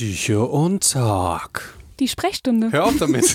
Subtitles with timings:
[0.00, 1.74] Psyche und Talk.
[2.00, 2.70] Die Sprechstunde.
[2.70, 3.34] Hör auf damit.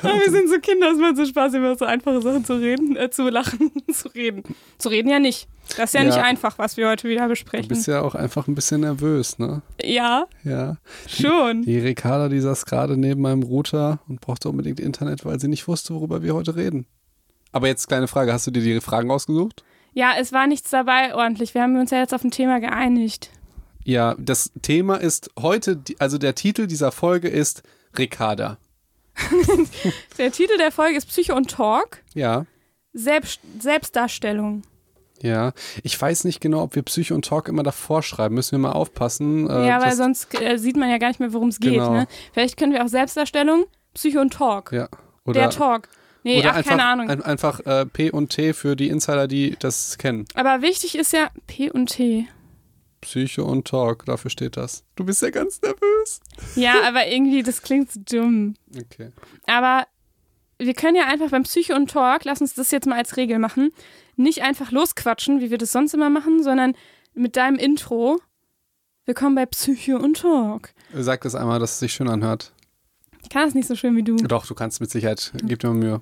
[0.00, 3.10] Wir sind so Kinder, es macht so Spaß, über so einfache Sachen zu reden, äh,
[3.10, 4.44] zu lachen, zu reden.
[4.78, 5.46] Zu reden ja nicht.
[5.76, 6.06] Das ist ja, Ja.
[6.06, 7.68] nicht einfach, was wir heute wieder Du besprechen.
[7.68, 9.60] bist ja auch einfach ein bisschen nervös, ne?
[9.82, 10.78] ja, Ja.
[11.06, 11.60] schon.
[11.60, 15.68] Die Ricarda, die saß gerade neben meinem Router und brauchte unbedingt Internet, weil sie nicht
[15.68, 16.86] wusste, worüber wir heute reden.
[17.52, 19.64] Aber jetzt kleine Frage, hast du dir die Fragen ausgesucht?
[19.92, 21.52] Ja, es war nichts dabei ordentlich.
[21.52, 23.28] Wir haben uns ja jetzt auf ein Thema geeinigt.
[23.84, 27.62] Ja, das Thema ist heute, also der Titel dieser Folge ist
[27.96, 28.58] Ricarda.
[30.18, 31.98] Der Titel der Folge ist Psycho und Talk.
[32.14, 32.46] Ja,
[32.92, 34.62] Selbst, Selbstdarstellung.
[35.20, 35.52] ja.
[35.82, 38.34] Ich weiß nicht genau, ob wir Psycho und Talk immer davor schreiben.
[38.34, 39.48] Müssen wir mal aufpassen.
[39.50, 41.74] äh, ja, weil sonst äh, sieht man ja gar nicht mehr, worum es geht.
[41.74, 41.92] Genau.
[41.92, 42.06] Ne?
[42.32, 44.72] Vielleicht können wir auch Selbstdarstellung, Psycho und Talk.
[44.72, 44.88] Ja.
[45.24, 45.88] Oder, der Talk.
[46.22, 47.10] Nee, ach, einfach, keine Ahnung.
[47.10, 50.26] Ein, einfach äh, P und T für die Insider, die das kennen.
[50.34, 52.26] Aber wichtig ist ja P und T.
[53.00, 54.84] Psycho und Talk, dafür steht das.
[54.96, 56.20] Du bist ja ganz nervös.
[56.54, 58.54] Ja, aber irgendwie, das klingt so dumm.
[58.76, 59.10] Okay.
[59.46, 59.86] Aber
[60.58, 63.38] wir können ja einfach beim Psycho und Talk, lass uns das jetzt mal als Regel
[63.38, 63.70] machen,
[64.16, 66.74] nicht einfach losquatschen, wie wir das sonst immer machen, sondern
[67.14, 68.20] mit deinem Intro.
[69.06, 70.70] Willkommen bei Psycho und Talk.
[70.92, 72.52] Sag das einmal, dass es sich schön anhört.
[73.22, 74.16] Ich kann das nicht so schön wie du.
[74.16, 75.32] Doch, du kannst mit Sicherheit.
[75.42, 76.00] Gib dir mal Mühe.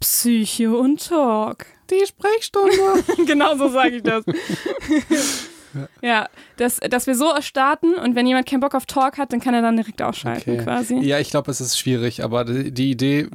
[0.00, 1.66] Psycho und Talk.
[1.90, 3.04] Die Sprechstunde.
[3.26, 4.24] genau so sage ich das.
[6.02, 9.40] ja, dass, dass wir so starten und wenn jemand keinen Bock auf Talk hat, dann
[9.40, 10.64] kann er dann direkt ausschalten Okay.
[10.64, 10.98] quasi.
[11.00, 13.28] Ja, ich glaube, es ist schwierig, aber die, die Idee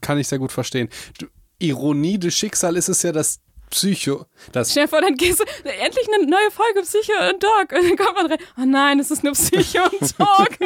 [0.00, 0.88] kann ich sehr gut verstehen.
[1.58, 5.44] Ironie des Schicksals ist es ja, dass Psycho, das Stell dir vor, dann gehst du
[5.64, 9.10] endlich eine neue Folge Psycho und Talk und dann kommt man rein, oh nein, es
[9.10, 10.50] ist nur Psycho und Talk.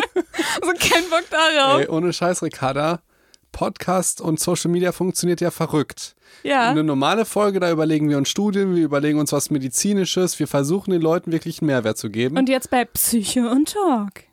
[0.62, 1.80] so kein Bock darauf.
[1.80, 3.00] Ey, ohne Scheiß, Ricarda,
[3.52, 6.14] Podcast und Social Media funktioniert ja verrückt.
[6.42, 6.68] ja.
[6.70, 10.90] Eine normale Folge, da überlegen wir uns Studien, wir überlegen uns was Medizinisches, wir versuchen
[10.90, 12.36] den Leuten wirklich einen Mehrwert zu geben.
[12.38, 14.24] Und jetzt bei Psycho und Talk.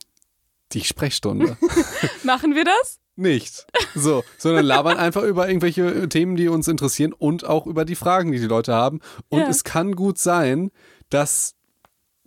[0.73, 1.57] die Sprechstunde.
[2.23, 2.99] Machen wir das?
[3.17, 3.65] Nicht.
[3.95, 8.33] So, sondern labern einfach über irgendwelche Themen, die uns interessieren und auch über die Fragen,
[8.33, 8.99] die die Leute haben.
[9.29, 9.47] Und Ja.
[9.47, 10.69] es kann gut sein,
[11.09, 11.55] dass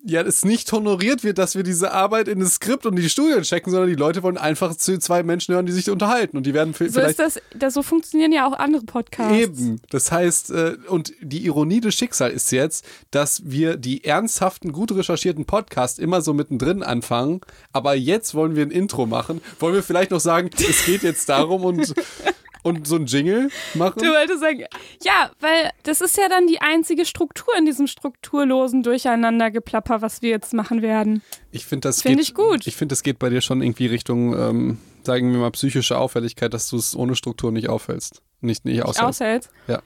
[0.05, 3.43] ja, es nicht honoriert wird, dass wir diese Arbeit in das Skript und die Studien
[3.43, 6.37] checken, sondern die Leute wollen einfach zu zwei Menschen hören, die sich unterhalten.
[6.37, 9.37] Und die werden vi- So vielleicht ist das, das, so funktionieren ja auch andere Podcasts.
[9.37, 9.81] Eben.
[9.91, 14.93] Das heißt, äh, und die Ironie des Schicksals ist jetzt, dass wir die ernsthaften, gut
[14.93, 17.41] recherchierten Podcasts immer so mittendrin anfangen.
[17.73, 19.41] Aber jetzt wollen wir ein Intro machen.
[19.59, 21.93] Wollen wir vielleicht noch sagen, es geht jetzt darum und,
[22.69, 24.01] und so ein Jingle machen?
[24.03, 24.65] Du wolltest sagen,
[25.03, 30.31] ja, weil das ist ja dann die einzige Struktur in diesem strukturlosen Durcheinandergeplapper, was wir
[30.31, 31.23] jetzt machen werden.
[31.51, 32.67] Ich finde, das Find geht, ich gut.
[32.67, 36.55] Ich finde, das geht bei dir schon irgendwie Richtung, ähm, sagen wir mal, psychische Auffälligkeit,
[36.55, 38.23] dass du es ohne Struktur nicht auffällst.
[38.41, 39.03] Nicht, nicht aushältst.
[39.03, 39.51] Aushältst?
[39.67, 39.83] Ja.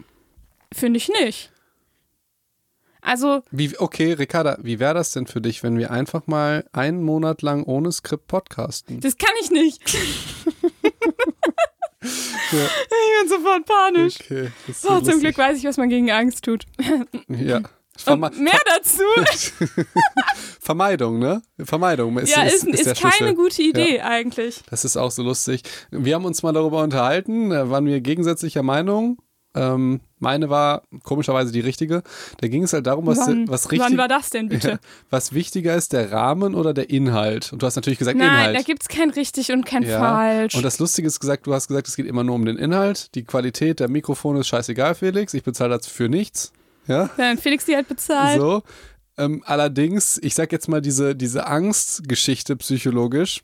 [0.73, 1.53] Finde ich nicht.
[3.05, 7.03] Also, Wie, okay, Ricarda, wie wäre das denn für dich, wenn wir einfach mal einen
[7.03, 9.01] Monat lang ohne Skript podcasten?
[9.01, 9.83] das kann ich nicht.
[12.03, 14.17] Ich bin sofort panisch.
[14.21, 15.21] Okay, ist so Oh, zum.
[15.21, 16.65] Glück weiß ich, was man gegen Angst tut.
[17.29, 17.61] Ja.
[17.95, 19.03] Und Verme mehr dazu.
[20.61, 21.43] Vermeidung, ne?
[21.63, 23.35] Vermeidung ist, ja, ist, ist, ist, der keine Schlüssel.
[23.35, 24.63] gute Idee eigentlich.
[24.71, 25.63] Das ist auch so lustig.
[25.91, 29.19] Wir haben uns mal darüber unterhalten, da waren wir gegensätzlicher Meinung.
[29.55, 32.03] Ähm, meine war komischerweise die richtige.
[32.41, 34.81] Da ging es halt darum, was, wann, was, wann richtig, war das denn bitte?
[35.11, 37.53] was wichtiger ist, der Rahmen oder der Inhalt.
[37.53, 38.57] Und du hast natürlich gesagt Nein, Inhalt.
[38.57, 39.99] da gibt es kein richtig und kein ja.
[39.99, 40.55] falsch.
[40.55, 43.15] Und das Lustige ist gesagt, du hast gesagt, es geht immer nur um den Inhalt.
[43.15, 45.35] Die Qualität der Mikrofone ist scheißegal, Felix.
[45.35, 46.53] Ich bezahle dafür nichts.
[46.87, 47.11] Ja.
[47.17, 48.41] Dann Felix die halt bezahlt.
[48.41, 48.63] So.
[49.19, 53.43] Ähm, allerdings, ich sag jetzt mal diese, diese Angstgeschichte psychologisch.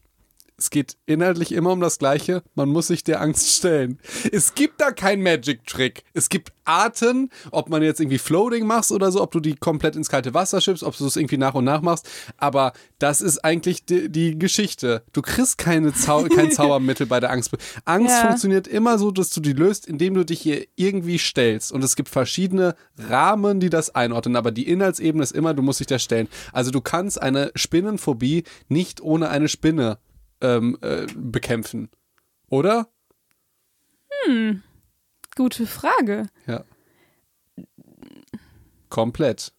[0.60, 2.42] Es geht inhaltlich immer um das Gleiche.
[2.56, 4.00] Man muss sich der Angst stellen.
[4.32, 6.02] Es gibt da keinen Magic-Trick.
[6.14, 9.94] Es gibt Arten, ob man jetzt irgendwie Floating machst oder so, ob du die komplett
[9.94, 12.08] ins kalte Wasser schippst, ob du es irgendwie nach und nach machst.
[12.38, 15.04] Aber das ist eigentlich die, die Geschichte.
[15.12, 17.56] Du kriegst keine Zau kein Zaubermittel bei der Angst.
[17.84, 18.26] Angst Ja.
[18.26, 21.70] funktioniert immer so, dass du die löst, indem du dich hier irgendwie stellst.
[21.70, 24.34] Und es gibt verschiedene Rahmen, die das einordnen.
[24.34, 26.26] Aber die Inhaltsebene ist immer, du musst dich da stellen.
[26.52, 29.98] Also du kannst eine Spinnenphobie nicht ohne eine Spinne
[30.40, 31.90] ähm, äh, bekämpfen.
[32.48, 32.88] Oder?
[35.36, 36.26] Gute Frage.
[36.46, 36.64] Ja.
[38.88, 39.52] Komplett.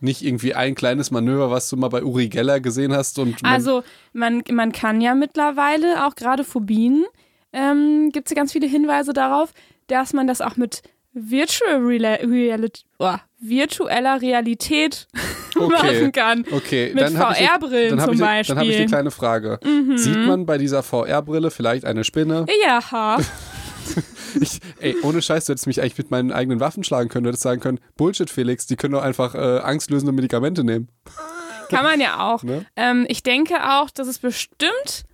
[0.00, 3.52] Nicht irgendwie ein kleines Manöver, was du mal bei Uri Geller gesehen hast und man,
[3.52, 7.04] Also man, man kann ja mittlerweile auch gerade Phobien,
[7.52, 9.54] ähm, gibt es ja ganz viele Hinweise darauf,
[9.86, 10.82] dass man das auch mit
[11.12, 15.06] Virtual Reality, oh, virtueller Realität
[15.54, 15.68] Okay.
[15.68, 16.44] machen kann.
[16.50, 18.54] Okay, Mit dann VR-Brillen dann zum ich, Dann Beispiel.
[18.54, 18.58] Mhm.
[18.60, 19.60] habe ich eine kleine Frage.
[19.96, 22.46] Sieht man bei dieser VR-Brille vielleicht eine Spinne?
[22.64, 22.80] Ja,
[24.40, 27.24] Ich, ey, ohne Scheiß, du hättest mich eigentlich mit meinen eigenen Waffen schlagen können.
[27.24, 30.88] Du hättest sagen können, Bullshit, Felix, die können doch einfach äh, angstlösende Medikamente nehmen.
[31.68, 32.42] kann man ja auch.
[32.42, 32.64] Ne?
[32.76, 35.04] Ähm, ich denke auch, dass es bestimmt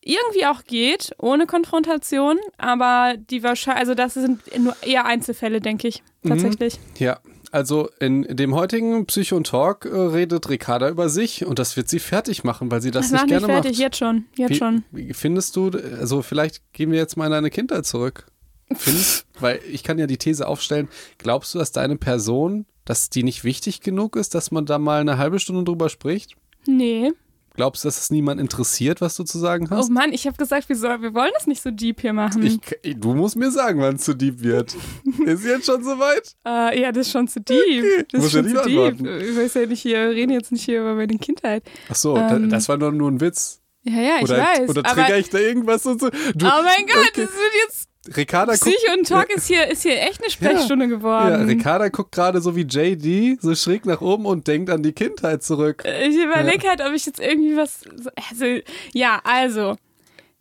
[0.00, 5.88] irgendwie auch geht, ohne Konfrontation, aber die wahrscheinlich, also das sind nur eher Einzelfälle, denke
[5.88, 6.28] ich, Mhm.
[6.28, 6.78] tatsächlich.
[6.98, 7.18] Ja,
[7.52, 11.88] also in dem heutigen Psycho und Talk äh, redet Ricarda über sich und das wird
[11.88, 13.80] sie fertig machen, weil sie das, Das nicht gerne fertig, macht.
[13.80, 14.84] jetzt schon, jetzt Wie, schon.
[14.92, 18.26] wie findest du, also vielleicht gehen wir jetzt mal in deine Kindheit zurück.
[18.74, 20.88] Findest, weil ich kann ja die These aufstellen,
[21.18, 25.00] glaubst du, dass deine Person, dass die nicht wichtig genug ist, dass man da mal
[25.00, 26.36] eine halbe Stunde drüber spricht?
[26.66, 27.12] Nee.
[27.56, 29.90] Glaubst du, dass es niemand interessiert, was du zu sagen Oh hast?
[29.90, 32.42] Mann, ich habe gesagt, wir, soll, wir wollen das nicht so deep hier machen.
[32.44, 32.60] Ich,
[32.98, 34.76] du musst mir sagen, wann es zu deep wird.
[35.24, 36.36] ist jetzt schon soweit?
[36.46, 38.06] Äh, ja, das ist schon zu deep.
[38.12, 38.78] Das Muss ist ja schon nicht zu deep.
[38.78, 39.20] antworten.
[39.20, 41.62] Ich weiß ja nicht wir reden jetzt nicht hier über meine Kindheit.
[41.88, 43.60] Ach so, Ähm, da, das war doch nur ein Witz.
[43.84, 44.68] Ja, ja, ich Oder, weiß.
[44.68, 46.10] oder trigger ich da irgendwas und so?
[46.10, 47.22] Du, oh mein Gott, okay.
[47.22, 47.88] das wird jetzt.
[48.14, 51.46] Ricarda Psycho und Talk ist hier, ist hier echt eine Sprechstunde ja, geworden.
[51.46, 55.42] Ricarda guckt gerade so wie JD so schräg nach oben und denkt an die Kindheit
[55.42, 55.82] zurück.
[55.84, 57.80] ich überlege halt, ob ich jetzt irgendwie was.
[57.80, 58.60] so- Also,
[58.92, 59.76] ja, also.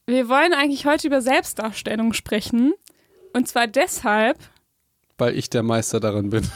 [0.08, 2.74] Wir wollen eigentlich heute über Selbstdarstellung sprechen.
[3.34, 4.38] Und zwar deshalb,
[5.18, 6.48] Weil ich der Meister darin bin.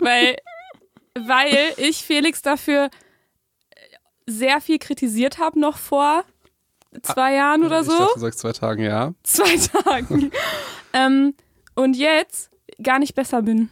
[0.00, 0.36] weil,
[1.14, 2.90] weil ich Felix dafür
[4.26, 6.24] sehr viel kritisiert habe noch vor
[7.02, 7.98] zwei Jahren oder Ich so.
[7.98, 9.14] dachte, du sagst zwei Tagen, ja.
[9.22, 10.30] zwei Tagen.
[10.92, 11.34] ähm,
[11.74, 12.50] und jetzt
[12.82, 13.70] gar nicht besser bin.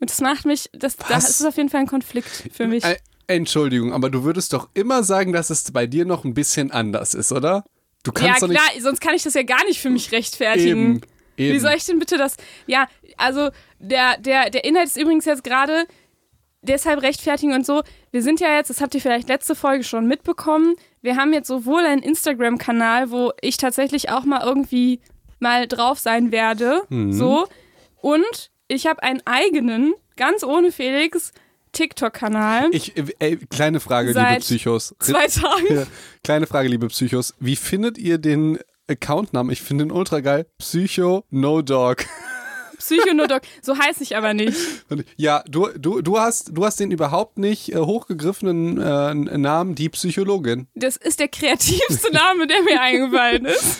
[0.00, 2.84] Und das macht mich, das, das ist auf jeden Fall ein Konflikt für mich.
[3.26, 7.14] Entschuldigung, aber du würdest doch immer sagen, dass es bei dir noch ein bisschen anders
[7.14, 7.64] ist, oder?
[8.02, 10.12] Du ja, kannst doch klar, nicht sonst kann ich das ja gar nicht für mich
[10.12, 10.96] rechtfertigen.
[10.96, 11.00] eben.
[11.38, 11.54] eben.
[11.54, 12.36] Wie soll ich denn bitte das?
[12.66, 12.86] Ja,
[13.16, 15.86] also der, der, der Inhalt ist übrigens jetzt gerade
[16.60, 17.82] deshalb rechtfertigen und so.
[18.10, 21.48] Wir sind ja jetzt, das habt ihr vielleicht letzte Folge schon mitbekommen, wir haben jetzt
[21.48, 25.00] sowohl einen Instagram-Kanal, wo ich tatsächlich auch mal irgendwie
[25.38, 27.12] mal drauf sein werde, Mhm.
[27.12, 27.46] so.
[28.00, 31.32] Und ich habe einen eigenen, ganz ohne Felix,
[31.72, 32.68] TikTok-Kanal.
[32.72, 34.94] Ich, äh, ey, kleine Frage, liebe Seit Psychos.
[35.00, 35.66] Zwei Tagen.
[35.74, 35.84] Ja,
[36.22, 37.34] kleine Frage, liebe Psychos.
[37.38, 38.58] Wie findet ihr den
[38.88, 39.52] Accountnamen?
[39.52, 40.46] Ich finde den ultra geil.
[40.58, 42.04] Psycho No Dog.
[42.78, 43.42] Psychonodok.
[43.62, 44.56] So heiße ich aber nicht.
[45.16, 49.88] Ja, du, du, du, hast, du hast den überhaupt nicht äh, hochgegriffenen äh, Namen, die
[49.88, 50.66] Psychologin.
[50.74, 53.78] Das ist der kreativste Name, der mir eingefallen ist.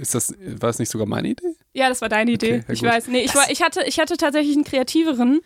[0.00, 1.54] Ist das, war das nicht sogar meine Idee?
[1.72, 2.62] Ja, das war deine Idee.
[2.62, 2.88] Okay, ich gut.
[2.88, 3.08] weiß.
[3.08, 5.40] Nee, ich, war, ich, hatte, ich hatte tatsächlich einen kreativeren.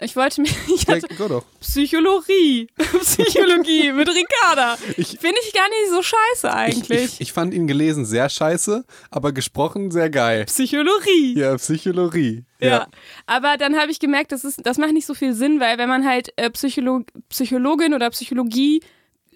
[0.00, 0.48] Ich wollte mir.
[0.74, 1.44] Ich Ja, hatte doch.
[1.60, 2.66] Psychologie.
[3.00, 4.76] Psychologie mit Ricarda.
[4.96, 7.04] Ich- Finde ich gar nicht so scheiße Ich, eigentlich.
[7.04, 10.44] ich, ich fand ihn gelesen sehr scheiße, aber gesprochen sehr geil.
[10.46, 11.38] Psychologie.
[11.38, 12.44] Ja, Psychologie.
[12.60, 12.88] Ja.
[13.26, 15.88] Aber dann habe ich gemerkt, das, ist, das macht nicht so viel Sinn, weil wenn
[15.88, 18.80] man halt äh, Psycholo Psychologin oder Psychologie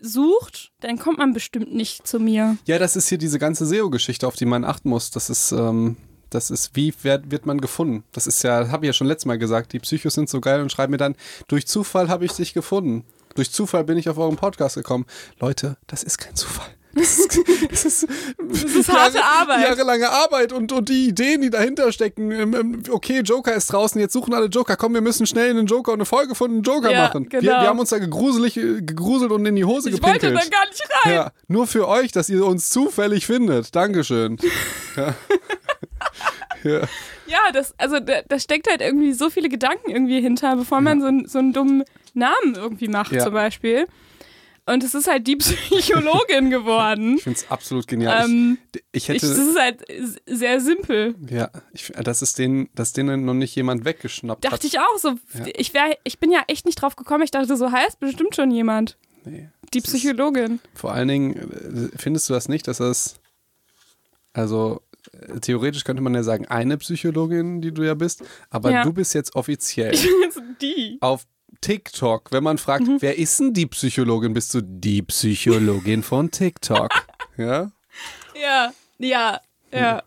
[0.00, 2.56] sucht, dann kommt man bestimmt nicht zu mir.
[2.66, 5.10] Ja, das ist hier diese ganze SEO-Geschichte, auf die man achten muss.
[5.10, 5.96] Das ist, ähm,
[6.30, 8.04] das ist, wie wird, wird man gefunden?
[8.12, 10.60] Das ist ja, habe ich ja schon letztes Mal gesagt, die Psychos sind so geil
[10.60, 11.14] und schreiben mir dann,
[11.48, 13.04] durch Zufall habe ich dich gefunden.
[13.34, 15.06] Durch Zufall bin ich auf euren Podcast gekommen.
[15.40, 16.66] Leute, das ist kein Zufall.
[16.94, 17.38] Das ist,
[17.70, 18.06] das ist,
[18.38, 19.60] das ist harte Arbeit.
[19.68, 22.32] Jahrelange Arbeit und, und die Ideen, die dahinter stecken.
[22.32, 24.76] Ähm, ähm, Okay, Joker ist draußen, jetzt suchen alle Joker.
[24.76, 27.30] Komm, wir müssen schnell einen Joker und eine Folge von einem Joker Ja, machen.
[27.30, 27.52] Wir, genau.
[27.60, 30.50] wir haben uns da gegruselt und in die Hose Ich wollte gepinkelt.
[30.52, 31.14] da gar nicht rein.
[31.14, 33.76] Ja, nur für euch, dass ihr uns zufällig findet.
[33.76, 34.38] Dankeschön.
[34.96, 35.14] Ja.
[36.64, 36.80] Ja.
[37.26, 41.00] Ja, das, also da, da steckt halt irgendwie so viele Gedanken irgendwie hinter, bevor man
[41.00, 41.84] so, einen- so einen dummen
[42.14, 43.24] Namen irgendwie macht, Ja.
[43.24, 43.86] zum Beispiel.
[44.66, 47.16] Und es ist halt die Psychologin geworden.
[47.16, 48.24] Ich finde es absolut genial.
[48.26, 49.84] Ähm, ich, ich Ich, hätte, das ist halt
[50.26, 51.14] sehr simpel.
[51.30, 54.52] ja, ich, das ist den, dass denen noch nicht jemand weggeschnappt hat.
[54.52, 55.14] Dachte ich auch so.
[55.56, 57.22] Ich, wär, ich bin ja echt nicht drauf gekommen.
[57.24, 58.98] Ich dachte, so heißt bestimmt schon jemand.
[59.24, 59.48] Nee.
[59.72, 60.60] Die Das ist- Psychologin.
[60.74, 63.16] Vor allen Dingen, äh, findest du das nicht, dass das,
[64.32, 64.82] also
[65.40, 68.82] theoretisch könnte man ja sagen, eine Psychologin, die du ja bist, aber Ja.
[68.84, 70.98] du bist jetzt offiziell Ich bin jetzt die.
[71.00, 71.26] auf
[71.60, 72.98] TikTok, wenn man fragt, Mhm.
[73.00, 76.88] wer ist denn die Psychologin, bist du die Psychologin von TikTok.
[77.36, 77.70] ja?
[78.40, 79.40] Ja, ja,
[79.72, 80.02] ja.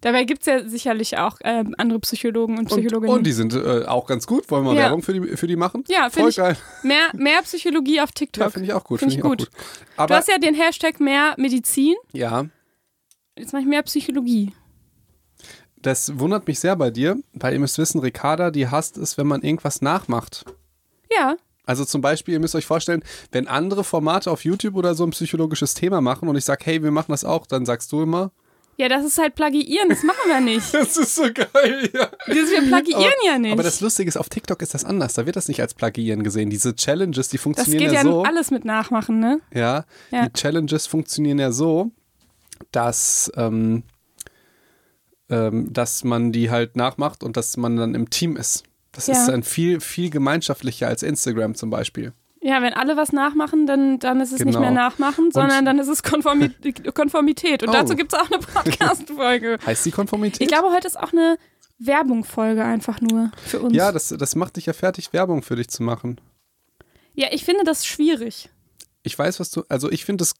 [0.00, 3.16] Dabei gibt es ja sicherlich auch ähm, andere Psychologen und Und, Psychologinnen.
[3.16, 4.50] und die sind äh, auch ganz gut.
[4.50, 4.80] Wollen wir Ja.
[4.82, 5.82] Werbung für die, für die machen?
[5.88, 6.56] Ja, Voll finde ich- geil.
[6.82, 8.42] mehr, mehr Psychologie auf TikTok.
[8.42, 8.98] Ja, finde ich auch gut.
[8.98, 9.50] Find Finde ich ich auch gut.
[9.96, 10.10] gut.
[10.10, 11.94] du hast ja den Hashtag mehr Medizin.
[12.12, 12.44] ja,
[13.38, 14.52] Jetzt mache ich mehr Psychologie.
[15.82, 19.26] das wundert mich sehr bei dir, weil ihr müsst wissen, Ricarda, die hasst es, wenn
[19.26, 20.44] man irgendwas nachmacht.
[21.14, 21.36] Ja.
[21.66, 25.10] Also zum Beispiel, ihr müsst euch vorstellen, wenn andere Formate auf YouTube oder so ein
[25.10, 28.30] psychologisches Thema machen und ich sage, hey, wir machen das auch, dann sagst du immer,
[28.76, 29.88] Ja, das ist halt Plagiieren.
[29.88, 30.72] Das machen wir nicht.
[30.74, 32.06] das ist so geil, ja.
[32.26, 33.52] Das- Wir plagiieren aber, ja nicht.
[33.52, 35.14] Aber das Lustige ist, auf TikTok ist das anders.
[35.14, 36.50] Da wird das nicht als Plagieren gesehen.
[36.50, 38.22] Diese Challenges, die das funktionieren geht ja, ja so.
[38.24, 39.40] alles mit Nachmachen, ne?
[39.52, 40.26] Ja, Ja.
[40.28, 41.90] die Challenges funktionieren ja so,
[42.72, 43.82] dass, ähm,
[45.28, 48.64] ähm, dass man die halt nachmacht und dass man dann im Team ist.
[48.92, 49.14] Das Ja.
[49.14, 52.12] ist dann viel, viel gemeinschaftlicher als Instagram zum Beispiel.
[52.40, 54.60] Ja, wenn alle was nachmachen, dann, dann ist es nicht Genau.
[54.60, 56.50] mehr Nachmachen, sondern dann ist es Konformi
[56.94, 57.62] Konformität.
[57.62, 57.72] Und Oh.
[57.72, 59.58] dazu gibt es auch eine Podcast-Folge.
[59.66, 60.42] Heißt die Konformität?
[60.42, 61.38] Ich glaube, heute ist auch eine
[61.78, 63.74] Werbung-Folge einfach nur für uns.
[63.74, 66.20] ja, das, das macht dich ja fertig, Werbung für dich zu machen.
[67.14, 68.50] ja, ich finde das schwierig.
[69.02, 70.34] Ich weiß, was du, also ich finde es,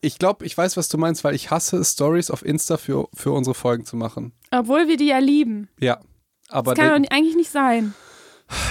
[0.00, 3.32] ich glaube, ich weiß, was du meinst, weil ich hasse Stories auf Insta für, für
[3.32, 4.32] unsere Folgen zu machen.
[4.50, 5.68] Obwohl wir die ja lieben.
[5.78, 6.00] Ja.
[6.48, 7.94] Aber Das kann doch eigentlich nicht sein.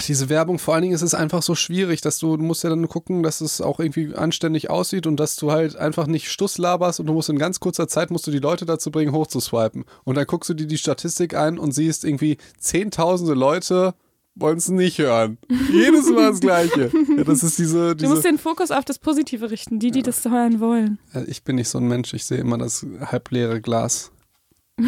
[0.07, 2.69] diese Werbung, vor allen Dingen ist es einfach so schwierig, dass du, du musst ja
[2.69, 6.57] dann gucken, dass es auch irgendwie anständig aussieht und dass du halt einfach nicht Stuss
[6.57, 9.86] laberst und du musst in ganz kurzer Zeit musst du die Leute dazu bringen, hochzuswipen.
[10.03, 13.93] Und dann guckst du dir die Statistik ein und siehst irgendwie zehntausende Leute
[14.39, 15.38] wollen es nicht hören.
[15.72, 16.91] Jedes Mal das Gleiche.
[17.17, 20.01] Ja, das ist diese, Du musst diese den Fokus auf das Positive richten, die, die
[20.03, 21.00] das hören wollen.
[21.13, 24.12] Ja, ich bin nicht so ein Mensch, ich sehe immer das halbleere Glas.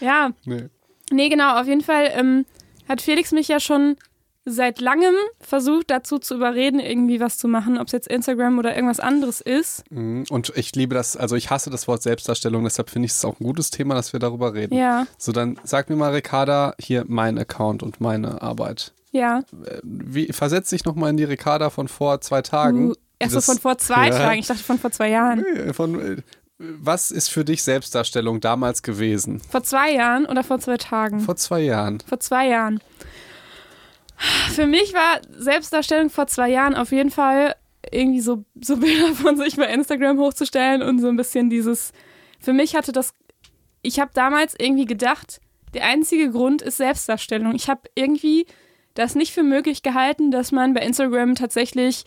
[0.00, 0.66] Ja, Nee.
[1.10, 1.60] nee, genau.
[1.60, 2.46] Auf jeden Fall ähm,
[2.88, 3.96] hat Felix mich ja schon
[4.50, 8.74] seit langem versucht, dazu zu überreden, irgendwie was zu machen, ob es jetzt Instagram oder
[8.74, 9.84] irgendwas anderes ist.
[9.90, 10.24] Mhm.
[10.30, 13.38] Und ich liebe das, also ich hasse das Wort Selbstdarstellung, deshalb finde ich es auch
[13.40, 14.74] ein gutes Thema, dass wir darüber reden.
[14.76, 18.92] Ja, So, dann sag mir mal, Ricarda, hier mein Account und meine Arbeit.
[19.12, 19.42] ja.
[19.82, 22.90] Wie, versetz dich nochmal in die Ricarda von vor zwei Tagen.
[22.90, 24.18] Uh, erst so von vor zwei Ja.
[24.18, 24.38] Tagen.
[24.40, 25.44] Ich dachte von vor zwei Jahren.
[25.54, 26.22] Nee, Von, äh,
[26.58, 29.40] was ist für dich Selbstdarstellung damals gewesen?
[29.48, 31.20] Vor zwei Jahren oder vor zwei Tagen?
[31.20, 32.00] Vor zwei Jahren.
[32.06, 32.80] Vor zwei Jahren.
[34.18, 37.54] Für mich war Selbstdarstellung vor zwei Jahren auf jeden Fall
[37.92, 41.92] irgendwie so, so Bilder von sich bei Instagram hochzustellen und so ein bisschen dieses.
[42.40, 43.12] Für mich hatte das.
[43.82, 45.40] Ich habe damals irgendwie gedacht,
[45.74, 47.54] der einzige Grund ist Selbstdarstellung.
[47.54, 48.46] Ich habe irgendwie
[48.94, 52.04] das nicht für möglich gehalten, dass man bei Instagram tatsächlich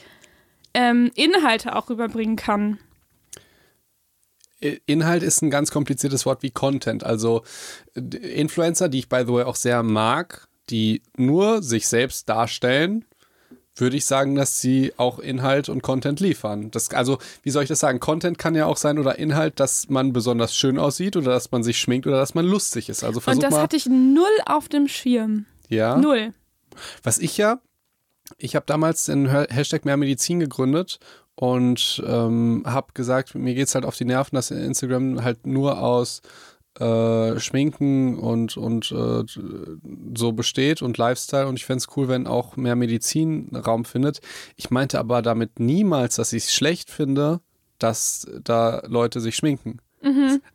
[0.73, 2.79] ähm, Inhalte auch rüberbringen kann.
[4.85, 7.03] Inhalt ist ein ganz kompliziertes Wort wie Content.
[7.03, 7.43] Also
[7.95, 13.05] Influencer, die ich by the way auch sehr mag, die nur sich selbst darstellen,
[13.75, 16.71] würde ich sagen, dass sie auch Inhalt und Content liefern.
[16.71, 17.99] Das, also, wie soll ich das sagen?
[17.99, 21.63] Content kann ja auch sein oder Inhalt, dass man besonders schön aussieht oder dass man
[21.63, 23.03] sich schminkt oder dass man lustig ist.
[23.03, 23.61] Also Und versuch das mal.
[23.61, 25.45] hatte ich null auf dem Schirm.
[25.69, 25.97] ja.
[25.97, 26.33] Null.
[27.03, 27.59] Was ich ja,
[28.37, 30.99] ich habe damals den Ha- Hashtag mehr Medizin gegründet
[31.35, 36.21] und ähm, habe gesagt, mir geht's halt auf die Nerven, dass Instagram halt nur aus
[36.79, 39.23] äh, Schminken und, und äh,
[40.15, 44.21] so besteht und Lifestyle und ich fänd's cool, wenn auch mehr Medizin Raum findet.
[44.55, 47.41] Ich meinte aber damit niemals, dass ich es schlecht finde,
[47.77, 49.79] dass da Leute sich schminken.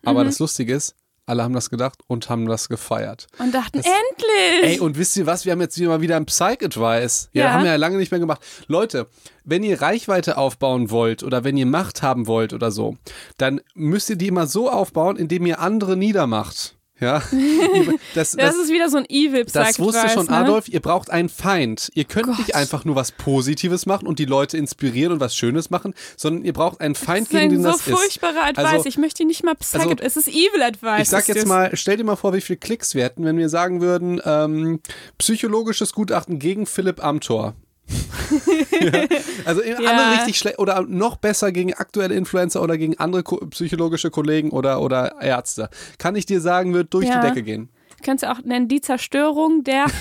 [0.05, 3.27] aber das Lustige ist, alle haben das gedacht und haben das gefeiert.
[3.39, 4.63] Und dachten, Das- endlich!
[4.75, 5.45] Ey, und wisst ihr was?
[5.45, 7.31] Wir haben jetzt wieder mal wieder ein Psych-Advice.
[7.33, 7.53] Ja, Ja.
[7.53, 8.41] haben wir ja lange nicht mehr gemacht.
[8.69, 9.09] Leute,
[9.45, 12.97] wenn ihr Reichweite aufbauen wollt oder wenn ihr Macht haben wollt oder so,
[13.39, 16.76] dann müsst ihr die immer so aufbauen, indem ihr andere niedermacht.
[16.99, 17.23] Ja,
[18.15, 20.33] das, Das, das, ist wieder so ein evil das wusste schon ne?
[20.33, 20.69] Adolf.
[20.69, 21.91] Ihr braucht einen Feind.
[21.95, 22.39] Ihr könnt Gott.
[22.39, 26.45] nicht einfach nur was Positives machen und die Leute inspirieren und was Schönes machen, sondern
[26.45, 27.91] ihr braucht einen Feind, Das ist gegen den so das ist.
[27.95, 28.65] furchtbarer Advice.
[28.67, 31.03] Also- ich möchte ihn nicht mal Psych also- Es ist evil Advice.
[31.03, 31.47] Ich sag ist jetzt das.
[31.47, 34.81] mal, stell dir mal vor, wie viele Klicks wir hätten, wenn wir sagen würden, ähm,
[35.19, 37.55] psychologisches Gutachten gegen Philipp Amthor.
[38.81, 39.07] ja.
[39.45, 39.77] Also Ja.
[39.79, 44.51] alle richtig schlecht oder noch besser gegen aktuelle Influencer oder gegen andere ko psychologische Kollegen
[44.51, 45.69] oder, oder Ärzte.
[45.99, 47.21] Kann ich dir sagen, wird durch Ja.
[47.21, 47.69] die Decke gehen.
[47.99, 49.87] Du kannst ja auch nennen, die Zerstörung der.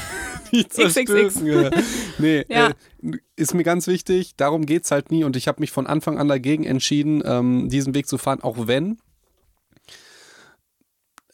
[0.51, 1.42] Die XXX.
[1.44, 1.70] Ja.
[2.20, 2.68] Nee, Ja.
[2.68, 2.74] äh,
[3.36, 4.36] ist mir ganz wichtig.
[4.38, 5.24] Darum geht's halt nie.
[5.24, 8.68] Und ich habe mich von Anfang an dagegen entschieden, ähm, diesen Weg zu fahren, auch
[8.68, 9.00] wenn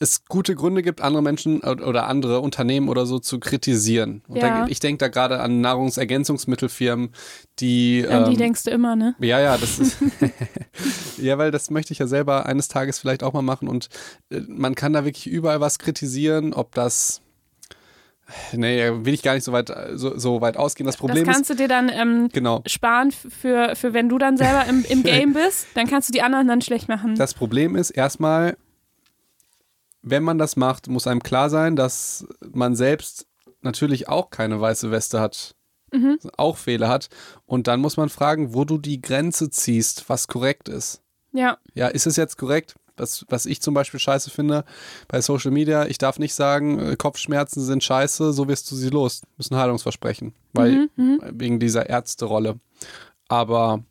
[0.02, 4.24] es gute Gründe gibt, andere Menschen oder andere Unternehmen oder so zu kritisieren.
[4.28, 4.62] Und Ja.
[4.62, 7.12] da, ich denke da gerade an Nahrungsergänzungsmittelfirmen,
[7.60, 8.06] die.
[8.10, 9.16] An die ähm, denkst du immer, ne?
[9.20, 9.98] ja, ja, das ist.
[11.18, 13.90] ja, weil das möchte ich ja selber eines Tages vielleicht auch mal machen und
[14.32, 17.22] äh, man kann da wirklich überall was kritisieren, ob das.
[18.54, 20.86] Nee, will ich gar nicht so weit, so, so weit ausgehen.
[20.88, 21.36] Das Problem das ist.
[21.36, 22.64] kannst du dir dann ähm, Genau.
[22.66, 26.22] sparen für, für wenn du dann selber im, im Game bist, dann kannst du die
[26.22, 27.16] anderen dann schlecht machen.
[27.16, 28.56] Das Problem ist erstmal,
[30.02, 33.28] wenn man das macht, muss einem klar sein, dass man selbst
[33.62, 35.56] natürlich auch keine weiße Weste hat,
[36.38, 37.10] auch Fehler hat.
[37.46, 41.02] Und dann muss man fragen, wo du die Grenze ziehst, was korrekt ist.
[41.34, 42.76] ja, Ja, ist es jetzt korrekt?
[42.98, 44.64] Was, was ich zum Beispiel scheiße finde
[45.08, 48.90] bei Social Media, ich darf nicht sagen, äh, Kopfschmerzen sind scheiße, so wirst du sie
[48.90, 49.22] los.
[49.38, 50.90] Das ist ein Heilungsversprechen, weil
[51.32, 52.60] wegen dieser Ärzterolle.
[53.28, 53.84] Aber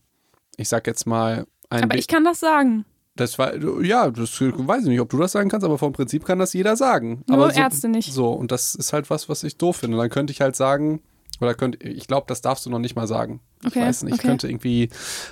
[0.57, 2.85] ich sag jetzt mal, ein aber ich kann das sagen.
[3.21, 6.25] Das war, ja, das weiß ich nicht, ob du das sagen kannst, aber vom Prinzip
[6.25, 7.23] kann das jeder sagen.
[7.27, 8.12] Nur aber so, Ärzte nicht.
[8.12, 9.99] So, und das ist halt was, was ich doof finde.
[9.99, 11.03] Dann könnte ich halt sagen,
[11.41, 13.41] oder könnte, ich glaube, das darfst du noch nicht mal sagen.
[13.65, 14.29] Okay, ich weiß nicht, okay.
[14.29, 14.89] könnte irgendwie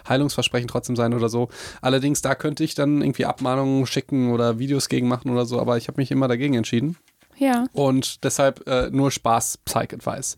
[0.06, 1.48] Heilungsversprechen trotzdem sein oder so.
[1.80, 5.76] Allerdings, da könnte ich dann irgendwie Abmahnungen schicken oder Videos gegen machen oder so, aber
[5.78, 6.96] ich habe mich immer dagegen entschieden.
[7.36, 7.66] Ja.
[7.72, 10.36] Und deshalb äh, nur Spaß, Psych-Advice.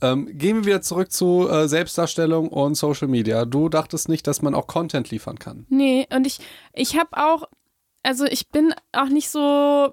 [0.00, 3.44] Ähm, gehen wir wieder zurück zu äh, Selbstdarstellung und Social Media.
[3.44, 5.66] Du dachtest nicht, dass man auch Content liefern kann.
[5.68, 6.38] Nee, und ich,
[6.72, 7.48] ich habe auch,
[8.02, 9.92] also ich bin auch nicht so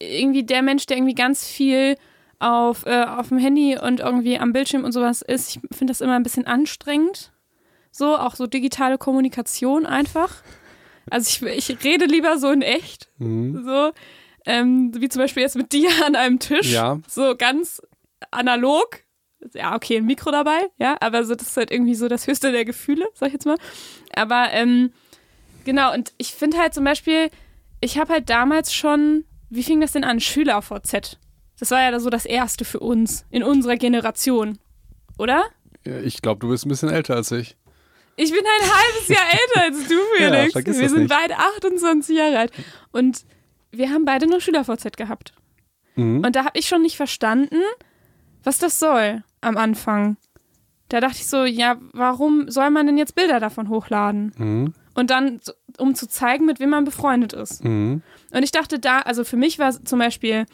[0.00, 1.96] irgendwie der Mensch, der irgendwie ganz viel
[2.40, 5.50] auf, äh, auf dem Handy und irgendwie am Bildschirm und sowas ist.
[5.50, 7.32] Ich finde das immer ein bisschen anstrengend.
[7.92, 10.42] So, auch so digitale Kommunikation einfach.
[11.10, 13.10] Also ich, ich rede lieber so in echt.
[13.18, 13.62] Mhm.
[13.64, 13.92] So,
[14.46, 16.72] ähm, wie zum Beispiel jetzt mit dir an einem Tisch.
[16.72, 16.98] Ja.
[17.08, 17.80] So ganz
[18.30, 19.00] analog.
[19.54, 22.52] Ja, okay, ein Mikro dabei, ja, aber so, das ist halt irgendwie so das höchste
[22.52, 23.56] der Gefühle, sag ich jetzt mal.
[24.14, 24.92] Aber ähm,
[25.64, 27.30] genau, und ich finde halt zum Beispiel,
[27.80, 30.20] ich habe halt damals schon, wie fing das denn an?
[30.20, 31.18] Schüler-VZ.
[31.58, 34.58] Das war ja so das erste für uns, in unserer Generation.
[35.18, 35.44] Oder?
[35.86, 37.56] Ja, Ich glaube, du bist ein bisschen älter als ich.
[38.16, 40.52] Ich bin ein halbes Jahr älter als du, Ja, Felix.
[40.52, 41.08] vergiss wir sind nicht.
[41.10, 42.52] beide 28 Jahre alt.
[42.92, 43.24] Und
[43.70, 45.32] wir haben beide nur Schüler-VZ gehabt.
[45.96, 46.22] Mhm.
[46.24, 47.60] Und da habe ich schon nicht verstanden,
[48.44, 50.16] was das soll am Anfang.
[50.88, 54.32] Da dachte ich so, ja, warum soll man denn jetzt Bilder davon hochladen?
[54.36, 54.74] Mhm.
[54.94, 55.40] Und dann,
[55.78, 57.64] um zu zeigen, mit wem man befreundet ist.
[57.64, 58.02] Mhm.
[58.30, 60.44] Und ich dachte da, also für mich war zum Beispiel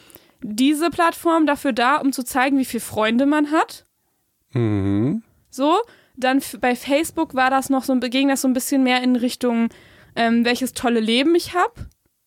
[0.40, 3.84] diese Plattform dafür da, um zu zeigen, wie viele Freunde man hat.
[4.52, 5.22] Mhm.
[5.50, 5.76] So,
[6.16, 9.16] dann bei Facebook war das noch so, ein- ging das so ein bisschen mehr in
[9.16, 9.68] Richtung,
[10.14, 11.72] ähm, welches tolle Leben ich habe,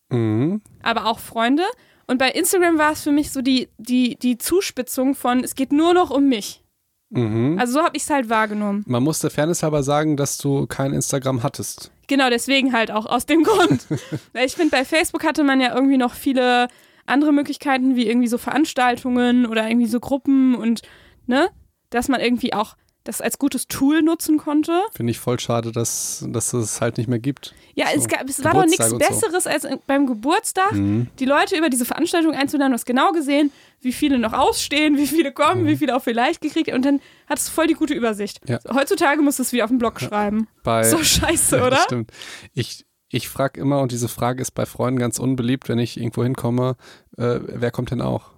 [0.10, 0.62] Mhm.
[0.84, 1.64] aber auch Freunde.
[2.12, 5.72] Und bei Instagram war es für mich so die, die, die Zuspitzung von, es geht
[5.72, 6.62] nur noch um mich.
[7.10, 7.56] Mhm.
[7.58, 8.84] Also so habe ich es halt wahrgenommen.
[8.86, 11.90] Man muss der Fairness halber sagen, dass du kein Instagram hattest.
[12.08, 13.88] Genau, deswegen halt auch aus dem Grund.
[14.34, 16.68] Weil ich finde, bei Facebook hatte man ja irgendwie noch viele
[17.06, 20.82] andere Möglichkeiten, wie irgendwie so Veranstaltungen oder irgendwie so Gruppen und,
[21.28, 21.48] ne,
[21.92, 24.84] dass man irgendwie auch das als gutes Tool nutzen konnte.
[24.96, 27.56] Finde ich voll schade, dass, dass es halt nicht mehr gibt.
[27.74, 29.08] Ja, So, es, gab, es war doch nichts und so.
[29.10, 31.08] Besseres, als beim Geburtstag Mhm.
[31.20, 32.72] die Leute über diese Veranstaltung einzuladen.
[32.72, 36.42] Du hast genau gesehen, wie viele noch ausstehen, wie viele kommen, wie viele auch vielleicht
[36.42, 36.72] gekriegt.
[36.74, 38.48] Und dann hattest du voll die gute Übersicht.
[38.48, 38.54] Mhm.
[38.54, 38.60] Ja.
[38.76, 40.48] Heutzutage musst du es wieder auf den Blog schreiben.
[40.64, 41.70] Bei, So scheiße, Ja, oder?
[41.78, 42.12] Das stimmt.
[42.54, 46.24] Ich, ich frage immer, und diese Frage ist bei Freunden ganz unbeliebt, wenn ich irgendwo
[46.24, 46.76] hinkomme,
[47.18, 48.30] äh, wer kommt denn auch?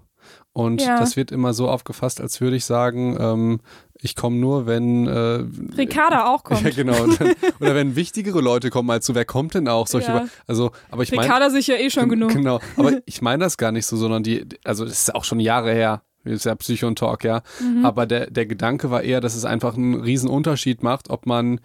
[0.54, 1.00] Und Ja.
[1.00, 3.60] das wird immer so aufgefasst, als würde ich sagen, ähm,
[4.06, 5.46] ich komme nur, wenn äh,
[5.78, 6.62] Ricarda auch kommt.
[6.62, 6.94] Ja, genau.
[7.18, 9.88] Dann, oder wenn wichtigere Leute kommen als du, wer kommt denn auch?
[9.88, 10.28] Solche, Ja.
[10.46, 12.32] Also, aber ich meine, Ricarda sich ja eh schon genug.
[12.34, 12.60] genau.
[12.78, 15.72] Aber ich meine das gar nicht so, sondern die, also das ist auch schon Jahre
[15.74, 16.02] her.
[16.26, 17.42] Das ist ja Psycho und Talk, ja.
[17.60, 17.86] Mhm.
[17.86, 21.60] Aber der, der Gedanke war eher, dass es einfach einen riesen Unterschied macht, ob man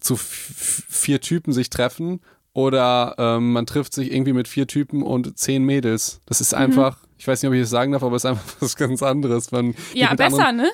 [0.00, 2.20] zu vier Typen sich treffen
[2.52, 6.20] oder ähm, man trifft sich irgendwie mit vier Typen und zehn Mädels.
[6.26, 6.42] Das Mhm.
[6.42, 8.76] ist einfach, ich weiß nicht, ob ich das sagen darf, aber es ist einfach was
[8.76, 9.52] ganz anderes.
[9.52, 10.70] Man Ja, besser, anderen- ne?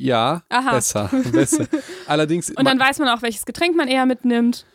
[0.00, 0.74] Ja, Aha.
[0.74, 1.66] besser, besser.
[2.06, 4.66] Allerdings, Und dann weiß man auch, welches Getränk man eher mitnimmt.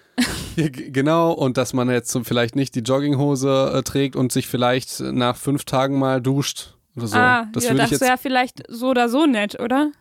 [0.56, 5.00] Genau, und dass man jetzt so vielleicht nicht die Jogginghose äh, trägt und sich vielleicht
[5.00, 7.18] nach fünf Tagen mal duscht oder so.
[7.18, 9.92] ah, das ja, das wäre vielleicht so oder so nett, oder?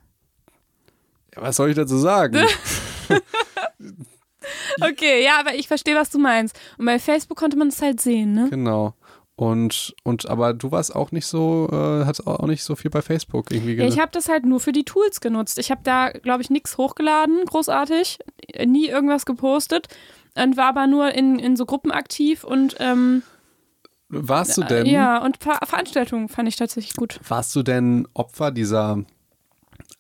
[1.37, 2.39] Ja, was soll ich dazu sagen?
[4.81, 6.59] Okay, ja, aber ich verstehe, was du meinst.
[6.79, 8.49] Und bei Facebook konnte man es halt sehen, ne?
[8.51, 8.95] genau.
[9.39, 13.03] Und, und aber du warst auch nicht so, äh, hast auch nicht so viel bei
[13.03, 14.01] Facebook irgendwie Ja, ich gemacht.
[14.01, 15.59] habe das halt nur für die Tools genutzt.
[15.61, 18.19] Ich habe da, glaube ich, nichts hochgeladen, großartig,
[18.67, 19.87] nie irgendwas gepostet
[20.35, 23.23] und war aber nur in, in so Gruppen aktiv und ähm,
[24.09, 27.21] Warst du denn, ja, und Ver Veranstaltungen fand ich tatsächlich gut.
[27.29, 29.05] warst du denn Opfer dieser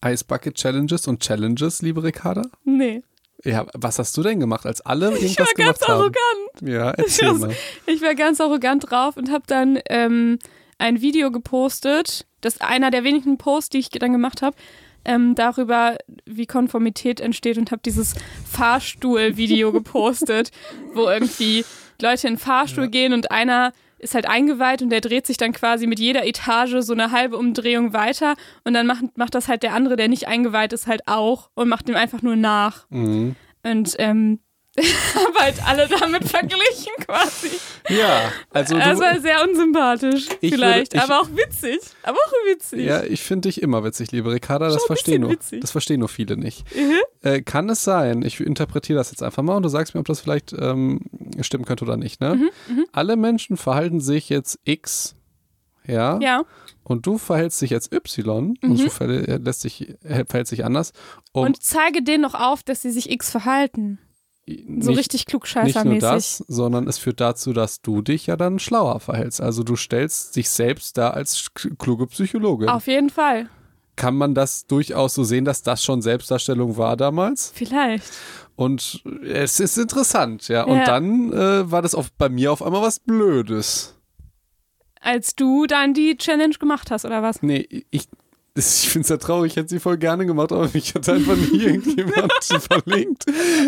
[0.04, 2.42] Ice Bucket Challenges und Challenges, liebe Ricarda?
[2.64, 3.04] Nee.
[3.44, 6.00] Ja, was hast du denn gemacht, als alle irgendwas Ich war ganz gemacht haben?
[6.00, 6.62] arrogant.
[6.62, 7.54] Ja, erzähl Ich mal.
[7.86, 10.38] Ich war ganz arrogant drauf und habe dann ähm,
[10.78, 12.26] ein Video gepostet.
[12.40, 14.56] Das ist einer der wenigen Posts, die ich dann gemacht habe.
[15.04, 15.96] Ähm, darüber,
[16.26, 18.14] wie Konformität entsteht und habe dieses
[18.50, 20.50] Fahrstuhl-Video gepostet,
[20.92, 21.64] wo irgendwie
[22.02, 25.52] Leute in den Fahrstuhl gehen und einer ist halt eingeweiht und der dreht sich dann
[25.52, 28.34] quasi mit jeder Etage so eine halbe Umdrehung weiter
[28.64, 31.68] und dann macht, macht das halt der andere, der nicht eingeweiht ist, halt auch und
[31.68, 32.86] macht dem einfach nur nach.
[32.90, 33.36] Mhm.
[33.64, 34.40] Und ähm,
[35.14, 37.50] habe halt alle damit verglichen quasi.
[37.88, 41.78] Ja, also du, Das war sehr unsympathisch, Ich vielleicht, würde- ich- aber auch witzig.
[42.02, 42.80] Aber auch witzig.
[42.84, 44.68] Ja, ich finde dich immer witzig, liebe Ricarda.
[44.68, 45.60] Das verstehen nur, witzig.
[45.60, 46.64] das verstehen nur viele nicht.
[46.76, 46.94] Mhm.
[47.22, 50.06] Äh, kann es sein, ich interpretiere das jetzt einfach mal und du sagst mir, ob
[50.06, 51.00] das vielleicht ähm,
[51.40, 52.20] stimmen könnte oder nicht.
[52.20, 52.34] Ne?
[52.68, 55.14] Mhm, Alle Menschen verhalten sich jetzt X,
[55.86, 56.42] ja, Ja.
[56.84, 60.92] und du verhältst dich jetzt Y und du verhält, lässt sich, äh, verhält sich anders.
[61.32, 63.98] Um Und zeige denen noch auf, dass sie sich X verhalten.
[64.48, 66.00] So nicht, richtig nicht nur klugscheißermäßig.
[66.00, 69.40] das, sondern es führt dazu, dass du dich ja dann schlauer verhältst.
[69.40, 72.68] Also du stellst dich selbst da als kluge Psychologin.
[72.68, 73.48] Auf jeden Fall.
[73.96, 77.50] Kann man das durchaus so sehen, dass das schon Selbstdarstellung war damals?
[77.54, 78.10] Vielleicht.
[78.56, 80.64] Und es ist interessant, ja.
[80.64, 80.84] Und Ja.
[80.84, 83.94] dann äh, war das auf, bei mir auf einmal was Blödes.
[85.00, 87.42] als du dann die Challenge gemacht hast, oder was?
[87.42, 88.08] Nee, ich,
[88.58, 91.36] ich finde es ja traurig, ich hätte sie voll gerne gemacht, aber mich hat einfach
[91.36, 93.24] nie irgendjemand verlinkt.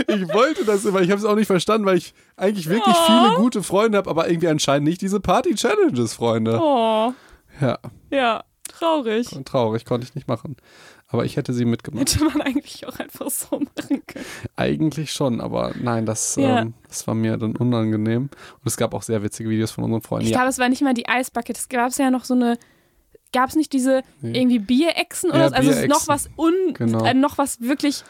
[0.06, 3.06] Ich wollte das immer, ich habe es auch nicht verstanden, weil ich eigentlich wirklich Oh.
[3.06, 6.58] viele gute Freunde habe, aber irgendwie anscheinend nicht diese Party-Challenges, Freunde.
[6.60, 7.12] Oh,
[7.60, 7.78] Ja,
[8.10, 9.32] ja, traurig.
[9.32, 10.56] und traurig, konnte ich nicht machen.
[11.12, 12.14] Aber ich hätte sie mitgemacht.
[12.14, 14.24] Hätte man eigentlich auch einfach so machen können.
[14.54, 16.60] Eigentlich schon, aber nein, das, Ja.
[16.60, 18.22] ähm, das war mir dann unangenehm.
[18.24, 20.26] Und es gab auch sehr witzige Videos von unseren Freunden.
[20.26, 21.58] Ich Ja, glaube, es war nicht mal die Eisbucket.
[21.58, 22.58] Es gab ja noch so eine.
[23.32, 24.38] Gab es nicht diese Nee.
[24.40, 25.54] irgendwie Bierechsen oder Ja, so?
[25.56, 26.30] Also es ist noch Bierechsen.
[26.36, 27.04] was un, Genau.
[27.04, 28.02] äh, noch was wirklich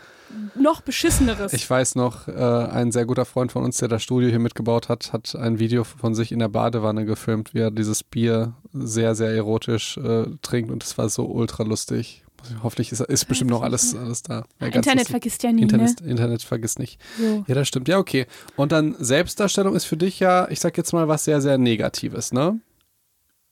[0.54, 1.52] noch beschisseneres.
[1.52, 4.88] Ich weiß noch, äh, ein sehr guter Freund von uns, der das Studio hier mitgebaut
[4.88, 9.14] hat, hat ein Video von sich in der Badewanne gefilmt, wie er dieses Bier sehr,
[9.16, 12.22] sehr erotisch äh, trinkt und es war so ultra lustig.
[12.62, 14.44] Hoffentlich ist, ist bestimmt noch alles, alles da.
[14.60, 16.98] Ja, Internet vergisst ja nie, Internet, Internet vergisst nicht.
[17.18, 17.26] ne?
[17.38, 17.44] So.
[17.48, 17.86] Ja, das stimmt.
[17.88, 18.26] Ja, okay.
[18.56, 22.32] Und dann Selbstdarstellung ist für dich ja, ich sag jetzt mal, was sehr, sehr Negatives,
[22.32, 22.58] ne?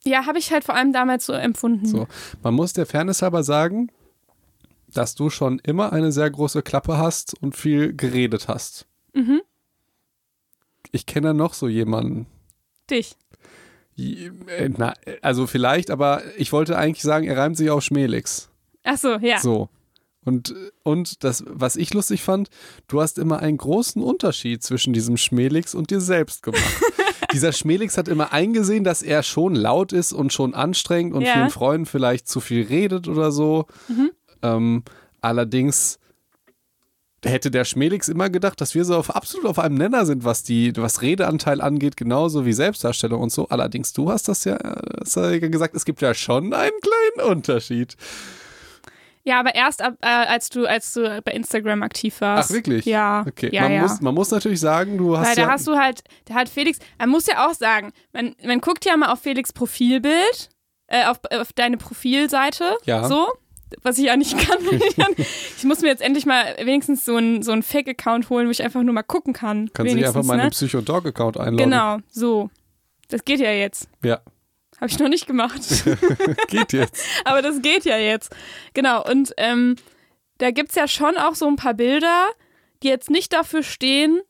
[0.04, 1.86] Ja, habe ich halt vor allem damals so empfunden.
[1.86, 2.06] So.
[2.42, 3.90] Man muss der Fairness halber sagen,
[4.92, 8.86] dass du schon immer eine sehr große Klappe hast und viel geredet hast.
[9.12, 9.42] Mhm.
[10.92, 12.26] Ich kenne noch so jemanden.
[12.90, 13.16] Dich.
[13.98, 18.48] Äh, Na, also vielleicht, aber ich wollte eigentlich sagen, er reimt sich auf Schmelix.
[18.84, 19.38] Ach so, ja.
[19.38, 19.68] So.
[20.28, 22.50] Und, und das, was ich lustig fand,
[22.86, 26.62] du hast immer einen großen Unterschied zwischen diesem Schmelix und dir selbst gemacht.
[27.32, 31.32] Dieser Schmelix hat immer eingesehen, dass er schon laut ist und schon anstrengend und Ja.
[31.32, 33.66] vielen Freunden vielleicht zu viel redet oder so.
[33.88, 34.10] Mhm.
[34.42, 34.82] Ähm,
[35.22, 35.98] allerdings
[37.24, 40.42] hätte der Schmelix immer gedacht, dass wir so auf, absolut auf einem Nenner sind, was
[40.42, 43.48] die, was Redeanteil angeht, genauso wie Selbstdarstellung und so.
[43.48, 47.30] Allerdings, du hast das ja, äh, hast ja gesagt, es gibt ja schon einen kleinen
[47.30, 47.96] Unterschied.
[49.28, 52.50] Ja, aber erst ab, äh, als du als du bei Instagram aktiv warst.
[52.50, 52.86] Ach, wirklich?
[52.86, 53.26] Ja.
[53.28, 53.82] Okay, ja, man, ja.
[53.82, 56.48] Muss, man muss natürlich sagen, du hast Weil da ja, hast du halt, da hat
[56.48, 60.48] Felix, man muss ja auch sagen, man, man guckt ja mal auf Felix Profilbild,
[60.86, 63.06] äh, auf, auf deine Profilseite, Ja.
[63.06, 63.28] so,
[63.82, 64.56] was ich ja nicht kann.
[65.58, 68.62] ich muss mir jetzt endlich mal wenigstens so einen so einen Fake-Account holen, wo ich
[68.62, 69.68] einfach nur mal gucken kann.
[69.74, 70.48] kannst du einfach mal ne?
[70.48, 71.70] Psycho-Dog-Account einloggen.
[71.70, 72.48] Genau, so.
[73.10, 73.88] Das geht ja jetzt.
[74.02, 74.20] Ja,
[74.80, 75.60] Habe ich noch nicht gemacht.
[76.48, 77.04] geht jetzt.
[77.24, 78.34] Aber das geht ja jetzt.
[78.74, 79.76] Genau, und ähm,
[80.38, 82.28] da gibt es ja schon auch so ein paar Bilder,
[82.82, 84.20] die jetzt nicht dafür stehen,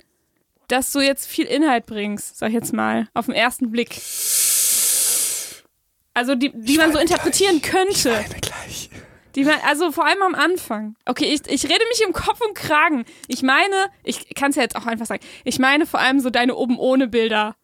[0.69, 4.01] dass du jetzt viel Inhalt bringst, sag ich jetzt mal, auf den ersten Blick.
[6.15, 8.15] Also die, die man so interpretieren könnte.
[8.15, 8.91] Eine gleich.
[9.35, 10.97] Die man, also vor allem am Anfang.
[11.05, 13.05] Okay, ich, ich rede mich im Kopf und Kragen.
[13.29, 16.31] Ich meine, ich kann es ja jetzt auch einfach sagen, ich meine vor allem so
[16.31, 17.55] deine oben ohne Bilder,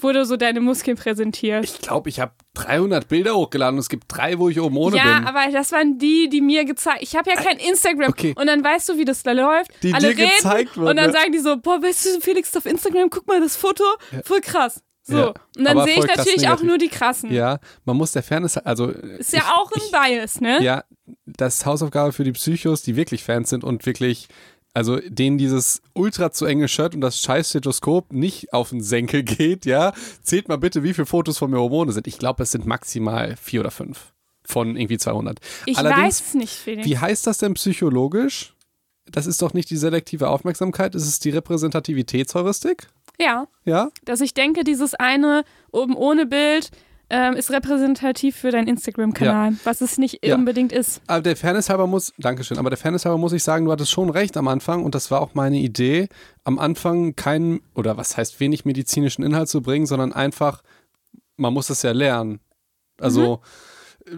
[0.00, 1.74] du so deine Muskeln präsentierst.
[1.74, 4.96] Ich glaube, ich habe 300 Bilder hochgeladen und es gibt drei, wo ich oben ohne
[4.96, 5.26] ja, bin.
[5.26, 7.02] aber das waren die, die mir gezeigt.
[7.02, 8.10] Ich habe ja kein Instagram.
[8.10, 8.34] okay.
[8.36, 9.70] Und dann weißt du, wie das da läuft.
[9.82, 11.12] Die Alle dir reden gezeigt wurden, und dann ne?
[11.12, 13.84] sagen die so, boah, weißt du, Felix auf Instagram, guck mal das Foto,
[14.24, 14.82] voll krass.
[15.04, 15.16] So.
[15.16, 17.32] Ja, Und dann sehe ich natürlich auch nur die krassen.
[17.32, 20.62] Ja, man muss der Fairness, also Ist ja auch ein Bias, ne?
[20.62, 20.84] ja,
[21.26, 24.28] das ist Hausaufgabe für die Psychos, die wirklich Fans sind und wirklich,
[24.74, 29.22] also denen dieses ultra zu enge Shirt und das scheiß Stethoskop nicht auf den Senkel
[29.22, 32.06] geht, ja, zählt mal bitte, wie viele Fotos von mir Hormone sind.
[32.06, 34.12] Ich glaube, es sind maximal vier oder fünf
[34.44, 35.38] von irgendwie 200.
[35.66, 36.86] Ich Allerdings, weiß nicht, Felix.
[36.86, 38.54] Wie heißt das denn psychologisch?
[39.06, 42.88] Das ist doch nicht die selektive Aufmerksamkeit, ist es die Repräsentativitätsheuristik?
[43.20, 43.90] Ja, Ja?
[44.04, 46.70] dass ich denke, dieses eine oben ohne Bild
[47.12, 50.34] ähm, ist repräsentativ für deinen Instagram-Kanal, was es nicht Ja.
[50.34, 51.02] unbedingt ist.
[51.06, 53.90] Aber der Fairness halber muss, Dankeschön, aber der Fairness halber muss ich sagen, du hattest
[53.92, 56.08] schon recht am Anfang und das war auch meine Idee,
[56.44, 60.62] am Anfang keinen, oder was heißt wenig medizinischen Inhalt zu bringen, sondern einfach,
[61.36, 62.40] man muss es ja lernen.
[62.98, 63.42] Also,
[64.06, 64.16] äh,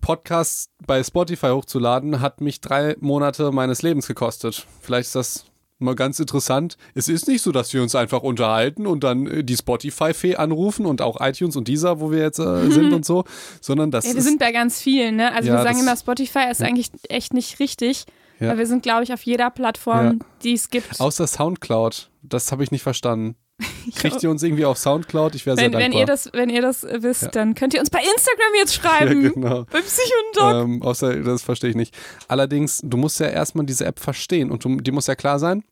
[0.00, 4.66] Podcasts bei Spotify hochzuladen, hat mich drei Monate meines Lebens gekostet.
[4.80, 5.44] Vielleicht ist das
[5.82, 6.76] mal ganz interessant.
[6.94, 10.86] Es ist nicht so, dass wir uns einfach unterhalten und dann äh, die Spotify-Fee anrufen
[10.86, 13.24] und auch iTunes und dieser, wo wir jetzt äh, sind und so,
[13.60, 15.32] sondern das Ja, wir ist sind bei ganz vielen, ne?
[15.34, 18.04] Also Ja, wir sagen immer, Spotify ist eigentlich echt nicht richtig.
[18.40, 18.48] Ja.
[18.48, 21.00] Weil wir sind, glaube ich, auf jeder Plattform, die es gibt.
[21.00, 22.10] Außer Soundcloud.
[22.22, 23.36] Das habe ich nicht verstanden.
[23.94, 25.36] Kriegt ihr uns irgendwie auf Soundcloud?
[25.36, 26.00] Ich wäre sehr wenn, wenn, dankbar.
[26.00, 27.28] ihr das, wenn ihr das äh, wisst, Ja.
[27.28, 29.32] dann könnt ihr uns bei Instagram jetzt ja, schreiben.
[29.34, 29.64] genau.
[29.70, 30.64] Beim Psychondog.
[30.64, 31.94] Ähm, außer, das verstehe ich nicht.
[32.26, 35.62] Allerdings, du musst ja erstmal diese App verstehen und du, die muss ja klar sein,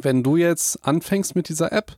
[0.00, 1.96] wenn du jetzt anfängst mit dieser App,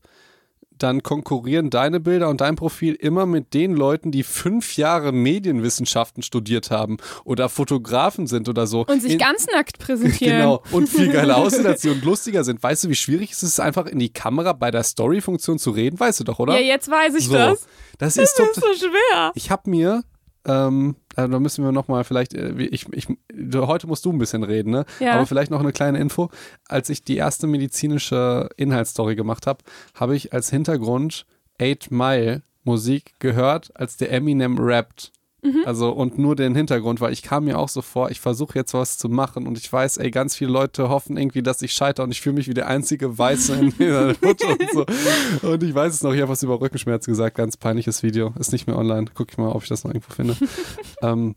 [0.79, 6.23] dann konkurrieren deine Bilder und dein Profil immer mit den Leuten, die fünf Jahre Medienwissenschaften
[6.23, 8.87] studiert haben oder Fotografen sind oder so.
[8.87, 10.39] Und sich In- ganz nackt präsentieren.
[10.39, 10.63] Genau.
[10.71, 12.63] Und viel geiler aussehen als sie und lustiger sind.
[12.63, 16.01] Weißt du, wie schwierig es ist, einfach in die Kamera bei der Story-Funktion zu reden?
[16.01, 16.55] Weißt du doch, oder?
[16.59, 17.35] Ja, jetzt weiß ich so.
[17.35, 17.67] das.
[17.99, 18.75] Das ist Das ist total.
[18.75, 19.33] so schwer.
[19.35, 20.03] Ich habe mir,
[20.47, 23.07] ähm, also da müssen wir nochmal vielleicht, äh, wie- ich, ich,
[23.55, 24.85] heute musst du ein bisschen reden, ne?
[25.01, 25.15] Ja.
[25.15, 26.31] Aber vielleicht noch eine kleine Info.
[26.69, 31.27] Als ich die erste medizinische Inhaltsstory gemacht habe, habe ich als Hintergrund
[31.61, 35.13] 8 Mile Musik gehört, als der Eminem rappt.
[35.43, 35.63] Mhm.
[35.65, 38.75] Also und nur den Hintergrund, weil ich kam mir auch so vor, ich versuche jetzt
[38.75, 42.05] was zu machen und ich weiß, ey, ganz viele Leute hoffen irgendwie, dass ich scheitere
[42.05, 45.49] und ich fühle mich wie der einzige Weiße in der Hut und so.
[45.49, 48.53] Und ich weiß es noch, ich habe was über Rückenschmerzen gesagt, ganz peinliches Video, ist
[48.53, 49.07] nicht mehr online.
[49.15, 50.37] Guck ich mal, ob ich das noch irgendwo finde.
[51.03, 51.35] ähm,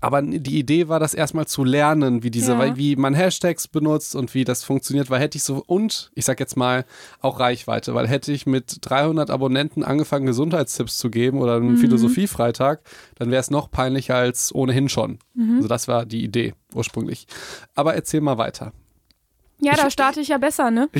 [0.00, 2.76] aber die Idee war, das erstmal zu lernen, wie diese, Ja.
[2.76, 6.40] wie man Hashtags benutzt und wie das funktioniert, weil hätte ich so, und ich sag
[6.40, 6.84] jetzt mal
[7.20, 12.80] auch Reichweite, weil hätte ich mit 300 Abonnenten angefangen, Gesundheitstipps zu geben oder einen Philosophiefreitag,
[13.16, 15.18] dann wäre es noch peinlicher als ohnehin schon.
[15.56, 17.26] Also das war die Idee ursprünglich.
[17.74, 18.72] Aber erzähl mal weiter.
[19.60, 20.88] Ja, da starte ich ja besser, ne?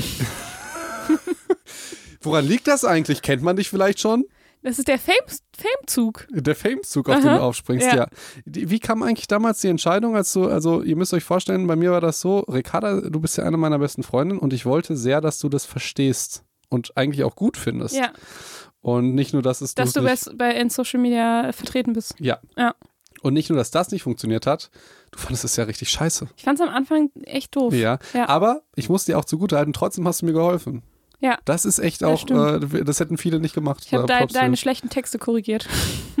[2.21, 3.21] Woran liegt das eigentlich?
[3.21, 4.25] Kennt man dich vielleicht schon?
[4.67, 5.15] Das ist der Fame-
[5.57, 6.27] Fame-Zug.
[6.29, 7.37] Der Famezug, auf den Aha.
[7.37, 7.95] du aufspringst, ja.
[7.95, 8.07] Ja.
[8.45, 11.91] Wie kam eigentlich damals die Entscheidung, als du, also ihr müsst euch vorstellen, bei mir
[11.91, 15.21] war das so, Ricarda, du bist ja eine meiner besten Freundinnen und ich wollte sehr,
[15.21, 17.95] dass du das verstehst und eigentlich auch gut findest.
[17.95, 18.11] ja,
[18.81, 22.15] Und nicht nur, dass es dass du nicht, bei, bei in Social Media vertreten bist.
[22.19, 22.39] ja.
[22.57, 22.75] Ja.
[23.23, 24.69] Und nicht nur, dass das nicht funktioniert hat,
[25.09, 26.27] du fandest es ja richtig scheiße.
[26.37, 27.73] Ich fand es am Anfang echt doof.
[27.73, 27.97] Ja.
[28.13, 28.29] Ja.
[28.29, 30.83] Aber ich muss dir auch zugutehalten, trotzdem hast du mir geholfen.
[31.19, 31.37] Ja.
[31.45, 32.73] Das ist echt Das auch, stimmt.
[32.73, 33.83] äh, das hätten viele nicht gemacht.
[33.85, 35.67] Ich habe Äh, de deine schlechten Texte korrigiert.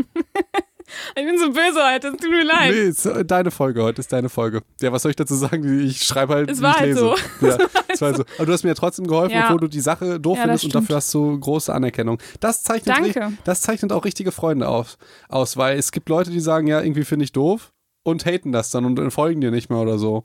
[1.15, 2.71] ich bin so böse heute, es tut mir leid.
[2.71, 4.61] Nee, ist äh, deine Folge heute ist deine Folge.
[4.81, 5.85] Ja, was soll ich dazu sagen?
[5.85, 6.99] Ich schreibe halt, Es war ich halt lese.
[6.99, 7.15] so.
[7.47, 7.57] Ja,
[7.89, 8.23] es war halt so.
[8.37, 9.45] Aber du hast mir ja trotzdem geholfen, Ja.
[9.45, 12.19] obwohl du die Sache doof Ja, findest das und dafür hast du große Anerkennung.
[12.39, 13.33] Das zeichnet, Danke.
[13.43, 14.97] das zeichnet auch richtige Freunde auf,
[15.29, 17.71] aus, weil es gibt Leute, die sagen, ja, irgendwie finde ich doof
[18.03, 20.23] und haten das dann und folgen dir nicht mehr oder so.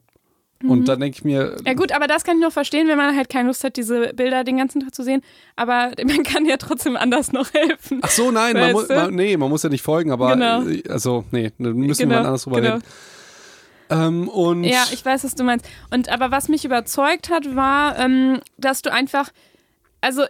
[0.63, 0.71] Mhm.
[0.71, 3.17] Und dann denke ich mir, Ja gut, aber das kann ich noch verstehen, wenn man
[3.17, 5.23] halt keine Lust hat, diese Bilder den ganzen Tag zu sehen.
[5.57, 8.01] Aber man kann ja trotzdem anders noch helfen.
[8.03, 10.63] ach so, nein, man muss, man, nee, man muss ja nicht folgen, aber Genau.
[10.67, 12.75] äh, also, nee, da müssen wir Genau, mal anders drüber genau.
[12.75, 12.85] reden.
[13.91, 15.67] Ähm, und Ja, ich weiß, was du meinst.
[15.91, 19.31] Und aber was mich überzeugt hat, war, ähm, dass du einfach,
[20.01, 20.23] also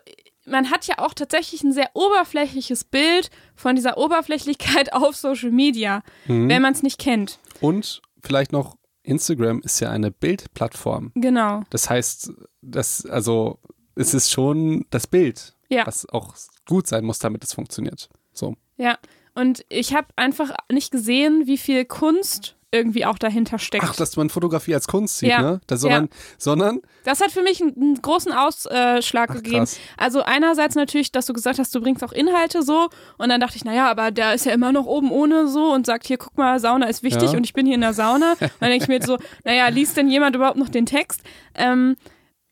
[0.45, 6.03] man hat ja auch tatsächlich ein sehr oberflächliches Bild von dieser Oberflächlichkeit auf Social Media,
[6.27, 6.49] Mhm.
[6.49, 7.39] wenn man es nicht kennt.
[7.61, 11.13] und vielleicht noch, Instagram ist ja eine Bildplattform.
[11.15, 11.63] Genau.
[11.71, 13.59] Das heißt, das, also,
[13.95, 15.87] es ist schon das Bild, Ja.
[15.87, 16.35] was auch
[16.67, 18.09] gut sein muss, damit es funktioniert.
[18.33, 18.57] So.
[18.77, 18.99] Ja.
[19.35, 23.85] Und ich habe einfach nicht gesehen, wie viel Kunst irgendwie auch dahinter steckt.
[23.87, 25.43] Ach, dass man Fotografie als Kunst sieht, Ja.
[25.43, 25.61] ne?
[25.67, 26.09] Das, sondern,
[26.39, 29.59] sondern Das hat für mich einen, einen großen Ausschlag Ach, gegeben.
[29.59, 29.79] krass.
[29.99, 33.57] Also einerseits natürlich, dass du gesagt hast, du bringst auch Inhalte so und dann dachte
[33.57, 36.37] ich, naja, aber der ist ja immer noch oben ohne so und sagt, hier, guck
[36.39, 37.37] mal, Sauna ist wichtig Ja.
[37.37, 38.33] und ich bin hier in der Sauna.
[38.41, 41.21] Und dann denke ich mir so, naja, liest denn jemand überhaupt noch den Text?
[41.55, 41.97] Ähm,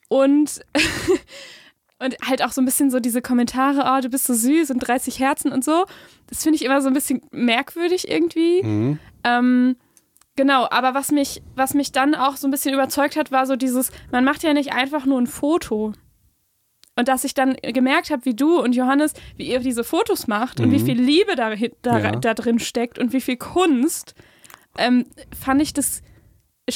[0.09, 0.61] und
[1.99, 4.79] und halt auch so ein bisschen so diese Kommentare, oh, du bist so süß und
[4.81, 5.85] 30 Herzen und so.
[6.29, 8.63] Das finde ich immer so ein bisschen merkwürdig irgendwie.
[8.63, 8.99] Mhm.
[9.25, 9.77] Ähm,
[10.41, 13.57] genau, aber was mich, was mich dann auch so ein bisschen überzeugt hat, war so
[13.57, 15.93] dieses, man macht ja nicht einfach nur ein Foto.
[16.97, 20.61] Und dass ich dann gemerkt habe, wie du und Johannes, wie ihr diese Fotos macht
[20.61, 21.51] und wie viel Liebe da,
[21.83, 22.11] da, Ja.
[22.13, 24.15] da drin steckt und wie viel Kunst,
[24.79, 25.05] ähm,
[25.39, 26.03] fand ich das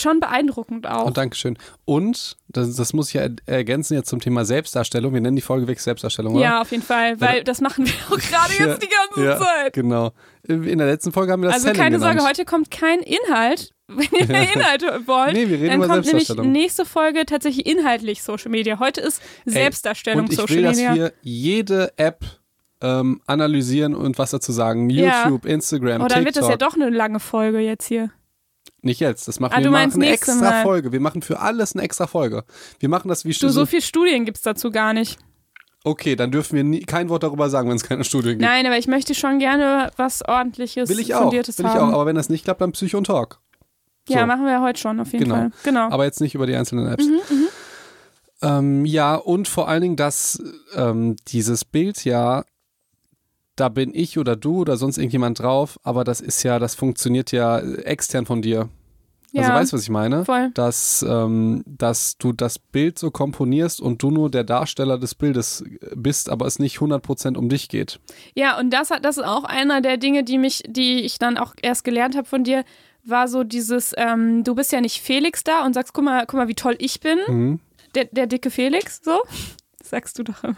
[0.01, 1.07] schon beeindruckend auch.
[1.07, 1.57] Und Dankeschön.
[1.85, 5.13] Und, das, das muss ich ja er- ergänzen jetzt zum Thema Selbstdarstellung.
[5.15, 6.43] Wir nennen die Folge weg Selbstdarstellung, oder?
[6.45, 9.73] ja, auf jeden Fall, weil das machen wir auch gerade jetzt die ganze ja, Zeit.
[9.73, 10.13] Genau.
[10.43, 12.19] In der letzten Folge haben wir das Also Selling keine genannt.
[12.21, 13.71] Sorge, heute kommt kein Inhalt.
[13.87, 18.23] Wenn ihr Inhalte wollt, Nee, wir reden dann über kommt nämlich nächste Folge tatsächlich inhaltlich
[18.23, 18.79] Social Media.
[18.79, 20.95] Heute ist Selbstdarstellung Und ich Social will, dass Media.
[20.95, 22.25] wir jede App
[22.81, 24.89] ähm, analysieren und was dazu sagen.
[24.91, 25.25] Ja.
[25.25, 26.43] YouTube, Instagram, Oh, dann wird TikTok.
[26.43, 28.11] das ja doch eine lange Folge jetzt hier.
[28.85, 29.71] Nicht jetzt, das machen Ah, wir.
[29.71, 30.63] machen eine extra Mal.
[30.63, 30.93] Folge.
[30.93, 32.45] Wir machen für alles eine extra Folge.
[32.79, 35.19] Wir machen das wie Du, so so viel Studien gibt es dazu gar nicht.
[35.87, 38.43] Okay, dann dürfen wir nie, kein Wort darüber sagen, wenn es keine Studien gibt.
[38.43, 41.23] Nein, aber ich möchte schon gerne was ordentliches, will ich auch.
[41.23, 41.91] fundiertes Will ich haben.
[41.91, 41.95] auch.
[41.95, 43.39] Aber wenn das nicht klappt, dann Psycho und Talk.
[44.09, 44.27] ja, so.
[44.27, 45.35] machen wir heute schon auf jeden Genau.
[45.37, 45.51] Fall.
[45.63, 45.91] Genau.
[45.91, 47.05] Aber jetzt nicht über die einzelnen Apps.
[47.07, 47.21] Mhm,
[48.43, 50.43] Ähm, ja, und vor allen Dingen, dass
[50.75, 52.45] ähm, dieses Bild ja,
[53.57, 57.33] da bin ich oder du oder sonst irgendjemand drauf, aber das ist ja, das funktioniert
[57.33, 58.69] ja extern von dir.
[59.37, 60.25] Also ja, weißt du, was ich meine?
[60.25, 60.51] voll.
[60.55, 65.65] Dass, ähm, dass du das Bild so komponierst und du nur der Darsteller des Bildes
[65.97, 67.99] bist, aber es nicht 100% um dich geht.
[68.35, 71.37] Ja, und das, hat- das ist auch einer der Dinge, die mich, die ich dann
[71.37, 72.65] auch erst gelernt habe von dir,
[73.05, 76.39] war so dieses, ähm, du bist ja nicht Felix da und sagst, guck mal, guck
[76.39, 77.61] mal, wie toll ich bin, Mhm.
[77.97, 79.19] der, der dicke Felix, so.
[79.81, 80.57] Das sagst du doch immer.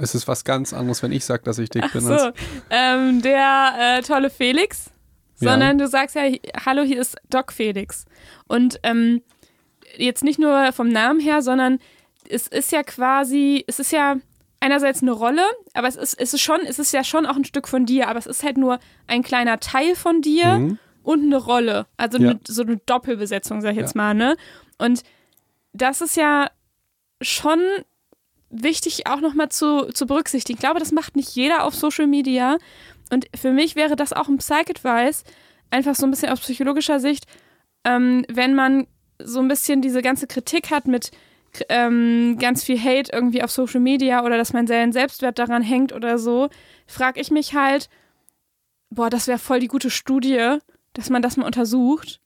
[0.00, 2.00] Es ist was ganz anderes, wenn ich sage, dass ich dick Ach bin.
[2.02, 2.34] so, als-
[2.70, 4.90] ähm, der äh, tolle Felix,
[5.40, 5.50] Ja.
[5.50, 6.22] sondern du sagst ja,
[6.64, 8.04] hallo, hier ist Doc Felix.
[8.46, 9.22] Und ähm,
[9.96, 11.78] jetzt nicht nur vom Namen her, sondern
[12.30, 14.16] es ist ja quasi, es ist ja
[14.60, 15.42] einerseits eine Rolle,
[15.74, 18.08] aber es ist, es ist schon, es ist ja schon auch ein Stück von dir,
[18.08, 20.78] aber es ist halt nur ein kleiner Teil von dir Mhm.
[21.02, 21.86] und eine Rolle.
[21.96, 22.30] Also Ja.
[22.30, 24.02] eine, so eine Doppelbesetzung, sag ich jetzt Ja.
[24.02, 24.36] mal, ne?
[24.78, 25.02] Und
[25.72, 26.50] das ist ja
[27.22, 27.60] schon
[28.50, 30.56] wichtig auch nochmal zu, zu berücksichtigen.
[30.56, 32.58] Ich glaube, das macht nicht jeder auf Social Media.
[33.10, 35.24] Und für mich wäre das auch ein Psych-Advice,
[35.70, 37.26] einfach so ein bisschen aus psychologischer Sicht,
[37.84, 38.86] ähm, wenn man
[39.22, 41.10] so ein bisschen diese ganze Kritik hat mit
[41.68, 46.18] ähm, ganz viel Hate irgendwie auf Social Media oder dass seinen Selbstwert daran hängt oder
[46.18, 46.48] so,
[46.86, 47.88] frage ich mich halt,
[48.90, 50.58] boah, das wäre voll die gute Studie,
[50.92, 52.20] dass man das mal untersucht.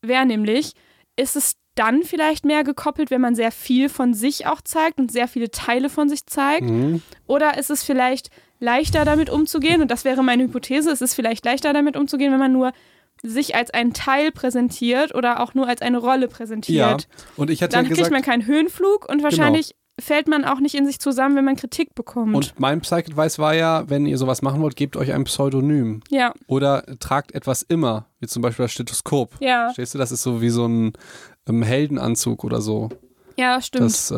[0.00, 0.72] Wäre nämlich,
[1.16, 5.10] ist es dann vielleicht mehr gekoppelt, wenn man sehr viel von sich auch zeigt und
[5.12, 6.68] sehr viele Teile von sich zeigt?
[6.68, 7.02] Mhm.
[7.26, 9.82] Oder ist es vielleicht leichter damit umzugehen?
[9.82, 12.72] Und das wäre meine Hypothese, es ist vielleicht leichter damit umzugehen, wenn man nur
[13.22, 17.08] sich als einen Teil präsentiert oder auch nur als eine Rolle Ja, präsentiert.
[17.36, 20.58] und ich hatte Dann ja kriegt gesagt, man keinen Höhenflug und wahrscheinlich fällt man auch
[20.58, 22.34] nicht in sich zusammen, wenn man Kritik bekommt.
[22.34, 26.00] und mein Psych-Advice war ja, wenn ihr sowas machen wollt, gebt euch ein Pseudonym.
[26.10, 29.30] ja, Oder tragt etwas immer, wie zum Beispiel das Stethoskop.
[29.40, 30.92] ja, Verstehst du, das ist so wie so ein
[31.48, 32.90] ähm, Heldenanzug oder so.
[33.36, 33.84] ja, stimmt.
[33.84, 34.14] Das, äh,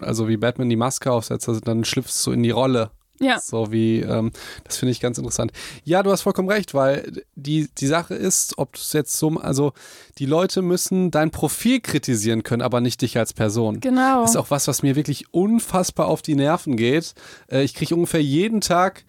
[0.00, 2.90] also wie Batman die Maske aufsetzt, also dann schlüpfst du in die Rolle.
[3.20, 4.30] ja, So wie, ähm,
[4.62, 5.50] das finde ich ganz interessant.
[5.82, 9.28] Ja, du hast vollkommen recht, weil die, die Sache ist, ob du es jetzt so,
[9.40, 9.72] also
[10.18, 13.80] die Leute müssen dein Profil kritisieren können, aber nicht dich als Person.
[13.80, 14.20] genau.
[14.22, 17.14] Das ist auch was, was mir wirklich unfassbar auf die Nerven geht.
[17.50, 19.04] Äh, ich kriege ungefähr jeden Tag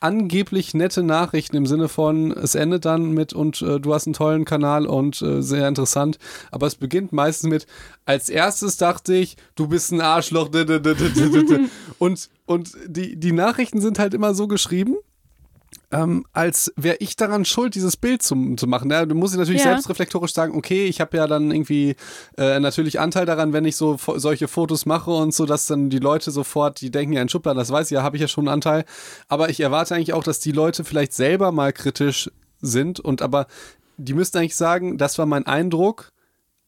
[0.00, 4.14] angeblich nette Nachrichten im Sinne von, es endet dann mit und äh, du hast einen
[4.14, 6.18] tollen Kanal und äh, sehr interessant.
[6.50, 7.66] Aber es beginnt meistens mit,
[8.06, 10.48] als erstes dachte ich, du bist ein Arschloch.
[11.98, 14.96] und und die, die Nachrichten sind halt immer so geschrieben,
[15.92, 18.90] ähm, als wäre ich daran schuld, dieses Bild zu, zu machen.
[18.90, 19.70] Ja, du musst natürlich Ja.
[19.72, 21.96] selbstreflektorisch sagen, okay, ich habe ja dann irgendwie
[22.38, 25.98] äh, natürlich Anteil daran, wenn ich so solche Fotos mache und so, dass dann die
[25.98, 28.46] Leute sofort, die denken ja in Schubladen, das weiß ich ja, habe ich ja schon
[28.46, 28.84] einen Anteil.
[29.28, 33.46] Aber ich erwarte eigentlich auch, dass die Leute vielleicht selber mal kritisch sind und aber
[33.96, 36.12] die müssten eigentlich sagen, das war mein Eindruck,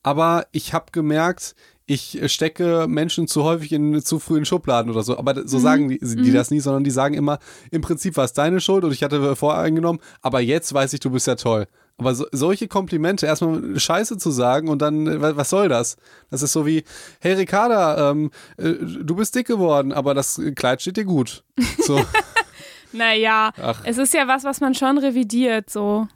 [0.03, 1.55] aber ich habe gemerkt,
[1.87, 5.19] ich stecke Menschen zu häufig in zu frühen Schubladen oder so.
[5.19, 7.39] Aber so sagen die, die das nie, sondern die sagen immer,
[7.71, 11.11] im Prinzip war es deine Schuld und ich hatte voreingenommen, aber jetzt weiß ich, du
[11.11, 11.67] bist ja toll.
[11.99, 15.97] Aber so, solche Komplimente, erstmal Scheiße zu sagen und dann, wa- was soll das?
[16.31, 16.85] Das ist so wie,
[17.21, 21.45] hey Ricarda, ähm, äh, du bist dick geworden, aber das Kleid steht dir gut.
[21.85, 22.01] So,
[22.93, 23.81] naja, Ach.
[23.85, 26.09] es ist ja was, was man schon revidiert, so.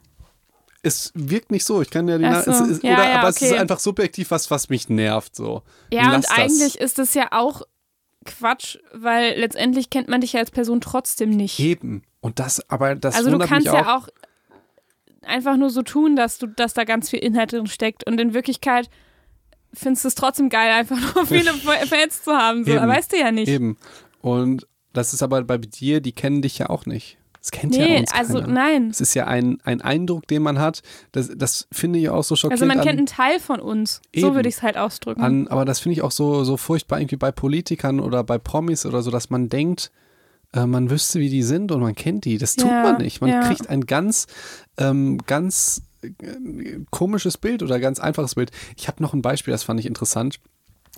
[0.86, 1.82] Es wirkt nicht so.
[1.82, 2.50] Ich kann ja die, Ach so.
[2.52, 3.60] es ist, Ja, oder, ja, aber es ist okay.
[3.60, 5.34] einfach subjektiv was, was mich nervt.
[5.34, 5.62] So.
[5.92, 6.30] Ja, Lass und das.
[6.38, 7.62] eigentlich ist es ja auch
[8.24, 11.58] Quatsch, weil letztendlich kennt man dich ja als Person trotzdem nicht.
[11.58, 12.02] Eben.
[12.20, 13.74] Und das, aber das also du kannst auch.
[13.74, 14.08] ja auch
[15.22, 18.32] einfach nur so tun, dass du, dass da ganz viel Inhalt drin steckt und in
[18.34, 18.88] Wirklichkeit
[19.74, 21.52] findest du es trotzdem geil, einfach nur viele
[21.86, 22.64] Fans zu haben.
[22.64, 22.72] So.
[22.72, 22.88] Eben.
[22.88, 23.48] Weißt du ja nicht.
[23.48, 23.76] Eben.
[24.22, 27.18] Und das ist aber bei dir, die kennen dich ja auch nicht.
[27.46, 28.52] Das kennt ja Nee, uns also keiner.
[28.52, 28.88] nein.
[28.90, 30.82] Es ist ja ein, ein Eindruck, den man hat.
[31.12, 32.60] Das, das finde ich auch so schockierend.
[32.60, 34.02] Also man kennt an, einen Teil von uns.
[34.12, 34.26] Eben.
[34.26, 35.22] So würde ich es halt ausdrücken.
[35.22, 38.84] an, aber das finde ich auch so, so furchtbar irgendwie bei Politikern oder bei Promis
[38.84, 39.92] oder so, dass man denkt,
[40.54, 42.36] äh, man wüsste, wie die sind und man kennt die.
[42.38, 43.20] Das tut Ja, man nicht.
[43.20, 43.42] Man ja.
[43.42, 44.26] kriegt ein ganz,
[44.76, 46.08] ähm, ganz äh,
[46.90, 48.50] komisches Bild oder ganz einfaches Bild.
[48.76, 50.40] Ich habe noch ein Beispiel, das fand ich interessant.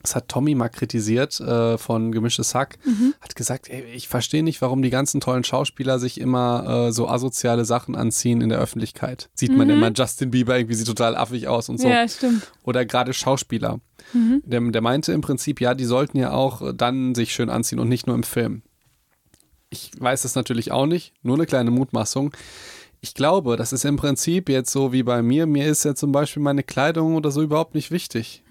[0.03, 2.79] Das hat Tommy mal kritisiert äh, von Gemischtes Hack.
[2.85, 3.15] Mhm.
[3.21, 7.09] Hat gesagt, ey, ich verstehe nicht, warum die ganzen tollen Schauspieler sich immer äh, so
[7.09, 9.29] asoziale Sachen anziehen in der Öffentlichkeit.
[9.35, 11.89] Sieht man immer, Justin Bieber irgendwie sieht total affig aus und so.
[11.89, 11.93] Mhm.
[11.93, 12.53] Ja, stimmt.
[12.63, 13.81] Oder gerade Schauspieler.
[14.15, 17.89] Der, der meinte im Prinzip, ja, die sollten ja auch dann sich schön anziehen und
[17.89, 18.63] nicht nur im Film.
[19.71, 22.33] Ich weiß es natürlich auch nicht, nur eine kleine Mutmaßung.
[23.01, 25.47] Ich glaube, das ist im Prinzip jetzt so wie bei mir.
[25.47, 28.43] Mir ist ja zum Beispiel meine Kleidung oder so überhaupt nicht wichtig.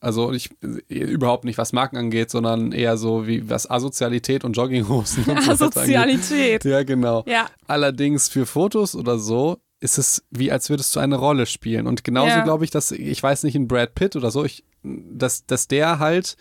[0.00, 0.50] Also ich
[0.88, 5.42] äh, überhaupt nicht, was Marken angeht, sondern eher so wie was Asozialität und Jogginghosen und
[5.42, 5.50] so.
[5.52, 6.64] Asozialität.
[6.64, 7.24] Ja, genau.
[7.26, 7.46] Ja.
[7.66, 11.86] Allerdings für Fotos oder so ist es wie, als würdest du eine Rolle spielen.
[11.86, 12.44] Und genauso Ja.
[12.44, 15.98] glaube ich, dass, ich weiß nicht, in Brad Pitt oder so, ich, dass, dass der
[15.98, 16.36] halt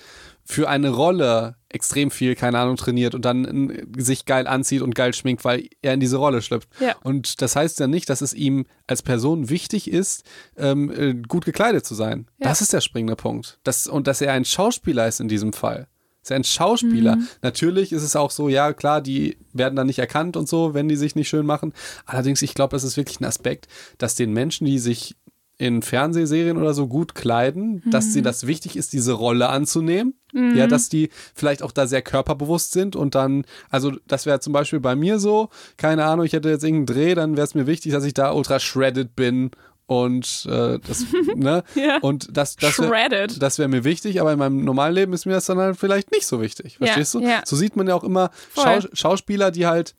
[0.51, 5.13] für eine Rolle extrem viel, keine Ahnung, trainiert und dann sich geil anzieht und geil
[5.13, 6.67] schminkt, weil er in diese Rolle schlüpft.
[6.79, 6.95] Ja.
[7.03, 10.23] Und das heißt ja nicht, dass es ihm als Person wichtig ist,
[10.57, 12.25] ähm, äh, gut gekleidet zu sein.
[12.39, 12.47] Ja.
[12.47, 13.59] Das ist der springende Punkt.
[13.63, 15.87] Das, und dass er ein Schauspieler ist in diesem Fall.
[16.23, 17.17] Ist er ein Schauspieler.
[17.17, 17.27] Mhm.
[17.43, 20.89] Natürlich ist es auch so, ja klar, die werden dann nicht erkannt und so, wenn
[20.89, 21.73] die sich nicht schön machen.
[22.07, 23.67] Allerdings, ich glaube, es ist wirklich ein Aspekt,
[23.99, 25.15] dass den Menschen, die sich
[25.59, 28.11] in Fernsehserien oder so gut kleiden, dass Mhm.
[28.11, 30.15] sie das wichtig ist, diese Rolle anzunehmen.
[30.31, 34.53] Ja, dass die vielleicht auch da sehr körperbewusst sind und dann, also das wäre zum
[34.53, 37.65] Beispiel bei mir so, keine Ahnung, ich hätte jetzt irgendeinen Dreh, dann wäre es mir
[37.65, 39.49] wichtig, dass ich da ultra shredded bin
[39.87, 41.05] und äh, das,
[41.35, 41.63] ne?
[41.73, 41.97] Ja.
[42.01, 45.45] Und das, das wäre wär mir wichtig, aber in meinem normalen Leben ist mir das
[45.47, 46.73] dann halt vielleicht nicht so wichtig.
[46.79, 47.21] Ja, Verstehst du?
[47.21, 47.41] ja.
[47.43, 48.81] So sieht man ja auch immer Voll.
[48.81, 49.95] Schau Schauspieler, die halt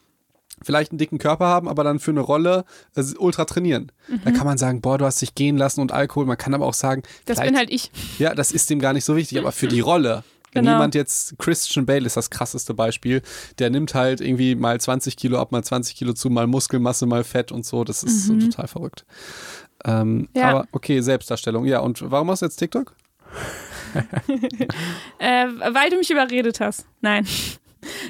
[0.63, 2.65] vielleicht einen dicken Körper haben, aber dann für eine Rolle
[2.97, 3.93] äh, ultra trainieren.
[4.25, 6.27] Da kann man sagen, boah, du hast dich gehen lassen und Alkohol.
[6.27, 7.91] Man kann aber auch sagen, Das bin halt ich.
[8.19, 10.73] ja, das ist dem gar nicht so wichtig, aber für die Rolle Wenn Genau.
[10.77, 13.23] jemand jetzt, Christian Bale ist das krasseste Beispiel,
[13.61, 17.23] der nimmt halt irgendwie mal 20 Kilo ab, mal 20 Kilo zu, mal Muskelmasse, mal
[17.23, 17.85] Fett und so.
[17.85, 19.05] Das ist so total verrückt.
[19.85, 20.49] Ähm, Ja.
[20.51, 21.67] Aber okay, Selbstdarstellung.
[21.67, 22.95] Ja, und warum machst du jetzt TikTok?
[25.19, 26.87] Äh, weil du mich überredet hast.
[27.01, 27.27] Nein.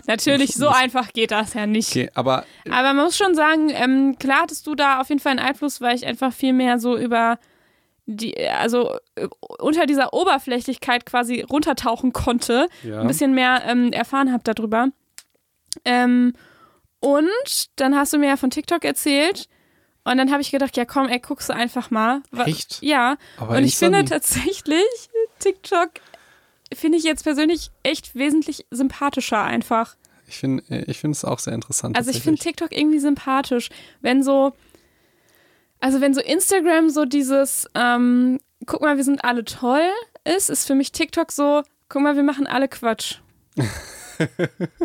[0.07, 1.91] Natürlich, so einfach geht das ja nicht.
[1.91, 5.31] Okay, aber Aber man muss schon sagen, ähm, klar hattest du da auf jeden Fall
[5.31, 7.39] einen Einfluss, weil ich einfach viel mehr so über
[8.07, 13.01] die, also äh, unter dieser Oberflächlichkeit quasi runtertauchen konnte, ja.
[13.01, 14.89] ein bisschen mehr ähm, erfahren habe darüber.
[15.85, 16.35] Ähm,
[17.01, 19.49] und dann hast du mir ja von TikTok erzählt
[20.05, 22.23] und dann habe ich gedacht, ja komm, ey, guckst du einfach mal.
[22.47, 22.83] Echt?
[22.83, 24.85] Ja, Aber und ich finde tatsächlich,
[25.39, 25.91] TikTok
[26.75, 29.97] finde ich jetzt persönlich echt wesentlich sympathischer einfach.
[30.27, 31.97] Ich finde ich es auch sehr interessant.
[31.97, 32.41] Also ich finde.
[32.41, 33.69] TikTok irgendwie sympathisch,
[34.01, 34.53] wenn so,
[35.81, 39.89] also wenn so Instagram so dieses, ähm, guck mal, wir sind alle toll
[40.25, 43.17] ist, ist für mich TikTok so, guck mal, wir machen alle Quatsch.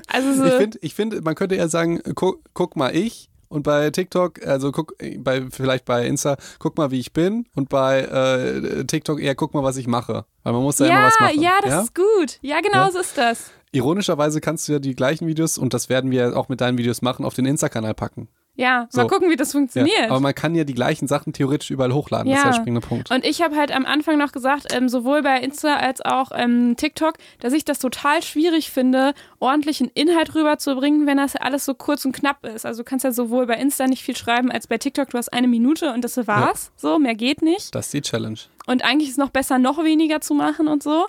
[0.08, 3.64] also so, Ich finde, ich find, man könnte eher sagen, guck, guck mal ich und
[3.64, 8.02] bei TikTok, also guck, bei, vielleicht bei Insta, guck mal, wie ich bin und bei
[8.02, 10.26] äh, TikTok eher guck mal, was ich mache.
[10.44, 11.42] Weil man muss da immer ja, was machen.
[11.42, 12.40] ja, das ist gut.
[12.42, 12.92] Ja, genau Ja?
[12.92, 13.52] so ist das.
[13.72, 17.02] Ironischerweise kannst du ja die gleichen Videos, und das werden wir auch mit deinen Videos
[17.02, 18.30] machen, auf den Insta-Kanal packen.
[18.58, 19.02] Ja, So.
[19.02, 19.98] mal gucken, wie das funktioniert.
[20.00, 22.30] Ja, aber man kann ja die gleichen Sachen theoretisch überall hochladen.
[22.30, 22.52] Das ist Ja.
[22.52, 23.12] der springende Punkt.
[23.12, 26.76] Und ich habe halt am Anfang noch gesagt, ähm, sowohl bei Insta als auch ähm,
[26.78, 32.06] TikTok, dass ich das total schwierig finde, ordentlichen Inhalt rüberzubringen, wenn das alles so kurz
[32.06, 32.66] und knapp ist.
[32.66, 35.10] Also du kannst ja sowohl bei Insta nicht viel schreiben als bei TikTok.
[35.10, 36.72] Du hast eine Minute und das war's.
[36.78, 37.76] So, mehr geht nicht.
[37.76, 38.40] Das ist die Challenge.
[38.68, 41.08] Und eigentlich ist es noch besser, noch weniger zu machen und so.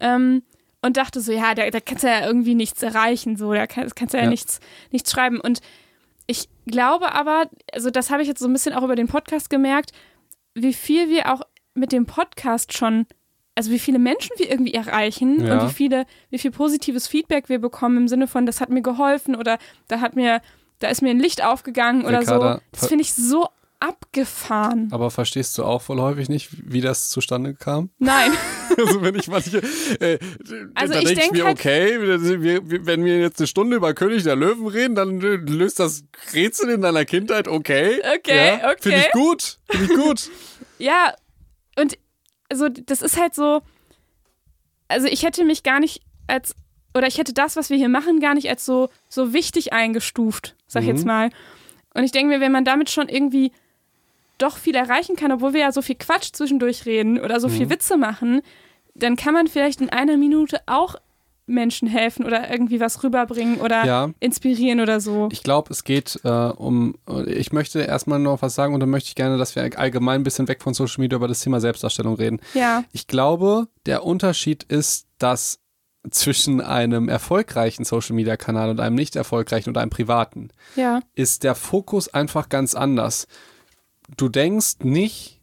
[0.00, 0.42] Ähm,
[0.80, 3.88] und dachte so, ja, da, da kannst du ja irgendwie nichts erreichen, so, da kann,
[3.94, 4.30] kannst du ja, Ja.
[4.30, 5.40] Nichts, nichts schreiben.
[5.40, 5.60] Und
[6.26, 9.50] ich glaube aber, also das habe ich jetzt so ein bisschen auch über den Podcast
[9.50, 9.92] gemerkt,
[10.54, 11.42] wie viel wir auch
[11.74, 13.06] mit dem Podcast schon,
[13.54, 15.54] also wie viele Menschen wir irgendwie erreichen Ja.
[15.60, 18.82] und wie viele, wie viel positives Feedback wir bekommen im Sinne von, das hat mir
[18.82, 19.58] geholfen oder
[19.88, 20.40] da hat mir,
[20.78, 22.60] da ist mir ein Licht aufgegangen oder Ricarda, so.
[22.72, 23.48] Das finde ich so
[23.88, 24.88] abgefahren.
[24.92, 27.90] Aber verstehst du auch voll häufig nicht, wie das zustande kam?
[27.98, 28.32] Nein.
[28.76, 29.58] Also wenn ich manche,
[30.00, 30.18] äh,
[30.74, 34.24] Also da ich denk denk mir, halt- okay, wenn wir jetzt eine Stunde über König
[34.24, 38.00] der Löwen reden, dann äh, löst das Rätsel in deiner Kindheit, okay.
[38.16, 38.76] Okay, ja, okay.
[38.80, 40.30] Finde ich gut, finde ich gut.
[40.78, 41.14] Ja,
[41.78, 41.96] und
[42.50, 43.60] also das ist halt so,
[44.88, 46.56] also ich hätte mich gar nicht als,
[46.94, 50.56] oder ich hätte das, was wir hier machen, gar nicht als so, so wichtig eingestuft,
[50.66, 50.94] sag ich Mhm.
[50.96, 51.30] jetzt mal.
[51.94, 53.52] Und ich denke mir, wenn man damit schon irgendwie
[54.44, 57.52] doch viel erreichen kann, obwohl wir ja so viel Quatsch zwischendurch reden oder so Mhm.
[57.52, 58.42] viel Witze machen,
[58.94, 60.96] dann kann man vielleicht in einer Minute auch
[61.46, 64.10] Menschen helfen oder irgendwie was rüberbringen oder Ja.
[64.20, 65.28] inspirieren oder so.
[65.30, 66.94] Ich glaube, es geht äh, um,
[67.26, 70.24] ich möchte erstmal noch was sagen und dann möchte ich gerne, dass wir allgemein ein
[70.24, 72.40] bisschen weg von Social Media über das Thema Selbstdarstellung reden.
[72.54, 75.58] Ja, Ich glaube, der Unterschied ist, dass
[76.10, 81.44] zwischen einem erfolgreichen Social Media Kanal und einem nicht erfolgreichen oder einem privaten ja, ist
[81.44, 83.26] der Fokus einfach ganz anders.
[84.16, 85.40] Du denkst nicht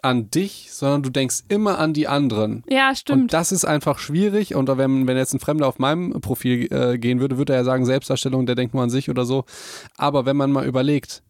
[0.00, 2.62] an dich, sondern du denkst immer an die anderen.
[2.68, 3.32] ja, Und stimmt.
[3.32, 4.54] das ist einfach schwierig.
[4.54, 7.64] Und wenn, wenn jetzt ein Fremder auf meinem Profil äh, gehen würde, würde er ja
[7.64, 9.44] sagen, Selbstdarstellung, der denkt nur an sich oder so.
[9.96, 11.22] Aber wenn man mal überlegt,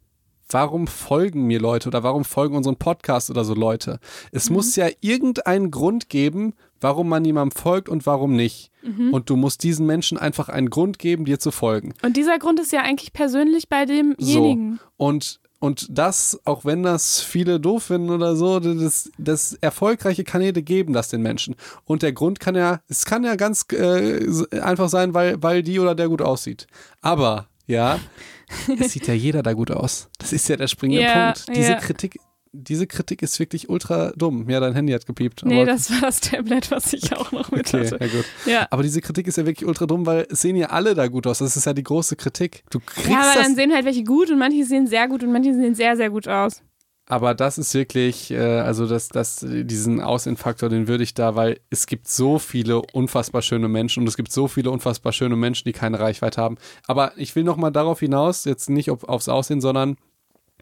[0.51, 4.01] warum folgen mir Leute oder warum folgen unseren Podcast oder so Leute?
[4.33, 8.71] Es muss ja irgendeinen Grund geben, warum man jemandem folgt und warum nicht.
[9.13, 11.93] Und du musst diesen Menschen einfach einen Grund geben, dir zu folgen.
[12.03, 14.81] Und dieser Grund ist ja eigentlich persönlich bei demjenigen.
[14.97, 20.63] Und, und das, auch wenn das viele doof finden oder so, das, das erfolgreiche Kanäle
[20.63, 21.57] geben das den Menschen.
[21.85, 24.21] Und der Grund kann ja, es kann ja ganz äh,
[24.61, 26.67] einfach sein, weil, weil die oder der gut aussieht.
[27.01, 27.99] Aber, ja,
[28.81, 30.09] es sieht ja jeder da gut aus.
[30.19, 31.57] Das ist ja der springende Ja, Punkt.
[31.57, 31.79] Diese ja.
[31.81, 32.21] Kritik,
[32.53, 34.49] diese Kritik ist wirklich ultra dumm.
[34.49, 35.45] Ja, dein Handy hat gepiept.
[35.45, 37.99] Nee, das war das Tablet, was ich auch noch mit Okay, hatte.
[38.01, 38.25] ja gut.
[38.47, 38.67] Ja.
[38.71, 41.27] Aber diese Kritik ist ja wirklich ultra dumm, weil es sehen ja alle da gut
[41.27, 41.39] aus.
[41.39, 42.63] Das ist ja die große Kritik.
[42.71, 45.33] Du kriegst Ja, aber dann sehen halt welche gut und manche sehen sehr gut und
[45.33, 46.63] manche sehen sehr, sehr gut aus.
[47.11, 51.59] Aber das ist wirklich, äh, also das, das, diesen Aussehen-Faktor, den würde ich da, weil
[51.71, 55.65] es gibt so viele unfassbar schöne Menschen und es gibt so viele unfassbar schöne Menschen,
[55.65, 56.59] die keine Reichweite haben.
[56.87, 59.97] Aber ich will nochmal darauf hinaus, jetzt nicht auf, aufs Aussehen, sondern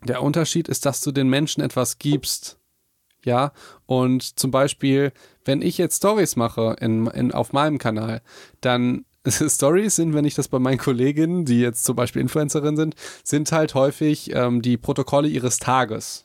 [0.04, 2.58] der Unterschied ist, dass du den Menschen etwas gibst.
[3.24, 3.52] Ja,
[3.86, 5.12] und zum Beispiel,
[5.44, 8.22] wenn ich jetzt Stories mache in, in, auf meinem Kanal,
[8.60, 12.94] dann Stories sind, wenn ich das bei meinen Kolleginnen, die jetzt zum Beispiel Influencerinnen sind,
[13.24, 16.24] sind halt häufig ähm, die Protokolle ihres Tages.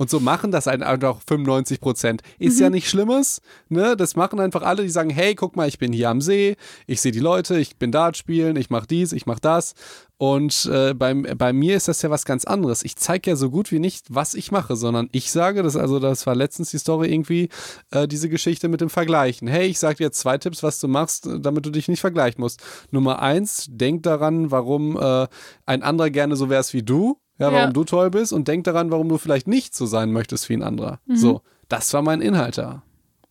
[0.00, 2.22] Und so machen das einfach 95 Prozent.
[2.38, 2.62] Ist Mhm.
[2.62, 3.98] ja nicht Schlimmes, ne?
[3.98, 7.02] Das machen einfach alle, die sagen, hey, guck mal, ich bin hier am See, ich
[7.02, 9.74] sehe die Leute, ich bin Dart spielen, ich mache dies, ich mache das.
[10.16, 12.82] Und äh, beim, bei mir ist das ja was ganz anderes.
[12.82, 15.98] Ich zeige ja so gut wie nicht, was ich mache, sondern ich sage, das also
[15.98, 17.50] das war letztens die Story irgendwie,
[17.90, 19.48] äh, diese Geschichte mit dem Vergleichen.
[19.48, 22.62] Hey, ich sage dir zwei Tipps, was du machst, damit du dich nicht vergleichen musst.
[22.90, 25.26] Nummer eins, denk daran, warum äh,
[25.66, 27.72] ein anderer gerne so wär's wie du, ja, warum Ja.
[27.72, 30.62] du toll bist und denk daran, warum du vielleicht nicht so sein möchtest wie ein
[30.62, 31.00] anderer.
[31.06, 31.16] Mhm.
[31.16, 32.82] So, das war mein Inhalt da.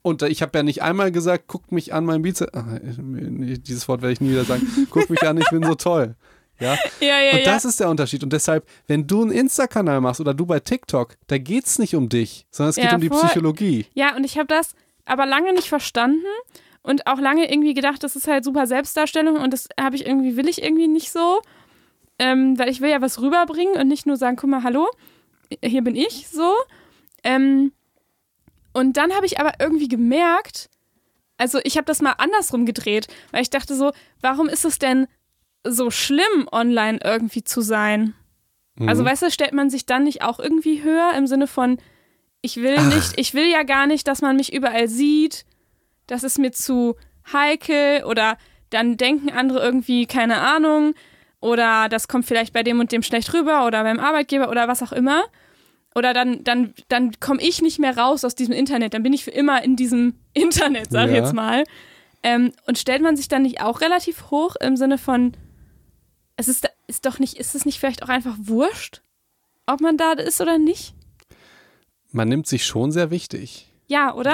[0.01, 2.53] Und äh, ich habe ja nicht einmal gesagt, guck mich an, mein Bizeps.
[2.53, 4.65] Ah, dieses Wort werde ich nie wieder sagen.
[4.89, 6.15] Guck mich an, ich bin so toll.
[6.59, 7.45] Ja, Ja, ja, und ja.
[7.45, 8.23] das ist der Unterschied.
[8.23, 11.95] Und deshalb, wenn du einen Insta-Kanal machst oder du bei TikTok, da geht es nicht
[11.95, 13.19] um dich, sondern es geht um die voll.
[13.23, 13.85] Psychologie.
[13.93, 14.73] Ja, und ich habe das
[15.05, 16.25] aber lange nicht verstanden
[16.81, 20.37] und auch lange irgendwie gedacht, das ist halt super Selbstdarstellung und das habe ich irgendwie,
[20.37, 21.41] will ich irgendwie nicht so.
[22.19, 24.87] Ähm, weil ich will ja was rüberbringen und nicht nur sagen, guck mal, hallo,
[25.63, 26.53] hier bin ich so.
[27.23, 27.71] Ähm,
[28.73, 30.69] und dann habe ich aber irgendwie gemerkt,
[31.37, 33.91] also ich habe das mal andersrum gedreht, weil ich dachte so,
[34.21, 35.07] warum ist es denn
[35.65, 38.13] so schlimm, online irgendwie zu sein?
[38.85, 39.07] Also, Mhm.
[39.07, 41.77] weißt du, stellt man sich dann nicht auch irgendwie höher im Sinne von,
[42.41, 42.85] ich will Ach.
[42.95, 45.45] nicht, ich will ja gar nicht, dass man mich überall sieht.
[46.07, 46.95] Das ist mir zu
[47.33, 48.37] heikel oder
[48.69, 50.93] dann denken andere irgendwie, keine Ahnung,
[51.41, 54.83] oder das kommt vielleicht bei dem und dem schlecht rüber oder beim Arbeitgeber oder was
[54.83, 55.23] auch immer.
[55.95, 58.93] Oder dann, dann, dann komme ich nicht mehr raus aus diesem Internet.
[58.93, 61.21] Dann bin ich für immer in diesem Internet, sag ich Ja.
[61.23, 61.63] jetzt mal.
[62.21, 65.33] Ähm, und stellt man sich dann nicht auch relativ hoch im Sinne von,
[66.35, 69.01] es ist, ist doch nicht, ist es nicht vielleicht auch einfach wurscht,
[69.65, 70.93] ob man da ist oder nicht?
[72.11, 74.31] Man nimmt sich schon sehr wichtig, Ja, oder?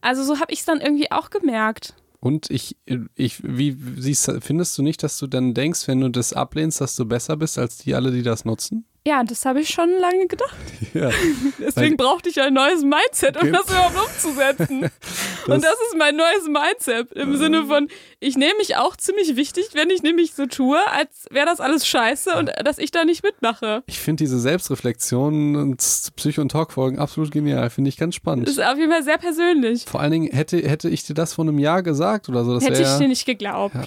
[0.00, 1.94] Also so habe ich es dann irgendwie auch gemerkt.
[2.20, 2.76] Und ich,
[3.14, 6.96] ich, wie siehst, findest du nicht, dass du dann denkst, wenn du das ablehnst, dass
[6.96, 8.87] du besser bist als die alle, die das nutzen?
[9.06, 10.54] Ja, das habe ich schon lange gedacht.
[10.94, 11.10] Ja.
[11.58, 14.90] Deswegen brauchte ich ein neues Mindset, um das überhaupt umzusetzen.
[15.46, 17.88] Und das ist mein neues Mindset im Sinne von,
[18.20, 21.86] ich nehme mich auch ziemlich wichtig, wenn ich nämlich so tue, als wäre das alles
[21.86, 23.82] scheiße und dass ich da nicht mitmache.
[23.86, 25.76] Ich finde diese Selbstreflexion und
[26.16, 27.68] Psycho- und Talk-Folgen absolut genial.
[27.70, 28.48] Finde ich ganz Das spannend.
[28.48, 29.84] ist auf jeden Fall sehr persönlich.
[29.84, 32.54] Vor allen Dingen hätte, hätte ich dir das vor einem Jahr gesagt oder so.
[32.54, 33.74] Das Hätte ich dir nicht geglaubt.
[33.74, 33.84] Ja.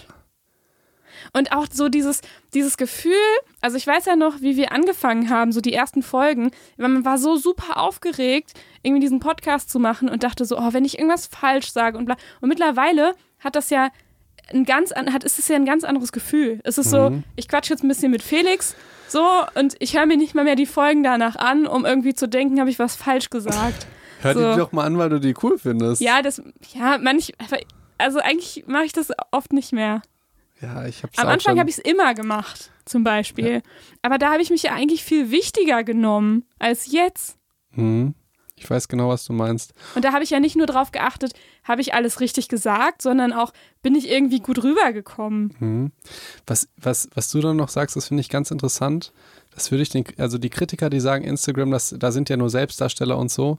[1.33, 2.21] Und auch so dieses,
[2.53, 3.13] dieses Gefühl,
[3.61, 7.05] also ich weiß ja noch, wie wir angefangen haben, so die ersten Folgen, weil man
[7.05, 8.53] war so super aufgeregt,
[8.83, 12.05] irgendwie diesen Podcast zu machen und dachte so, oh, wenn ich irgendwas falsch sage und
[12.05, 12.15] bla.
[12.41, 13.89] Und mittlerweile hat das ja
[14.53, 16.59] ein ganz, an- hat, ist es ja ein ganz anderes Gefühl.
[16.63, 17.23] Es ist so, Mhm.
[17.35, 18.75] ich quatsche jetzt ein bisschen mit Felix,
[19.07, 22.27] so, und ich höre mir nicht mal mehr die Folgen danach an, um irgendwie zu
[22.27, 23.85] denken, habe ich was falsch gesagt.
[24.21, 24.51] Hör so.
[24.51, 26.01] die doch mal an, weil du die cool findest.
[26.01, 26.41] ja, das,
[26.73, 27.33] ja, manch,
[27.97, 30.01] also eigentlich mache ich das oft nicht mehr.
[30.61, 33.61] Ja, ich hab's Am Anfang habe ich es immer gemacht, zum Beispiel.
[34.01, 37.37] Aber da habe ich mich ja eigentlich viel wichtiger genommen als jetzt.
[37.71, 38.13] Mhm.
[38.61, 39.73] Ich weiß genau, was du meinst.
[39.95, 41.33] Und da habe ich ja nicht nur drauf geachtet,
[41.63, 45.55] habe ich alles richtig gesagt, sondern auch, bin ich irgendwie gut rübergekommen.
[45.59, 45.91] Mhm.
[46.45, 49.13] Was, was, was du dann noch sagst, das finde ich ganz interessant.
[49.49, 52.51] Das würde ich den, also die Kritiker, die sagen, Instagram, das, da sind ja nur
[52.51, 53.57] Selbstdarsteller und so.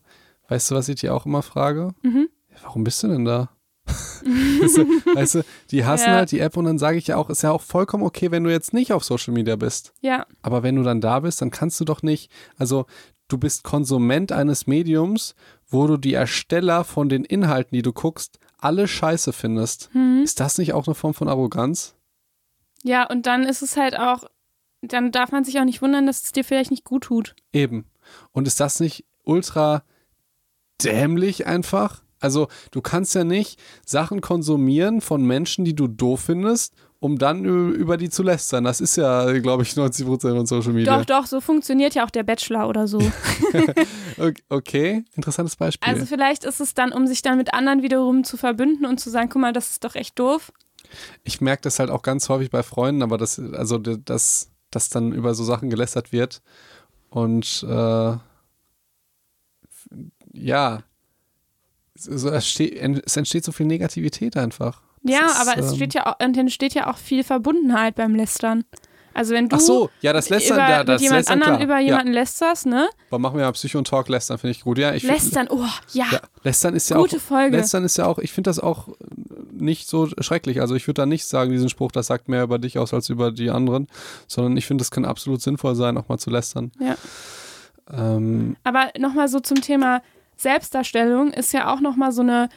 [0.49, 1.95] Weißt du, was ich dir auch immer frage?
[2.03, 2.29] Mhm.
[2.51, 3.51] Ja, warum bist du denn da?
[5.15, 6.15] weißt, du, die hassen Ja.
[6.17, 8.45] halt die App und dann sage ich ja auch, ist ja auch vollkommen okay, wenn
[8.45, 9.93] du jetzt nicht auf Social Media bist.
[10.01, 12.87] Ja, Aber wenn du dann da bist, dann kannst du doch nicht, also
[13.29, 15.35] du bist Konsument eines Mediums,
[15.67, 19.91] wo du die Ersteller von den Inhalten, die du guckst, alle scheiße findest.
[19.95, 20.21] Mhm.
[20.23, 21.95] Ist das nicht auch eine Form von Arroganz?
[22.85, 24.25] ja, und dann ist es halt auch,
[24.83, 27.37] dann darf man sich auch nicht wundern, dass es dir vielleicht nicht gut tut.
[27.53, 27.87] Eben.
[28.33, 29.85] Und ist das nicht ultra
[30.83, 32.03] dämlich einfach?
[32.23, 37.45] Also du kannst ja nicht Sachen konsumieren von Menschen, die du doof findest, um dann
[37.45, 38.63] über die zu lästern.
[38.65, 40.99] Das ist ja, glaube ich, 90 Prozent von Social Media.
[40.99, 42.99] Doch, doch, so funktioniert ja auch der Bachelor oder so.
[44.19, 45.93] Ok- Okay, interessantes Beispiel.
[45.93, 49.11] Also vielleicht ist es dann, um sich dann mit anderen wiederum zu verbünden und zu
[49.11, 50.53] sagen, guck mal, das ist doch echt doof.
[51.25, 54.89] ich merke das halt auch ganz häufig bei Freunden, aber das, also d- dass, dass
[54.91, 56.41] dann über so Sachen gelästert wird.
[57.11, 58.17] Und äh,
[60.35, 60.83] ja,
[62.09, 62.75] es, so, es, steht,
[63.05, 64.81] es entsteht so viel Negativität einfach.
[65.03, 68.15] Das Ja, ist, aber es ähm, steht ja auch, entsteht ja auch viel Verbundenheit beim
[68.15, 68.65] Lästern.
[69.15, 71.55] Also wenn du Ach so, ja, das Lästern, über, ja, das mit jemand Lästern, anderen
[71.57, 71.65] klar.
[71.65, 72.89] über ja, jemanden lästerst, ne?
[73.11, 74.79] aber machen wir mal Psycho und Talk Lästern, finde ich gut.
[74.79, 77.57] Ja, ich find- Lästern, oh, ja, Ja, Lästern ist ja gute auch, Folge.
[77.59, 78.89] Lästern ist ja auch, ich finde das auch
[79.53, 80.61] nicht so schrecklich.
[80.63, 83.11] Also ich würde da nicht sagen, diesen Spruch, das sagt mehr über dich aus als
[83.11, 83.87] über die anderen,
[84.29, 86.73] sondern ich finde, es kann absolut sinnvoll sein, auch mal zu lästern.
[86.81, 86.97] Ja.
[87.93, 90.03] Ähm, Aber nochmal so zum Thema
[90.37, 92.49] Selbstdarstellung ist ja auch nochmal so eine,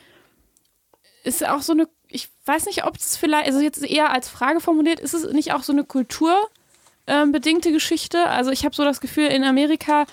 [1.24, 4.60] ist auch so eine, ich weiß nicht, ob es vielleicht, also jetzt eher als Frage
[4.60, 8.28] formuliert, ist es nicht auch so eine kulturbedingte Geschichte?
[8.28, 10.06] Also ich habe so das Gefühl, in Amerika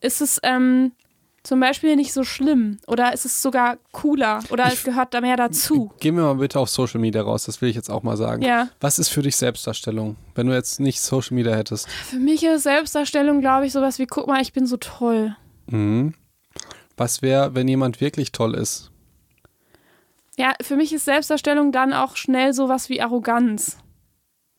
[0.00, 0.92] ist es, ähm,
[1.42, 2.78] zum Beispiel nicht so schlimm?
[2.88, 4.40] Oder ist es sogar cooler?
[4.50, 5.92] Oder Ich- es gehört da mehr dazu?
[6.00, 8.42] Gehen wir mal bitte auf Social Media raus, das will ich jetzt auch mal sagen.
[8.42, 8.68] Ja.
[8.80, 11.88] Was ist für dich Selbstdarstellung, wenn du jetzt nicht Social Media hättest?
[11.88, 15.36] Für mich ist Selbstdarstellung, glaube ich, sowas wie, guck mal, ich bin so toll.
[15.68, 16.14] Mhm.
[16.96, 18.90] Was wäre, wenn jemand wirklich toll ist?
[20.36, 23.78] Ja, für mich ist Selbstdarstellung dann auch schnell sowas wie Arroganz.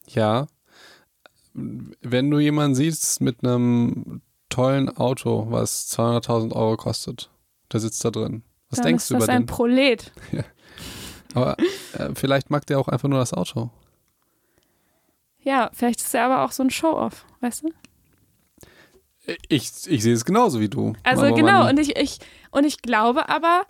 [0.07, 0.47] Ja.
[1.53, 7.29] Wenn du jemanden siehst mit einem tollen Auto, was 200.000 Euro kostet,
[7.71, 8.43] der sitzt da drin.
[8.69, 9.45] Was dann denkst ist du über das ein den?
[9.47, 10.11] Prolet.
[11.33, 11.57] Aber
[11.93, 13.69] äh, vielleicht mag der auch einfach nur das Auto.
[15.39, 17.69] Ja, vielleicht ist er aber auch so ein Show-Off, weißt du?
[19.49, 20.93] Ich, ich sehe es genauso wie du.
[21.03, 22.19] Also Aber genau, und ich, ich,
[22.51, 23.65] und ich glaube aber,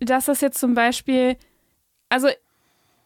[0.00, 1.36] dass das jetzt zum Beispiel,
[2.08, 2.28] also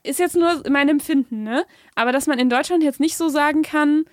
[0.03, 1.64] ist jetzt nur mein Empfinden, ne?
[1.95, 4.05] Aber dass man in Deutschland jetzt nicht so sagen kann,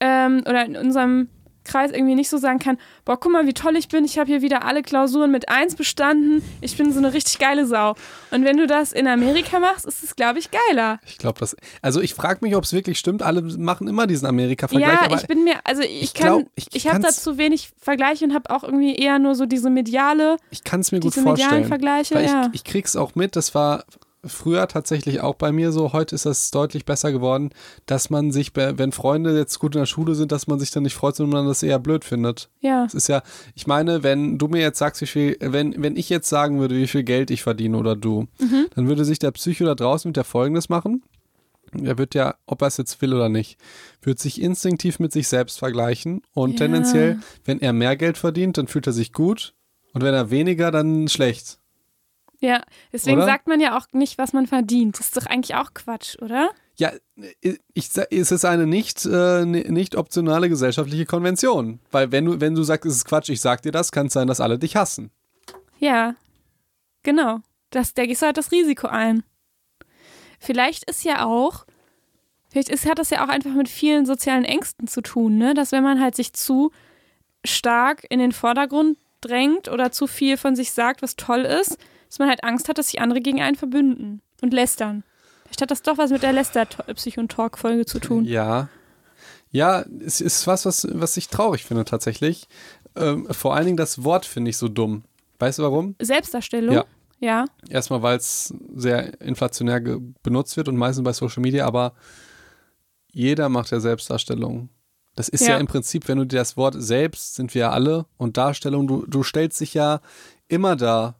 [0.00, 1.28] ähm, oder in unserem
[1.64, 4.28] Kreis irgendwie nicht so sagen kann, boah, guck mal, wie toll ich bin, ich habe
[4.28, 7.94] hier wieder alle Klausuren mit eins bestanden, ich bin so eine richtig geile Sau.
[8.30, 11.00] Und wenn du das in Amerika machst, ist es, glaube ich, geiler.
[11.06, 11.56] Ich glaube, das.
[11.82, 13.22] Also ich frage mich, ob es wirklich stimmt.
[13.22, 15.10] Alle machen immer diesen Amerika-Vergleich.
[15.10, 18.24] Ja, ich bin mir, also ich, ich kann, glaub, ich ich, habe dazu wenig Vergleiche
[18.24, 21.64] und habe auch irgendwie eher nur so diese mediale, ich kann es mir gut vorstellen.
[21.64, 22.46] Vergleiche, ja.
[22.52, 23.84] ich, ich krieg's auch mit, das war
[24.26, 27.50] früher tatsächlich auch bei mir so, heute ist das deutlich besser geworden,
[27.86, 30.70] dass man sich, bei- wenn Freunde jetzt gut in der Schule sind, dass man sich
[30.70, 32.48] dann nicht freut, sondern man das eher blöd findet.
[32.60, 32.84] ja.
[32.84, 33.22] Es ist ja,
[33.54, 36.76] ich meine, wenn du mir jetzt sagst, wie viel, wenn, wenn ich jetzt sagen würde,
[36.76, 38.66] wie viel Geld ich verdiene oder du, Mhm.
[38.74, 41.02] dann würde sich der Psycho da draußen mit der Folgendes machen.
[41.82, 43.58] Er wird ja, ob er es jetzt will oder nicht,
[44.02, 46.56] wird sich instinktiv mit sich selbst vergleichen und Ja.
[46.58, 49.54] tendenziell, wenn er mehr Geld verdient, dann fühlt er sich gut
[49.92, 51.58] und wenn er weniger, dann schlecht.
[52.44, 52.60] Ja,
[52.92, 53.24] deswegen Oder?
[53.26, 54.98] sagt man ja auch nicht, was man verdient.
[54.98, 56.50] Das ist doch eigentlich auch Quatsch, oder?
[56.76, 56.92] Ja,
[57.72, 61.80] ich, es ist eine nicht, äh, ni- nicht optionale gesellschaftliche Konvention.
[61.90, 64.12] Weil wenn du, wenn du sagst, es ist Quatsch, ich sag dir das, kann es
[64.12, 65.10] sein, dass alle dich hassen.
[65.78, 66.16] Ja,
[67.02, 67.38] genau.
[67.70, 69.22] Das, da gehst du halt das Risiko ein.
[70.38, 71.64] Vielleicht ist ja auch,
[72.50, 75.54] vielleicht ist, hat das ja auch einfach mit vielen sozialen Ängsten zu tun, ne?
[75.54, 76.72] Dass wenn man halt sich zu
[77.42, 81.78] stark in den Vordergrund drängt oder zu viel von sich sagt, was toll ist,
[82.14, 85.02] dass man halt Angst hat, dass sich andere gegen einen verbünden und lästern.
[85.46, 88.24] Vielleicht hat das doch was mit der Läster-Psych- und Talk-Folge zu tun.
[88.24, 88.68] Ja.
[89.50, 92.46] Ja, es ist was, was, was ich traurig finde tatsächlich.
[92.94, 95.02] Ähm, vor allen Dingen das Wort finde ich so dumm.
[95.40, 95.96] Weißt du warum?
[96.00, 96.76] Selbstdarstellung?
[96.76, 96.84] Ja.
[97.18, 97.46] Ja.
[97.68, 99.80] Erstmal, weil es sehr inflationär
[100.22, 101.94] benutzt wird und meistens bei Social Media, aber
[103.10, 104.68] jeder macht ja Selbstdarstellung.
[105.16, 105.54] Das ist ja.
[105.54, 105.58] Ja.
[105.58, 109.04] im Prinzip, wenn du dir das Wort selbst sind wir ja alle und Darstellung, du,
[109.06, 110.00] du stellst dich ja
[110.46, 111.16] immer da.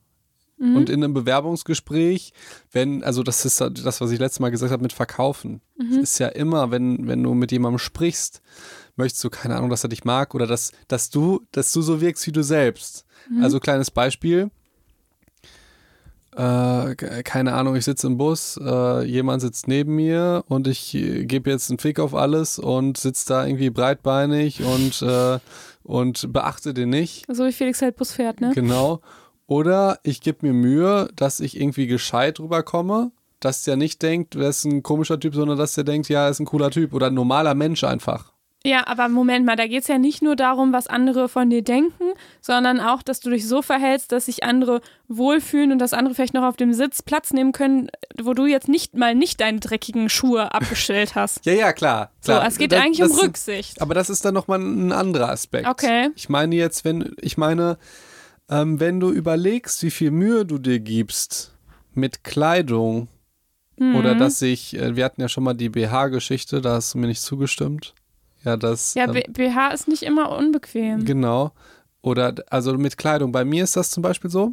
[0.65, 0.77] Mhm.
[0.77, 2.33] Und in einem Bewerbungsgespräch,
[2.73, 5.61] wenn, also das ist das, was ich letztes Mal gesagt habe mit Verkaufen.
[5.77, 5.91] Mhm.
[5.93, 8.41] Es ist ja immer, wenn, wenn du mit jemandem sprichst,
[8.97, 12.01] möchtest du, keine Ahnung, dass er dich mag oder dass, dass du, dass du so
[12.01, 13.05] wirkst wie du selbst.
[13.29, 13.43] Mhm.
[13.43, 14.51] Also kleines Beispiel.
[16.37, 20.93] Äh, ke- keine Ahnung, ich sitze im Bus, äh, jemand sitzt neben mir und ich
[20.95, 25.39] äh, gebe jetzt einen Fick auf alles und sitze da irgendwie breitbeinig und, äh,
[25.85, 27.25] und beachte den nicht.
[27.33, 28.51] So wie Felix halt Bus fährt, ne?
[28.53, 29.01] Genau.
[29.47, 34.49] Oder ich gebe mir Mühe, dass ich irgendwie gescheit rüberkomme, dass der nicht denkt, er
[34.49, 37.09] ist ein komischer Typ, sondern dass der denkt, ja, er ist ein cooler Typ oder
[37.09, 38.33] ein normaler Mensch einfach.
[38.67, 41.61] Ja, aber Moment mal, da geht es ja nicht nur darum, was andere von dir
[41.61, 42.05] denken,
[42.41, 46.33] sondern auch, dass du dich so verhältst, dass sich andere wohlfühlen und dass andere vielleicht
[46.33, 50.09] noch auf dem Sitz Platz nehmen können, wo du jetzt nicht mal nicht deine dreckigen
[50.09, 51.45] Schuhe abgestellt hast.
[51.45, 52.13] Ja, ja, klar.
[52.23, 52.47] So, klar.
[52.47, 53.83] es geht Das- eigentlich um das- Rücksicht.
[53.83, 55.69] Aber das ist dann nochmal ein anderer Aspekt.
[55.69, 56.09] Okay.
[56.17, 57.77] Ich meine jetzt, wenn, ich meine,
[58.49, 61.55] ähm, wenn du überlegst, wie viel Mühe du dir gibst
[61.95, 63.09] mit Kleidung
[63.77, 63.97] Mhm.
[63.97, 67.09] oder dass ich, äh, wir hatten ja schon mal die BH-Geschichte, da hast du mir
[67.09, 67.95] nicht zugestimmt.
[68.45, 68.95] Ja, das.
[68.95, 71.05] Ja, ähm, BH ist nicht immer unbequem.
[71.05, 71.53] Genau.
[72.03, 73.33] Oder also mit Kleidung.
[73.33, 74.53] Bei mir ist das zum Beispiel so,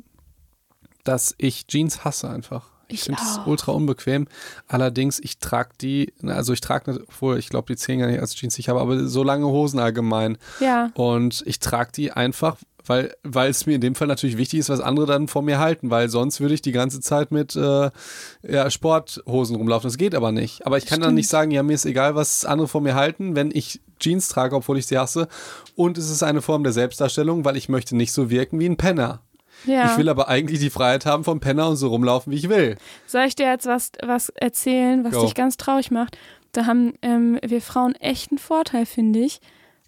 [1.04, 2.68] dass ich Jeans hasse einfach.
[2.88, 4.28] Ich Ich finde es ultra unbequem.
[4.68, 8.20] Allerdings, ich trage die, also ich trage, nicht- obwohl ich glaube, die zählen gar nicht
[8.20, 10.38] als Jeans, ich habe aber so lange Hosen allgemein.
[10.60, 10.92] Ja.
[10.96, 14.70] Und ich trage die einfach, weil, weil es mir in dem Fall natürlich wichtig ist,
[14.70, 17.92] was andere dann vor mir halten, weil sonst würde ich die ganze Zeit mit äh,
[18.48, 19.88] ja, Sporthosen rumlaufen.
[19.88, 20.66] Das geht aber nicht.
[20.66, 21.16] Aber ich kann dann Stimmt.
[21.16, 24.56] nicht sagen, ja, mir ist egal, was andere vor mir halten, wenn ich Jeans trage,
[24.56, 25.28] obwohl ich sie hasse.
[25.76, 28.78] Und es ist eine Form der Selbstdarstellung, weil ich möchte nicht so wirken wie ein
[28.78, 29.22] Penner.
[29.66, 29.92] ja.
[29.92, 32.78] Ich will aber eigentlich die Freiheit haben vom Penner und so rumlaufen, wie ich will.
[33.06, 35.24] Soll ich dir jetzt was, was erzählen, was Go.
[35.24, 36.18] dich ganz traurig macht?
[36.52, 39.40] Da haben ähm, wir Frauen echt einen Vorteil, finde ich.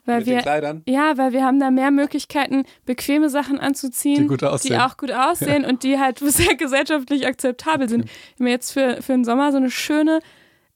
[0.06, 0.82] Weil mit wir, den Kleidern.
[0.88, 5.64] Ja, weil wir haben da mehr Möglichkeiten, bequeme Sachen anzuziehen, Die die auch gut aussehen
[5.64, 8.06] und die halt sehr gesellschaftlich akzeptabel sind.
[8.06, 10.20] Ich habe mir jetzt für, für den Sommer so eine schöne,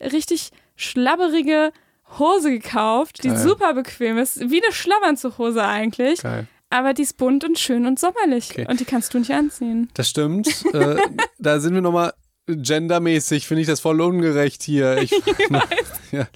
[0.01, 1.71] richtig schlabberige
[2.19, 3.37] Hose gekauft, die Geil.
[3.37, 6.21] super bequem ist, wie eine Schlafanzughose eigentlich.
[6.21, 6.47] Geil.
[6.69, 8.51] aber die ist bunt und schön und sommerlich.
[8.51, 8.65] Okay.
[8.69, 9.89] Und die kannst du nicht anziehen.
[9.93, 10.47] Das stimmt.
[10.73, 10.95] äh,
[11.37, 12.13] da sind wir nochmal
[12.47, 14.97] gendermäßig, finde ich das voll ungerecht hier.
[15.01, 15.11] Ich,
[16.11, 16.27] ja.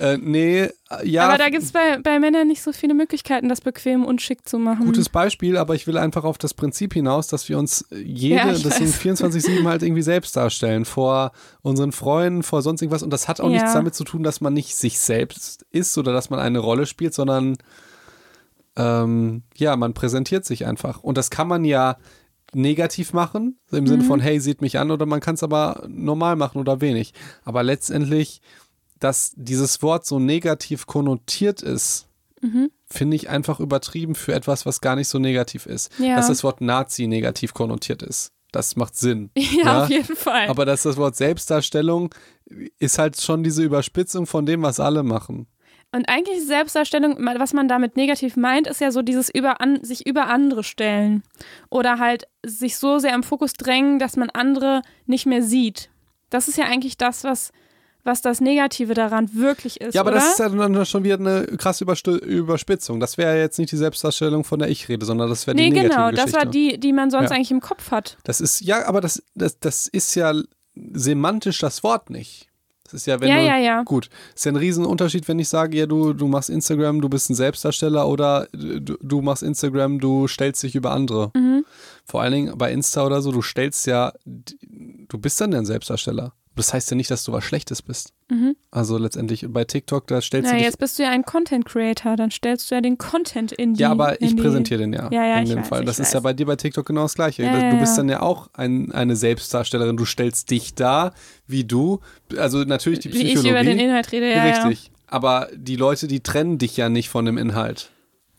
[0.00, 0.70] Äh, nee,
[1.04, 1.26] ja.
[1.28, 4.48] aber da gibt es bei, bei Männern nicht so viele Möglichkeiten, das bequem und schick
[4.48, 4.86] zu machen.
[4.86, 8.46] Gutes Beispiel, aber ich will einfach auf das Prinzip hinaus, dass wir uns jede, Ja,
[8.46, 8.64] weiß.
[8.64, 10.84] 24-7 halt irgendwie selbst darstellen.
[10.84, 11.32] Vor
[11.62, 13.02] unseren Freunden, vor sonst irgendwas.
[13.02, 13.54] Und das hat auch Ja.
[13.56, 16.86] nichts damit zu tun, dass man nicht sich selbst ist oder dass man eine Rolle
[16.86, 17.56] spielt, sondern
[18.76, 21.02] ähm, ja, man präsentiert sich einfach.
[21.02, 21.96] Und das kann man ja
[22.54, 24.06] negativ machen, im Sinne Mhm.
[24.06, 27.12] von, hey, seht mich an, oder man kann es aber normal machen oder wenig.
[27.44, 28.40] Aber letztendlich,
[29.00, 32.06] dass dieses Wort so negativ konnotiert ist,
[32.40, 32.70] Mhm.
[32.86, 35.90] finde ich einfach übertrieben für etwas, was gar nicht so negativ ist.
[35.98, 36.14] Ja.
[36.16, 38.30] Dass das Wort Nazi negativ konnotiert ist.
[38.52, 39.30] Das macht Sinn.
[39.36, 40.46] ja, Ja, auf jeden Fall.
[40.48, 42.14] Aber dass das Wort Selbstdarstellung
[42.78, 45.48] ist halt schon diese Überspitzung von dem, was alle machen.
[45.90, 50.06] Und eigentlich Selbstdarstellung, was man damit negativ meint, ist ja so dieses über an, sich
[50.06, 51.22] über andere stellen.
[51.70, 55.88] Oder halt sich so sehr im Fokus drängen, dass man andere nicht mehr sieht.
[56.30, 57.52] Das ist ja eigentlich das, was,
[58.04, 59.94] was das Negative daran wirklich ist.
[59.94, 60.20] Ja, aber oder?
[60.20, 63.00] das ist ja dann schon wieder eine krasse Überspitzung.
[63.00, 65.70] Das wäre jetzt nicht die Selbstdarstellung, von der ich rede, sondern das wäre die Nee,
[65.70, 66.30] negative genau, Geschichte.
[66.32, 67.36] das war die, die man sonst Ja.
[67.36, 68.16] eigentlich im Kopf hat.
[68.24, 70.32] Das ist, ja, aber das, das, das ist ja
[70.74, 72.46] semantisch das Wort nicht.
[72.84, 73.82] Das ist ja, wenn Ja, du, ja, ja.
[73.82, 77.28] Gut, ist ja ein Riesenunterschied, wenn ich sage, ja, du, du machst Instagram, du bist
[77.28, 81.30] ein Selbstdarsteller oder du, du machst Instagram, du stellst dich über andere.
[81.34, 81.66] Mhm.
[82.06, 85.66] Vor allen Dingen bei Insta oder so, du stellst ja, du bist dann ja ein
[85.66, 86.32] Selbstdarsteller.
[86.58, 88.12] Das heißt ja nicht, dass du was Schlechtes bist.
[88.30, 88.56] Mhm.
[88.70, 90.66] Also letztendlich bei TikTok, da stellst Na, du dich.
[90.66, 93.80] jetzt bist du ja ein Content Creator, dann stellst du ja den Content in die
[93.80, 95.84] ja, aber ich präsentiere den ja, Ja, ja, in ich dem weiß, Fall.
[95.84, 96.14] Das ist weiß.
[96.14, 97.44] ja bei dir bei TikTok genau das Gleiche.
[97.44, 97.96] Ja, du ja, bist ja.
[97.98, 99.96] dann ja auch ein, eine Selbstdarstellerin.
[99.96, 101.14] Du stellst dich dar,
[101.46, 102.00] wie du.
[102.36, 103.50] Also natürlich die Wie ich Psychologie.
[103.50, 104.42] über den Inhalt rede, ja.
[104.44, 104.90] Richtig.
[105.06, 107.90] Aber die Leute, die trennen dich ja nicht von dem Inhalt.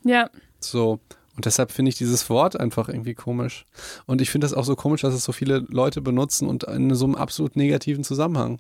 [0.03, 0.11] Ja.
[0.11, 0.29] ja.
[0.59, 0.99] So.
[1.39, 3.63] Und deshalb finde ich dieses Wort einfach irgendwie komisch.
[4.05, 6.93] Und ich finde das auch so komisch, dass es so viele Leute benutzen und in
[6.95, 8.59] so einem absolut negativen Zusammenhang.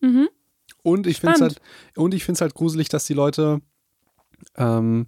[0.00, 0.28] Mhm.
[0.82, 1.98] Und ich finde es halt, Spannend.
[1.98, 3.60] und ich finde es halt gruselig, dass die Leute
[4.56, 5.06] ähm,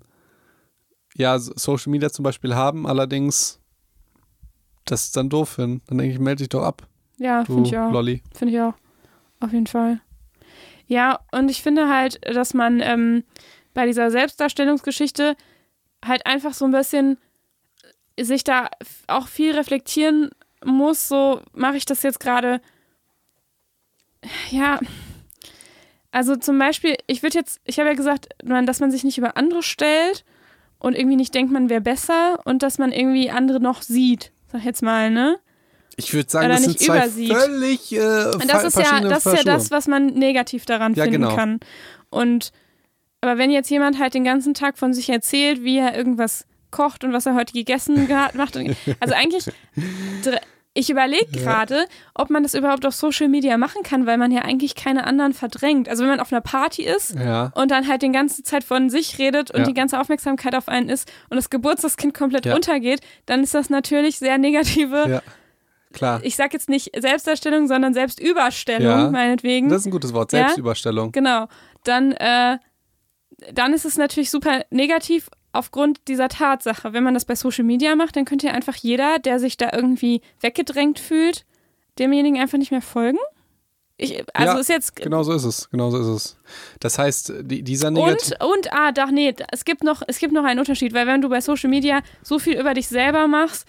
[1.16, 3.58] ja so- Social Media zum Beispiel haben, allerdings
[4.84, 5.82] das dann doof finden.
[5.88, 6.86] Dann denke ich, melde dich doch ab,
[7.18, 7.90] Ja, finde ich auch.
[7.90, 8.22] Lolli.
[8.32, 8.74] Finde ich auch.
[9.40, 10.00] Auf jeden Fall.
[10.86, 13.24] Ja, und ich finde halt, dass man ähm,
[13.74, 15.34] bei dieser Selbstdarstellungsgeschichte
[16.05, 17.18] halt einfach so ein bisschen
[18.18, 18.68] sich da
[19.07, 20.30] auch viel reflektieren
[20.64, 21.09] muss.
[21.09, 22.61] So mache ich das jetzt gerade.
[24.51, 24.80] Ja.
[26.12, 29.36] Also zum Beispiel, ich würde jetzt, ich habe ja gesagt, dass man sich nicht über
[29.36, 30.24] andere stellt
[30.78, 34.32] und irgendwie nicht denkt, man wäre besser und dass man irgendwie andere noch sieht.
[34.51, 35.38] Sag ich jetzt mal, ne?
[35.96, 37.32] Ich würde sagen, Oder das sind zwei übersieht.
[37.32, 41.05] völlig äh, Und das ist ja, das ist ja das, was man negativ daran Ja,
[41.05, 41.36] finden genau.
[41.36, 41.61] kann.
[42.09, 42.53] Und
[43.20, 47.04] aber wenn jetzt jemand halt den ganzen Tag von sich erzählt, wie er irgendwas kocht
[47.04, 48.56] und was er heute gegessen geha- macht,
[49.00, 49.44] also eigentlich,
[50.72, 54.42] ich überlege gerade, ob man das überhaupt auf Social Media machen kann, weil man ja
[54.42, 55.88] eigentlich keine anderen verdrängt.
[55.88, 58.88] Also wenn man auf einer Party ist Ja, und dann halt die ganze Zeit von
[58.88, 59.66] sich redet und Ja.
[59.66, 62.54] die ganze Aufmerksamkeit auf einen ist und das Geburtstagskind komplett Ja.
[62.54, 65.22] untergeht, dann ist das natürlich sehr negative ja,
[65.92, 66.20] klar.
[66.22, 69.68] ich sag jetzt nicht Selbstdarstellung, sondern Selbstüberstellung, meinetwegen.
[69.70, 70.30] Das ist ein gutes Wort?
[70.30, 71.10] Selbstüberstellung.
[71.10, 71.48] genau.
[71.82, 72.58] Dann, äh,
[73.53, 76.93] dann ist es natürlich super negativ aufgrund dieser Tatsache.
[76.93, 79.70] Wenn man das bei Social Media macht, dann könnte ja einfach jeder, der sich da
[79.72, 81.45] irgendwie weggedrängt fühlt,
[81.99, 83.18] demjenigen einfach nicht mehr folgen.
[83.97, 84.97] Ich, also Ja, ist jetzt.
[84.97, 86.38] Genau so ist es, genau so ist es.
[86.80, 88.32] Das heißt, die, dieser negativ...
[88.41, 91.20] Und, und, ah, doch, nee, es gibt, noch, es gibt noch einen Unterschied, weil wenn
[91.20, 93.66] du bei Social Media so viel über dich selber machst,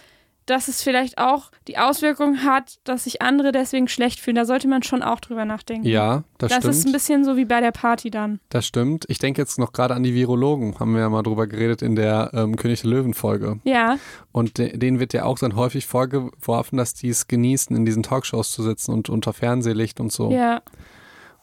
[0.47, 4.35] dass es vielleicht auch die Auswirkung hat, dass sich andere deswegen schlecht fühlen.
[4.35, 5.87] Da sollte man schon auch drüber nachdenken.
[5.87, 6.73] Ja, das, Das stimmt.
[6.75, 8.39] ist ein bisschen so wie bei der Party dann.
[8.49, 9.05] Das stimmt.
[9.07, 11.95] Ich denke jetzt noch gerade an die Virologen, haben wir ja mal drüber geredet in
[11.95, 13.59] der ähm, König der Löwen-Folge.
[13.63, 13.97] Ja,
[14.31, 18.03] Und de denen wird ja auch dann häufig vorgeworfen, dass die es genießen, in diesen
[18.03, 20.31] Talkshows zu sitzen und unter Fernsehlicht und so.
[20.31, 20.61] ja.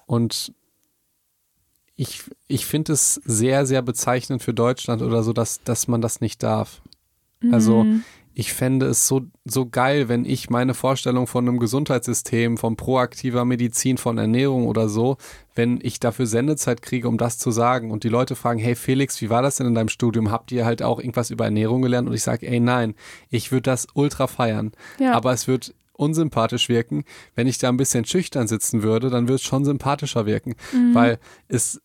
[0.07, 0.53] Und
[1.97, 6.21] ich, ich finde es sehr, sehr bezeichnend für Deutschland oder so, dass, dass man das
[6.21, 6.81] nicht darf.
[7.53, 8.05] Also Mhm.
[8.39, 13.45] Ich fände es so, so geil, wenn ich meine Vorstellung von einem Gesundheitssystem, von proaktiver
[13.45, 15.17] Medizin, von Ernährung oder so,
[15.57, 19.21] wenn ich dafür Sendezeit kriege, um das zu sagen und die Leute fragen, hey Felix,
[19.21, 20.31] wie war das denn in deinem Studium?
[20.31, 22.09] Habt ihr halt auch irgendwas über Ernährung gelernt?
[22.09, 22.95] Und ich sage, ey nein,
[23.29, 24.71] ich würde das ultra feiern.
[25.01, 25.15] Ja.
[25.15, 27.03] Aber es wird unsympathisch wirken.
[27.35, 30.55] Wenn ich da ein bisschen schüchtern sitzen würde, dann wird es schon sympathischer wirken.
[30.73, 30.95] Mhm.
[30.95, 31.19] Weil
[31.49, 31.83] es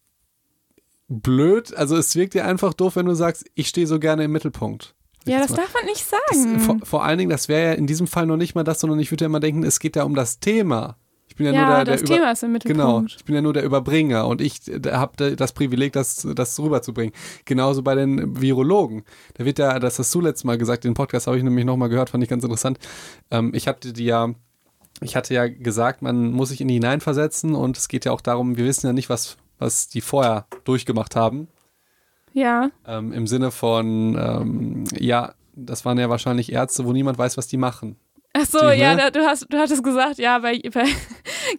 [1.08, 4.32] blöd, also es wirkt dir einfach doof, wenn du sagst, ich stehe so gerne im
[4.32, 4.94] Mittelpunkt.
[5.26, 5.58] Ja, das mal.
[5.58, 6.60] darf man nicht Das, sagen.
[6.60, 9.00] vor, vor allen Dingen, das wäre ja in diesem Fall noch nicht mal das, sondern
[9.00, 10.98] ich würde ja immer denken, es geht ja um das Thema.
[11.28, 13.34] Ich bin ja, Ja, nur der, das der über Thema ist im Genau, ich bin
[13.34, 17.14] ja nur der Überbringer und ich habe das Privileg, das, das rüberzubringen.
[17.46, 19.04] Genauso bei den Virologen.
[19.34, 21.90] Da wird ja, das hast du letztes Mal gesagt, den Podcast habe ich nämlich nochmal
[21.90, 22.78] gehört, fand ich ganz interessant.
[23.32, 24.30] Ähm, ich hatte die ja,
[25.02, 28.22] ich hatte ja gesagt, man muss sich in die hineinversetzen und es geht ja auch
[28.22, 31.48] darum, wir wissen ja nicht, was, was die vorher durchgemacht haben.
[32.34, 37.38] Ja, Ähm, Im Sinne von, ähm, ja, das waren ja wahrscheinlich Ärzte, wo niemand weiß,
[37.38, 37.96] was die machen.
[38.34, 39.02] ach so, Die, ja, ne?
[39.02, 40.86] da, du hast, du hattest gesagt, ja, bei, bei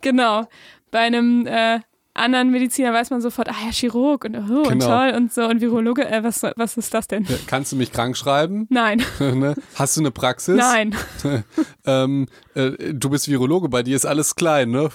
[0.01, 0.47] genau,
[0.91, 1.79] bei einem äh,
[2.17, 4.87] anderen Mediziner weiß man sofort, ah ja, Chirurg und oh, und Genau.
[4.87, 7.27] toll und so und Virologe, äh, was, was ist das denn?
[7.47, 8.67] Kannst du mich krank schreiben?
[8.71, 9.55] Nein, Ne?
[9.77, 10.57] Hast du eine Praxis?
[10.57, 10.95] nein.
[11.87, 14.89] ähm, äh, du bist Virologe, bei dir ist alles klein, ne?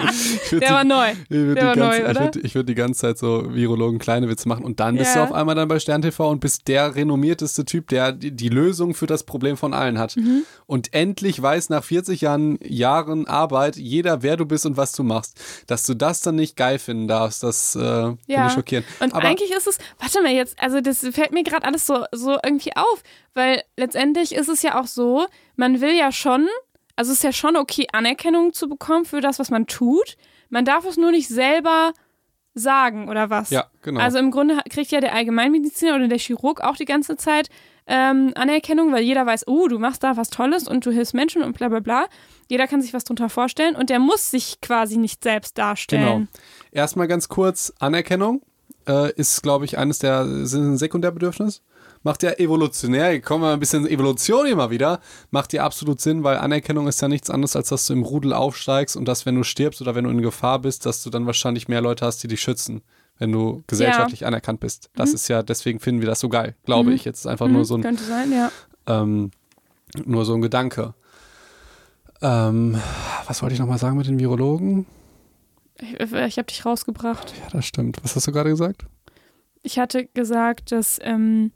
[0.00, 1.10] Ich Der die- war neu.
[1.10, 2.20] ich der war ganze, neu, Ich oder?
[2.20, 5.24] würde würd die ganze Zeit so Virologen kleine Witze machen und dann bist du Ja.
[5.24, 8.94] auf einmal dann bei Stern TV und bist der renommierteste Typ, der die, die Lösung
[8.94, 10.16] für das Problem von allen hat.
[10.16, 10.44] Mhm.
[10.66, 15.02] Und endlich weiß nach 40 Jahren, Jahren Arbeit jeder, wer du bist und was du
[15.02, 15.38] machst.
[15.66, 18.46] Dass du das dann nicht geil finden darfst, das äh, finde Ja.
[18.46, 18.86] ich schockierend.
[19.00, 22.04] Und Aber eigentlich ist es, warte mal jetzt, also das fällt mir gerade alles so,
[22.12, 23.02] so irgendwie auf,
[23.34, 25.26] weil letztendlich ist es ja auch so,
[25.56, 26.46] man will ja schon,
[26.98, 30.16] also es ist ja schon okay, Anerkennung zu bekommen für das, was man tut.
[30.50, 31.92] Man darf es nur nicht selber
[32.54, 33.50] sagen oder was.
[33.50, 34.00] ja, genau.
[34.00, 37.50] Also im Grunde kriegt ja der Allgemeinmediziner oder der Chirurg auch die ganze Zeit
[37.86, 41.42] ähm, Anerkennung, weil jeder weiß, oh, du machst da was Tolles und du hilfst Menschen
[41.42, 42.06] und bla bla bla.
[42.48, 45.68] Jeder kann sich was drunter vorstellen und der muss sich quasi nicht selbst Genau.
[45.68, 46.28] darstellen.
[46.72, 48.42] Erstmal ganz kurz, Anerkennung
[48.88, 51.62] äh, ist, glaube ich, eines der sind ein Sekundärbedürfnis.
[52.02, 56.36] Macht ja evolutionär, kommen wir ein bisschen Evolution immer wieder, macht ja absolut Sinn, weil
[56.38, 59.42] Anerkennung ist ja nichts anderes, als dass du im Rudel aufsteigst und dass, wenn du
[59.42, 62.28] stirbst oder wenn du in Gefahr bist, dass du dann wahrscheinlich mehr Leute hast, die
[62.28, 62.82] dich schützen,
[63.18, 64.90] wenn du gesellschaftlich anerkannt bist.
[64.94, 66.96] Das ist ja, deswegen finden wir das so geil, glaube Mhm.
[66.96, 67.04] ich.
[67.04, 68.50] Jetzt ist einfach nur Mhm, so ein Könnte sein, ja.
[68.86, 69.30] ähm,
[70.04, 70.94] nur so ein Gedanke.
[72.20, 72.76] Ähm,
[73.26, 74.86] was wollte ich nochmal sagen mit den Virologen?
[75.80, 77.32] Ich, ich habe dich rausgebracht.
[77.40, 77.98] Ja, das stimmt.
[78.02, 78.84] Was hast du gerade gesagt?
[79.62, 81.52] Ich hatte gesagt, dass ähm,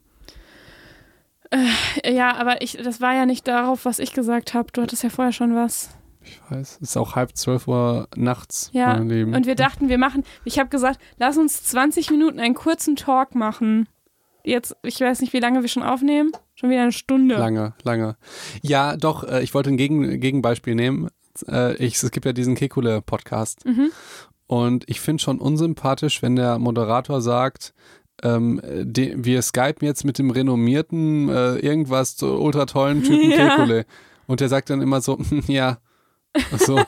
[1.53, 4.69] äh, ja, aber ich, das war ja nicht darauf, was ich gesagt habe.
[4.73, 5.91] Du hattest ja vorher schon was.
[6.25, 9.35] Ich weiß, es ist auch halb zwölf Uhr nachts, Ja, mein Leben.
[9.35, 10.25] Und wir dachten, wir machen.
[10.45, 13.89] Ich habe gesagt, lass uns 20 Minuten einen kurzen Talk machen.
[14.45, 16.33] Jetzt, ich weiß nicht, wie lange wir schon aufnehmen.
[16.55, 17.37] Schon wieder eine Stunde.
[17.37, 18.17] Lange, lange.
[18.63, 21.09] Ja, doch, äh, ich wollte ein Gegen Gegenbeispiel nehmen.
[21.49, 23.65] Äh, ich, es gibt ja diesen Kekule-Podcast.
[23.65, 23.91] Mhm.
[24.47, 27.73] Und ich finde schon unsympathisch, wenn der Moderator sagt,
[28.23, 33.49] ähm, de, wir skypen jetzt mit dem renommierten, äh, irgendwas, so ultra tollen Typen Ja.
[33.57, 33.85] Kekule.
[34.27, 35.19] Und der sagt dann immer so,
[35.49, 35.79] ja,
[36.59, 36.81] so.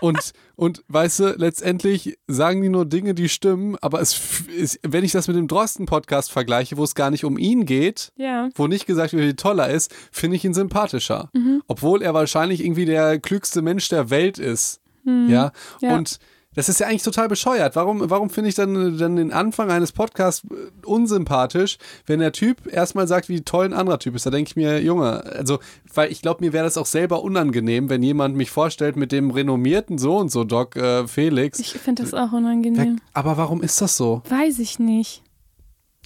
[0.00, 5.04] und, und weißt du, letztendlich sagen die nur Dinge, die stimmen, aber es ist, wenn
[5.04, 8.48] ich das mit dem Drosten-Podcast vergleiche, wo es gar nicht um ihn geht, Ja.
[8.54, 11.30] wo nicht gesagt wird, wie toll er ist, finde ich ihn sympathischer.
[11.32, 11.62] Mhm.
[11.66, 14.80] Obwohl er wahrscheinlich irgendwie der klügste Mensch der Welt ist.
[15.04, 15.28] Mhm.
[15.30, 15.52] Ja?
[15.80, 15.96] Ja.
[15.96, 16.18] Und
[16.54, 17.76] das ist ja eigentlich total bescheuert.
[17.76, 22.66] Warum, warum finde ich dann, dann den Anfang eines Podcasts äh, unsympathisch, wenn der Typ
[22.66, 24.26] erstmal sagt, wie toll ein anderer Typ ist?
[24.26, 25.58] Da denke ich mir, Junge, also,
[25.92, 29.30] weil ich glaube, mir wäre das auch selber unangenehm, wenn jemand mich vorstellt mit dem
[29.30, 31.58] renommierten so und so Doc äh, Felix.
[31.58, 33.00] Ich finde das auch unangenehm.
[33.12, 34.22] aber warum ist das so?
[34.28, 35.22] Weiß ich nicht.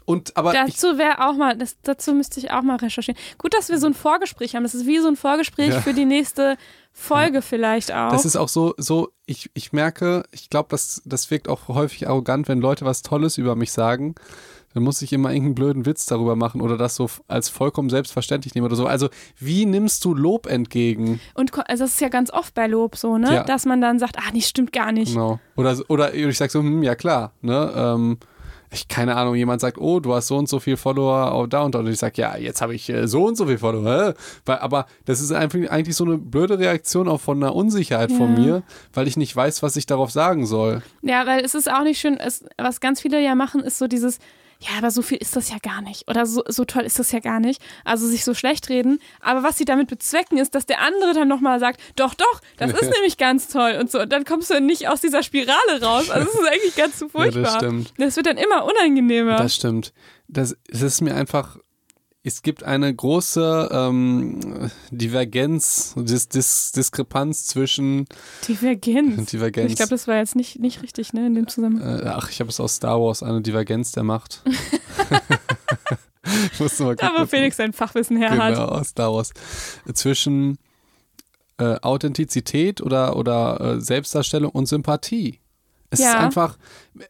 [0.08, 3.20] Und aber Dazu wäre auch mal, das, dazu müsste ich auch mal recherchieren.
[3.36, 4.62] Gut, dass wir so ein Vorgespräch haben.
[4.62, 5.82] Das ist wie so ein Vorgespräch Ja.
[5.82, 6.56] für die nächste
[6.94, 8.10] Folge vielleicht auch.
[8.10, 12.08] Das ist auch so, so ich, ich merke, ich glaube, das, das wirkt auch häufig
[12.08, 14.14] arrogant, wenn Leute was Tolles über mich sagen.
[14.72, 18.54] Dann muss ich immer irgendeinen blöden Witz darüber machen oder das so als vollkommen selbstverständlich
[18.54, 18.86] nehmen oder so.
[18.86, 21.20] Also, wie nimmst du Lob entgegen?
[21.34, 23.34] Und also das ist ja ganz oft bei Lob so, ne?
[23.34, 23.44] Ja.
[23.44, 25.12] Dass man dann sagt, ah, nee, stimmt gar nicht.
[25.12, 25.38] Genau.
[25.54, 27.72] Oder, oder ich sag so, hm, ja klar, ne?
[27.76, 28.18] Ähm,
[28.70, 31.62] ich, keine Ahnung, jemand sagt, oh, du hast so und so viel Follower auf da
[31.62, 31.78] und da.
[31.78, 34.14] Und ich sag, ja, jetzt habe ich äh, so und so viel Follower.
[34.44, 38.34] Weil, aber das ist einfach eigentlich so eine blöde Reaktion auch von einer Unsicherheit von
[38.36, 38.40] Ja.
[38.42, 38.62] mir,
[38.92, 40.82] weil ich nicht weiß, was ich darauf sagen soll.
[41.02, 43.86] Ja, weil es ist auch nicht schön, es, was ganz viele ja machen, ist so
[43.86, 44.18] dieses,
[44.60, 46.08] ja, aber so viel ist das ja gar nicht.
[46.10, 47.62] Oder so, so toll ist das ja gar nicht.
[47.84, 48.98] Also sich so schlecht reden.
[49.20, 52.72] Aber was sie damit bezwecken, ist, dass der andere dann nochmal sagt, doch, doch, das
[52.72, 54.00] ist nämlich ganz toll und so.
[54.00, 56.10] Und dann kommst du nicht aus dieser Spirale raus.
[56.10, 57.28] Also es ist eigentlich ganz so furchtbar.
[57.38, 57.92] Ja, das stimmt.
[57.98, 59.36] Das wird dann immer unangenehmer.
[59.36, 59.92] Das stimmt.
[60.26, 61.56] Das, es ist mir einfach,
[62.24, 68.06] es gibt eine große ähm, Divergenz, Dis, Dis, Diskrepanz zwischen
[68.46, 69.26] Divergenz.
[69.30, 69.70] Divergenz.
[69.70, 72.00] Ich glaube, das war jetzt nicht, nicht richtig, ne, in dem Zusammenhang.
[72.00, 74.42] äh, ach, ich habe es aus Star Wars, eine Divergenz der Macht.
[76.52, 77.14] ich musste mal gucken.
[77.18, 78.58] wo Felix sein Fachwissen her genau, hat.
[78.58, 79.32] aus Star Wars.
[79.94, 80.58] Zwischen
[81.58, 85.40] äh, Authentizität oder, oder äh, Selbstdarstellung und Sympathie.
[85.90, 86.10] Es Ja.
[86.10, 86.58] ist einfach,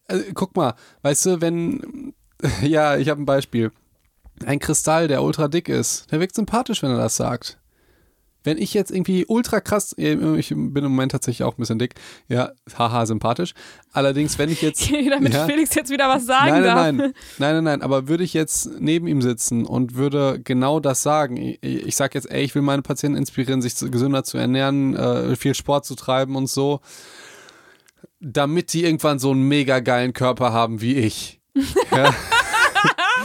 [0.07, 2.15] äh, guck mal, weißt du, wenn,
[2.63, 3.73] ja, ich habe ein Beispiel.
[4.47, 7.59] Ein Kristall, der ultra dick ist, der wirkt sympathisch, wenn er das sagt.
[8.45, 11.95] wenn ich jetzt irgendwie ultra krass, ich bin im Moment tatsächlich auch ein bisschen dick,
[12.29, 13.53] ja, haha, sympathisch.
[13.93, 14.91] Allerdings, wenn ich jetzt.
[15.11, 16.77] Damit ja, Felix jetzt wieder was sagen nein, nein, darf.
[16.77, 16.97] nein,
[17.39, 21.37] nein, nein, nein, aber würde ich jetzt neben ihm sitzen und würde genau das sagen,
[21.37, 25.37] ich, ich sag jetzt, ey, ich will meine Patienten inspirieren, sich gesünder zu ernähren, äh,
[25.37, 26.81] viel Sport zu treiben und so,
[28.21, 31.41] damit die irgendwann so einen mega geilen Körper haben wie ich.
[31.91, 32.15] Ja.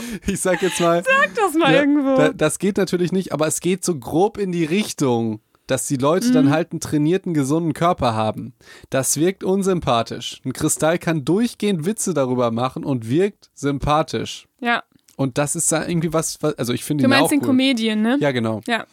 [0.26, 1.02] ich sag jetzt mal.
[1.04, 2.16] Sag das mal ja, irgendwo.
[2.16, 5.96] da, das geht natürlich nicht, aber es geht so grob in die Richtung, dass die
[5.96, 6.32] Leute Mhm.
[6.34, 8.52] dann halt einen trainierten, gesunden Körper haben.
[8.90, 10.40] Das wirkt unsympathisch.
[10.44, 14.46] Ein Kristall kann durchgehend Witze darüber machen und wirkt sympathisch.
[14.60, 14.82] ja.
[15.16, 17.38] Und das ist da irgendwie was, was also ich finde Du ihn meinst auch den
[17.42, 17.46] cool.
[17.46, 18.16] Comedian, ne?
[18.18, 18.62] Ja, genau.
[18.66, 18.84] Ja.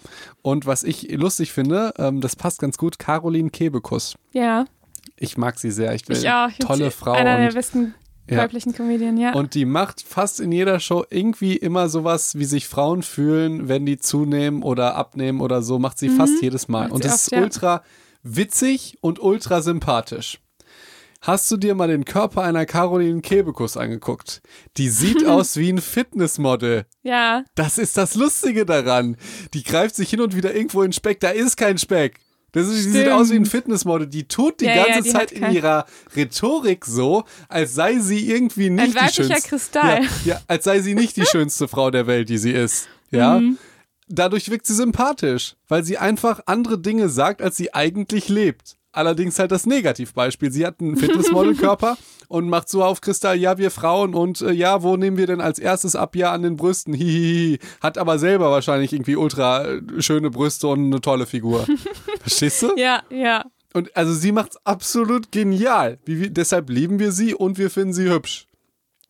[0.44, 4.14] Und was ich lustig finde, ähm, das passt ganz gut, Caroline Kebekus.
[4.32, 4.66] Ja.
[5.16, 5.96] Ich mag sie sehr.
[5.96, 6.50] Ich, Ich auch.
[6.60, 7.14] Tolle Frau.
[7.14, 7.96] Einer der besten
[8.32, 8.38] Ja.
[8.40, 9.34] weiblichen Comedian, ja.
[9.34, 13.86] und die macht fast in jeder Show irgendwie immer sowas, wie sich Frauen fühlen, wenn
[13.86, 16.86] die zunehmen oder abnehmen oder so, macht sie fast jedes Mal.
[16.86, 16.90] Mhm.
[16.90, 17.42] Macht Und das oft, ist ja.
[17.42, 17.84] ultra
[18.24, 20.40] witzig und ultra sympathisch.
[21.22, 24.42] Hast du dir mal den Körper einer Caroline Kebekus angeguckt?
[24.78, 26.86] Die sieht aus wie ein Fitnessmodel.
[27.04, 27.44] ja.
[27.54, 29.18] Das ist das Lustige daran.
[29.54, 31.20] Die greift sich hin und wieder irgendwo in Speck.
[31.20, 32.20] Da ist kein Speck.
[32.54, 34.08] Das ist, die sieht aus wie ein Fitnessmodel.
[34.08, 35.86] Die tut die Ja, ja, ganze die Zeit in ihrer
[36.16, 39.50] Rhetorik so, als sei sie irgendwie nicht Ein die weiblicher schönste.
[39.50, 40.04] Kristall.
[40.04, 42.88] Ja, ja, als sei sie nicht die schönste Frau der Welt, die sie ist.
[43.10, 43.40] Ja.
[43.40, 43.58] Mhm.
[44.10, 48.76] Dadurch wirkt sie sympathisch, weil sie einfach andere Dinge sagt, als sie eigentlich lebt.
[48.94, 50.52] Allerdings halt das Negativbeispiel.
[50.52, 54.84] Sie hat einen Fitnessmodelkörper und macht so auf Kristall, ja, wir Frauen und äh, ja,
[54.84, 56.16] wo nehmen wir denn als erstes ab?
[56.16, 56.94] Ja, an den Brüsten.
[56.94, 57.60] Hihihi.
[57.82, 61.66] Hat aber selber wahrscheinlich irgendwie ultra äh, schöne Brüste und eine tolle Figur.
[62.22, 62.72] Verstehst du?
[62.76, 63.46] Ja, ja.
[63.74, 65.98] Und also sie macht's absolut genial.
[66.04, 68.48] Wie, wir- deshalb lieben wir sie und wir finden sie hübsch.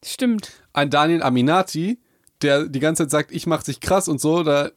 [0.05, 0.51] Stimmt.
[0.73, 1.99] Ein Daniel Aminati,
[2.43, 4.69] der die ganze Zeit sagt, ich mach dich krass und so, da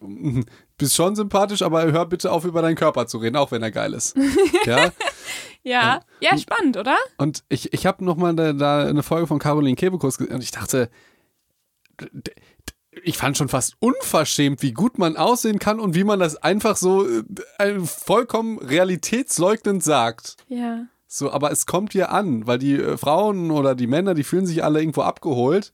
[0.77, 3.71] bist schon sympathisch, aber hör bitte auf, über deinen Körper zu reden, auch wenn er
[3.71, 4.17] geil ist.
[4.65, 4.91] ja.
[5.63, 6.01] Ja.
[6.21, 6.97] Ja, spannend, oder?
[7.17, 10.51] Und ich, ich habe nochmal da, da eine Folge von Caroline Kebekus gesehen und ich
[10.51, 10.91] dachte,
[13.03, 16.77] ich fand schon fast unverschämt, wie gut man aussehen kann und wie man das einfach
[16.77, 17.07] so
[17.59, 20.37] äh, vollkommen realitätsleugnend sagt.
[20.49, 20.87] Ja.
[21.07, 24.47] So, aber es kommt dir an, weil die äh, Frauen oder die Männer, die fühlen
[24.47, 25.73] sich alle irgendwo abgeholt.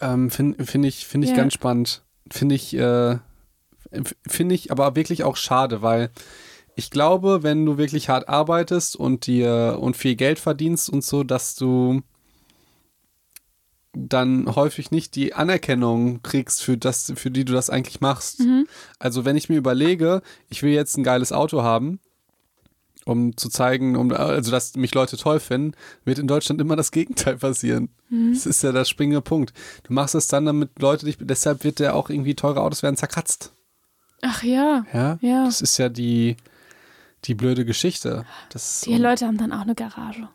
[0.00, 1.36] Ähm, Finde find ich, find ich Ja.
[1.36, 2.02] ganz spannend.
[2.30, 3.18] Finde ich, äh,
[4.26, 6.10] finde ich aber wirklich auch schade, weil
[6.74, 11.24] ich glaube, wenn du wirklich hart arbeitest und dir und viel Geld verdienst und so,
[11.24, 12.02] dass du
[13.94, 18.42] dann häufig nicht die Anerkennung kriegst, für, das, für die du das eigentlich machst.
[18.98, 21.98] Also wenn ich mir überlege, ich will jetzt ein geiles Auto haben,
[23.08, 25.72] um zu zeigen, um, also dass mich Leute toll finden,
[26.04, 27.88] wird in Deutschland immer das Gegenteil passieren.
[28.10, 29.52] Das ist ja der springende Punkt.
[29.84, 32.96] Du machst es dann, damit Leute dich, deshalb wird der auch irgendwie teure Autos werden
[32.96, 33.52] zerkratzt.
[34.22, 34.84] Ach ja.
[34.92, 35.44] Ja, Ja.
[35.46, 36.36] das ist ja die,
[37.24, 38.24] die blöde Geschichte.
[38.50, 40.28] Das, Die Leute haben dann auch eine Garage.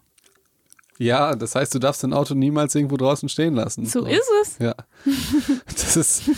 [0.98, 3.86] ja, das heißt, du darfst dein Auto niemals irgendwo draußen stehen lassen.
[3.86, 4.58] So ist es.
[4.60, 4.76] Ja.
[5.68, 6.24] Das ist.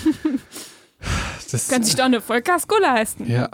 [1.51, 3.29] Das, Kann sich doch eine Vollkasko leisten.
[3.29, 3.49] Ja,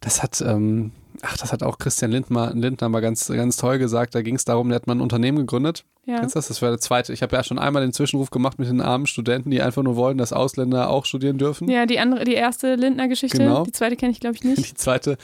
[0.00, 0.92] das hat, ähm,
[1.22, 4.14] ach, das hat auch Christian Lindner, Lindner mal ganz, ganz toll gesagt.
[4.14, 5.84] Da ging es darum, der hat mal ein Unternehmen gegründet.
[6.04, 6.18] Ja.
[6.18, 6.48] Kennst du das?
[6.48, 7.12] Das war der zweite.
[7.12, 9.96] Ich habe ja schon einmal den Zwischenruf gemacht mit den armen Studenten, die einfach nur
[9.96, 11.70] wollen, dass Ausländer auch studieren dürfen.
[11.70, 13.38] Ja, die andere, die erste Lindner-Geschichte.
[13.38, 13.64] Genau.
[13.64, 14.58] Die zweite kenne ich, glaube ich, nicht.
[14.70, 15.16] Die zweite,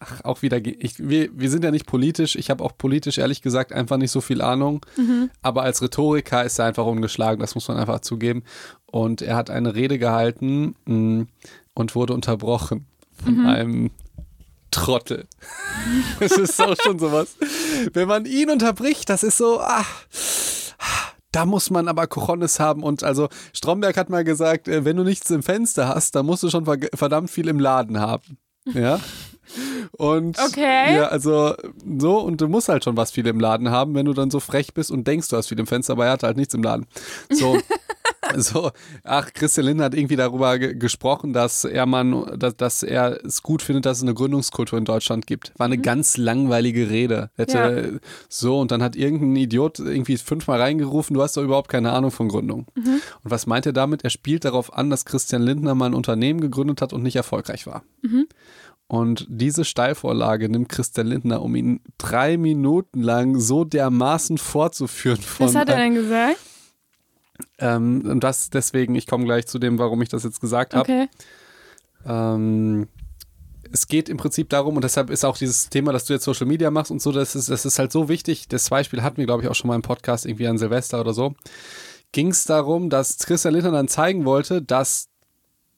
[0.00, 2.36] ach, auch wieder, ich, wir, wir sind ja nicht politisch.
[2.36, 4.84] Ich habe auch politisch, ehrlich gesagt, einfach nicht so viel Ahnung.
[4.98, 5.30] Mhm.
[5.40, 8.42] Aber als Rhetoriker ist er einfach ungeschlagen, das muss man einfach zugeben.
[8.84, 11.26] Und er hat eine Rede gehalten mh,
[11.74, 12.84] und wurde unterbrochen
[13.24, 13.46] von Mhm.
[13.46, 13.90] einem
[14.70, 15.26] Trottel.
[16.20, 17.36] Das ist auch schon sowas.
[17.92, 20.04] Wenn man ihn unterbricht, das ist so, ach,
[21.32, 22.82] da muss man aber Cojones haben.
[22.82, 26.42] Und also Stromberg hat mal gesagt, äh, wenn du nichts im Fenster hast, dann musst
[26.42, 28.38] du schon ver- verdammt viel im Laden haben.
[28.66, 29.00] Ja.
[29.92, 30.96] Und Okay.
[30.96, 31.54] ja, also
[31.98, 34.40] so, und du musst halt schon was viel im Laden haben, wenn du dann so
[34.40, 36.62] frech bist und denkst, du hast viel im Fenster, aber er hat halt nichts im
[36.62, 36.86] Laden.
[37.30, 37.58] So.
[38.36, 38.70] So,
[39.04, 43.42] ach, Christian Lindner hat irgendwie darüber ge gesprochen, dass er man, dass, dass er es
[43.42, 45.52] gut findet, dass es eine Gründungskultur in Deutschland gibt.
[45.56, 47.30] War eine ganz langweilige Rede.
[47.36, 51.92] Hätte, So, und dann hat irgendein Idiot irgendwie fünfmal reingerufen, du hast doch überhaupt keine
[51.92, 52.66] Ahnung von Gründung.
[53.24, 54.04] Und was meint er damit?
[54.04, 57.66] Er spielt darauf an, dass Christian Lindner mal ein Unternehmen gegründet hat und nicht erfolgreich
[57.66, 57.82] war.
[58.86, 65.18] Und diese Steilvorlage nimmt Christian Lindner, um ihn drei Minuten lang so dermaßen fortzuführen.
[65.18, 66.38] Von Was hat er denn gesagt?
[67.58, 70.82] Ähm, und das deswegen, ich komme gleich zu dem, warum ich das jetzt gesagt habe.
[70.82, 71.08] Okay.
[72.06, 72.88] Ähm,
[73.72, 76.46] es geht im Prinzip darum, und deshalb ist auch dieses Thema, dass du jetzt Social
[76.46, 78.48] Media machst und so, das ist, das ist halt so wichtig.
[78.48, 81.12] Das Beispiel hatten wir, glaube ich, auch schon mal im Podcast, irgendwie an Silvester oder
[81.12, 81.34] so.
[82.12, 85.08] Ging es darum, dass Christian Lindner dann zeigen wollte, dass,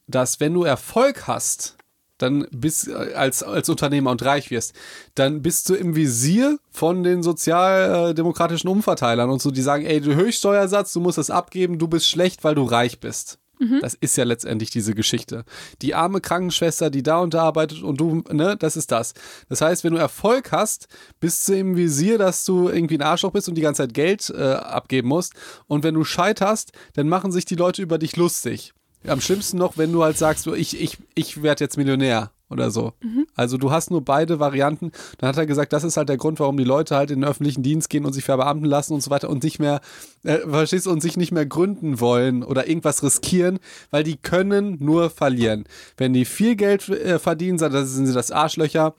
[0.07, 1.77] dass wenn du Erfolg hast,
[2.23, 4.75] dann bist äh, als, als Unternehmer und reich wirst,
[5.15, 10.15] dann bist du im Visier von den sozialdemokratischen Umverteilern und so, die sagen, ey, du
[10.15, 13.39] Höchststeuersatz, du musst das abgeben, du bist schlecht, weil du reich bist.
[13.81, 15.45] Das ist ja letztendlich diese Geschichte.
[15.83, 19.13] Die arme Krankenschwester, die da und da arbeitet und du, ne, das ist das.
[19.51, 20.89] Das heißt, wenn du Erfolg hast,
[21.21, 24.31] bist du im Visier, dass du irgendwie ein Arschloch bist und die ganze Zeit Geld
[24.31, 25.35] äh, abgeben musst.
[25.67, 28.73] Und wenn du scheiterst, dann machen sich die Leute über dich lustig.
[29.07, 32.71] Am schlimmsten noch, wenn du halt sagst, so, ich, ich, ich werde jetzt Millionär oder
[32.71, 32.93] so.
[33.37, 34.91] Also du hast nur beide Varianten.
[35.19, 37.29] Dann hat er gesagt, das ist halt der Grund, warum die Leute halt in den
[37.29, 39.81] öffentlichen Dienst gehen und sich verbeamten lassen und so weiter und nicht mehr,
[40.25, 44.77] äh, verstehst du, und sich nicht mehr gründen wollen oder irgendwas riskieren, weil die können
[44.81, 45.65] nur verlieren.
[45.97, 48.95] Wenn die viel Geld äh, verdienen, dann sind sie das Arschlöcher.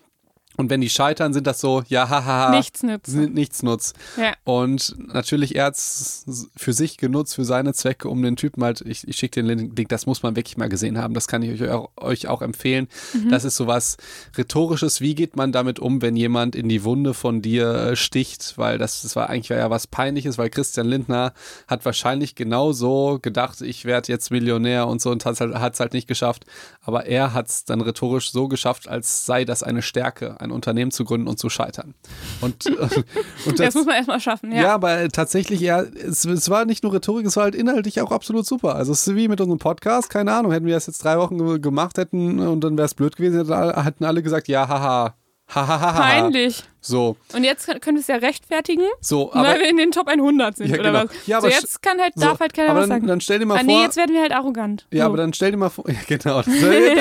[0.58, 2.52] Und wenn die scheitern, sind das so, ja, hahaha.
[2.52, 2.82] Nichts.
[2.82, 3.96] Sind nichts nutzt.
[4.18, 4.34] Ja.
[4.44, 8.82] Und natürlich, er hat es für sich genutzt, für seine Zwecke, um den Typen halt,
[8.82, 11.62] ich, ich schicke den Link, das muss man wirklich mal gesehen haben, das kann ich
[11.62, 12.88] euch auch, euch auch empfehlen.
[13.30, 13.98] Das ist sowas
[14.38, 18.58] Rhetorisches, wie geht man damit um, wenn jemand in die Wunde von dir äh, sticht,
[18.58, 21.34] weil das, das war eigentlich ja was Peinliches, weil Christian Lindner
[21.68, 25.56] hat wahrscheinlich genau so gedacht, ich werde jetzt Millionär und so und hat es halt,
[25.56, 26.46] hat's halt nicht geschafft,
[26.84, 30.92] aber er hat es dann rhetorisch so geschafft, als sei das eine Stärke, ein Unternehmen
[30.92, 31.94] zu gründen und zu scheitern.
[32.42, 33.04] Und, äh,
[33.46, 34.62] und Das muss man erstmal schaffen, ja.
[34.64, 38.12] ja, aber tatsächlich, ja, es, es war nicht nur Rhetorik, es war halt inhaltlich auch
[38.12, 38.76] absolut super.
[38.76, 41.38] Also es ist wie mit unserem Podcast, keine Ahnung, hätten wir das jetzt drei Wochen
[41.38, 43.48] ge- gemacht hätten und dann wäre es blöd gewesen,
[43.84, 45.16] hätten alle gesagt, ja, haha.
[45.54, 46.64] Peinlich.
[46.84, 50.08] So, Und jetzt können wir es ja rechtfertigen, so, aber, weil wir in den Top
[50.08, 51.04] 100 sind, Ja, oder genau.
[51.04, 51.28] was?
[51.28, 53.08] Ja, aber so, jetzt kann halt, so, darf halt keiner aber was dann, sagen.
[53.08, 53.66] dann stell dir mal ah, vor.
[53.68, 54.88] nee, jetzt werden wir halt arrogant.
[54.92, 55.06] Ja, so.
[55.10, 56.48] aber dann stell dir mal vor, ja, genau, das,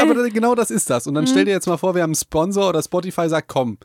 [0.02, 1.06] aber genau das ist das.
[1.06, 3.78] Und dann stell dir jetzt mal vor, wir haben einen Sponsor oder Spotify sagt, komm,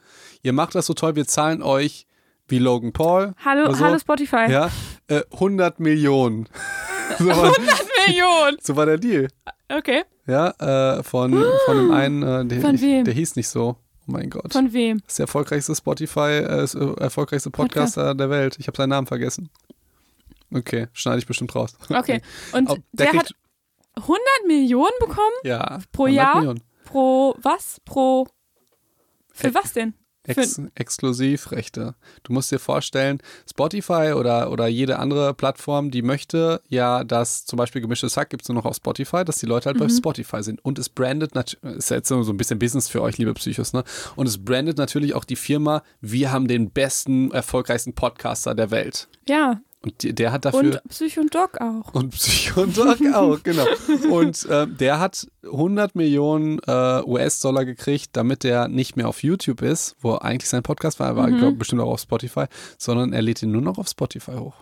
[0.43, 2.07] ihr macht das so toll, wir zahlen euch
[2.49, 3.33] wie Logan Paul.
[3.43, 4.51] Hallo, so, hallo Spotify.
[4.51, 4.69] Ja,
[5.07, 6.49] äh, 100 Millionen.
[7.19, 7.53] so, war,
[8.07, 8.57] Million.
[8.61, 9.29] so war der Deal.
[9.69, 10.03] Okay.
[10.27, 13.05] Ja, äh, von, von dem einen, äh, der, Von wem?
[13.05, 13.77] der hieß nicht so.
[14.07, 14.53] Oh mein Gott.
[14.53, 14.99] Von wem?
[15.01, 18.57] das ist der erfolgreichste Spotify, äh, äh, erfolgreichste Podcaster der Welt.
[18.59, 19.49] Ich habe seinen Namen vergessen.
[20.53, 21.75] Okay, schneide ich bestimmt raus.
[21.89, 22.21] Okay.
[22.53, 23.31] Und Oh, der, kriegt- hat
[23.95, 26.35] 100 Millionen bekommen ja, pro 100 Jahr?
[26.35, 26.63] Millionen.
[26.83, 27.81] pro was?
[27.85, 28.27] Pro.
[29.33, 29.93] Für Äh, was denn?
[30.27, 31.95] Ex Exklusivrechte.
[32.23, 33.19] Du musst dir vorstellen,
[33.49, 38.43] Spotify oder, oder jede andere Plattform, die möchte ja, dass zum Beispiel gemischtes Hack gibt
[38.43, 39.81] es nur noch auf Spotify, dass die Leute halt Mhm.
[39.81, 40.63] bei Spotify sind.
[40.63, 43.73] Und es brandet, nat- ist ja jetzt so ein bisschen Business für euch, liebe Psychos,
[43.73, 43.83] ne?
[44.15, 49.07] Und es brandet natürlich auch die Firma, wir haben den besten, erfolgreichsten Podcaster der Welt.
[49.27, 49.61] ja.
[49.85, 50.81] Und der hat dafür.
[50.83, 51.93] Und Psycho und Dog auch.
[51.93, 53.65] Und Psychontalk auch, genau.
[54.09, 59.61] Und äh, der hat 100 Millionen äh, US-Dollar gekriegt, damit er nicht mehr auf YouTube
[59.61, 62.45] ist, wo eigentlich sein Podcast war, er war glaub, bestimmt auch auf Spotify,
[62.79, 64.55] sondern er lädt ihn nur noch auf Spotify hoch.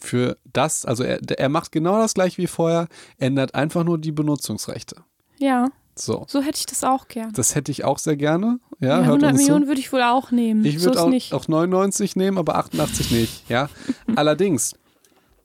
[0.00, 4.12] Für das, also er, er macht genau das gleiche wie vorher, ändert einfach nur die
[4.12, 4.96] Benutzungsrechte.
[5.38, 5.68] Ja.
[5.96, 6.24] So.
[6.28, 7.32] So hätte ich das auch gern.
[7.34, 8.58] Das hätte ich auch sehr gerne.
[8.80, 9.68] Ja, Ja, hört 100 uns Millionen zu.
[9.68, 10.64] würde ich wohl auch nehmen.
[10.64, 11.34] Ich so würde ist auch, nicht.
[11.34, 13.48] auch 99 nehmen, aber 88 nicht.
[13.48, 13.68] Ja.
[14.16, 14.74] Allerdings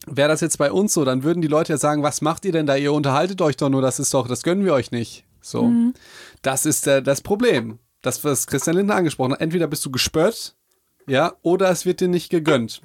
[0.06, 2.52] wäre das jetzt bei uns so, dann würden die Leute ja sagen, was macht ihr
[2.52, 2.74] denn da?
[2.76, 5.24] Ihr unterhaltet euch doch nur, das ist doch, das gönnen wir euch nicht.
[5.40, 5.64] So.
[5.64, 5.94] Mhm.
[6.42, 7.78] Das ist äh, das Problem.
[8.02, 9.40] Das, was Christian Lindner angesprochen hat.
[9.42, 10.54] Entweder bist du gespött,
[11.10, 12.82] ja, oder es wird dir nicht gegönnt.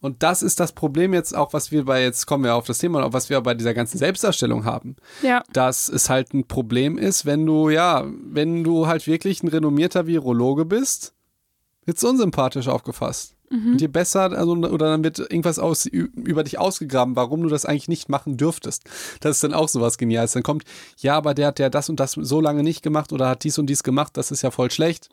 [0.00, 2.78] Und das ist das Problem jetzt auch, was wir bei, jetzt kommen wir auf das
[2.78, 5.42] Thema, was wir bei dieser ganzen Selbstdarstellung haben Ja.
[5.52, 10.06] dass es halt ein Problem ist, wenn du, ja, wenn du halt wirklich ein renommierter
[10.06, 11.14] Virologe bist,
[11.84, 13.34] wird's unsympathisch aufgefasst.
[13.50, 17.64] Und je besser, also, oder dann wird irgendwas aus, über dich ausgegraben, warum du das
[17.64, 18.82] eigentlich nicht machen dürftest.
[19.20, 20.32] Das ist dann auch sowas Geniales.
[20.32, 20.64] Dann kommt,
[20.98, 23.56] ja, aber der hat ja das und das so lange nicht gemacht oder hat dies
[23.58, 25.08] und dies gemacht, das ist ja voll schlecht.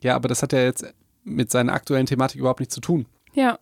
[0.00, 0.84] Ja, aber das hat ja jetzt
[1.24, 3.06] mit seiner aktuellen Thematik überhaupt nichts zu tun.
[3.32, 3.58] Ja.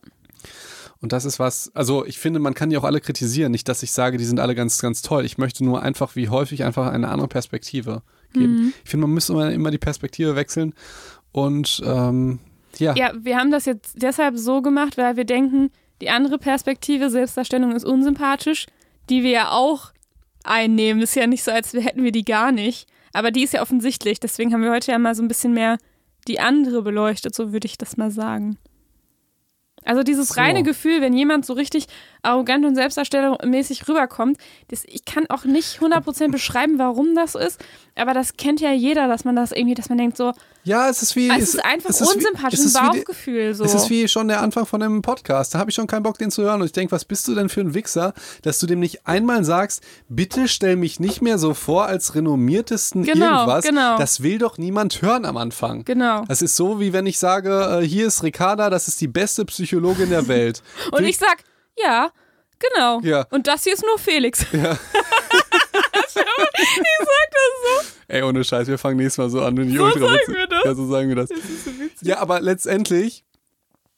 [1.01, 3.51] Und das ist was, also ich finde, man kann die auch alle kritisieren.
[3.51, 5.25] Nicht, dass ich sage, die sind alle ganz, ganz toll.
[5.25, 8.03] Ich möchte nur einfach, wie häufig, einfach eine andere Perspektive
[8.33, 8.73] geben.
[8.83, 10.73] Ich finde, man müsste immer, immer die Perspektive wechseln.
[11.31, 12.39] Und ähm,
[12.77, 15.71] ja, Ja, wir haben das jetzt deshalb so gemacht, weil wir denken,
[16.01, 18.67] die andere Perspektive, Selbstdarstellung ist unsympathisch,
[19.09, 19.91] die wir ja auch
[20.43, 21.01] einnehmen.
[21.01, 22.87] ist ja nicht so, als hätten wir die gar nicht.
[23.13, 24.19] Aber die ist ja offensichtlich.
[24.19, 25.77] Deswegen haben wir heute ja mal so ein bisschen mehr
[26.27, 28.57] die andere beleuchtet, so würde ich das mal sagen.
[29.85, 30.39] Also dieses So.
[30.39, 31.87] reine Gefühl, wenn jemand so richtig
[32.21, 34.37] arrogant und selbstdarstellungsmäßig rüberkommt,
[34.69, 37.63] das, ich kann auch nicht 100% beschreiben, warum das ist,
[37.95, 40.31] aber das kennt ja jeder, dass man das irgendwie, dass man denkt so,
[40.63, 41.29] ja, es ist wie.
[41.29, 43.63] Ah, es ist einfach es ist wie- unsympathisch, es ist ein wie Bauchgefühl so.
[43.65, 45.53] Es ist wie schon der Anfang von dem Podcast.
[45.53, 46.61] Da habe ich schon keinen Bock, den zu hören.
[46.61, 48.13] Und ich denke, was bist du denn für ein Wichser,
[48.43, 53.03] dass du dem nicht einmal sagst, bitte stell mich nicht mehr so vor als renommiertesten
[53.03, 53.65] Genau, irgendwas.
[53.65, 53.97] genau.
[53.97, 55.83] Das will doch niemand hören am Anfang.
[55.85, 56.23] Genau.
[56.27, 59.45] Das ist so, wie wenn ich sage, äh, hier ist Ricarda, das ist die beste
[59.45, 60.61] Psychologin der Welt.
[60.91, 61.43] Und Will ich sag,
[61.77, 62.11] ja,
[62.59, 63.01] genau.
[63.01, 63.25] Ja.
[63.31, 64.45] Und das hier ist nur Felix.
[64.53, 64.77] Ja.
[66.21, 67.93] ich sag das so.
[68.07, 69.55] Ey, ohne Scheiß, wir fangen nächstes Mal so an.
[69.55, 70.63] So sagen wir das.
[70.65, 71.29] Ja, so sagen wir das.
[71.29, 72.07] Das so.
[72.07, 73.23] Ja, aber letztendlich,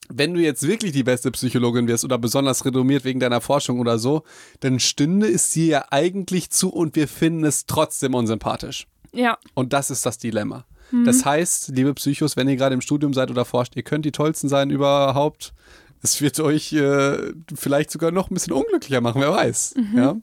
[0.09, 3.97] wenn du jetzt wirklich die beste Psychologin wirst oder besonders renommiert wegen deiner Forschung oder
[3.99, 4.23] so,
[4.59, 8.87] dann stünde es dir ja eigentlich zu und wir finden es trotzdem unsympathisch.
[9.13, 10.65] Ja, Und das ist das Dilemma.
[10.91, 11.05] Mhm.
[11.05, 14.11] Das heißt, liebe Psychos, wenn ihr gerade im Studium seid oder forscht, ihr könnt die
[14.11, 15.53] tollsten sein überhaupt.
[16.03, 19.75] Es wird euch äh, vielleicht sogar noch ein bisschen unglücklicher machen, wer weiß.
[19.77, 19.97] Mhm.
[19.97, 20.15] Ja?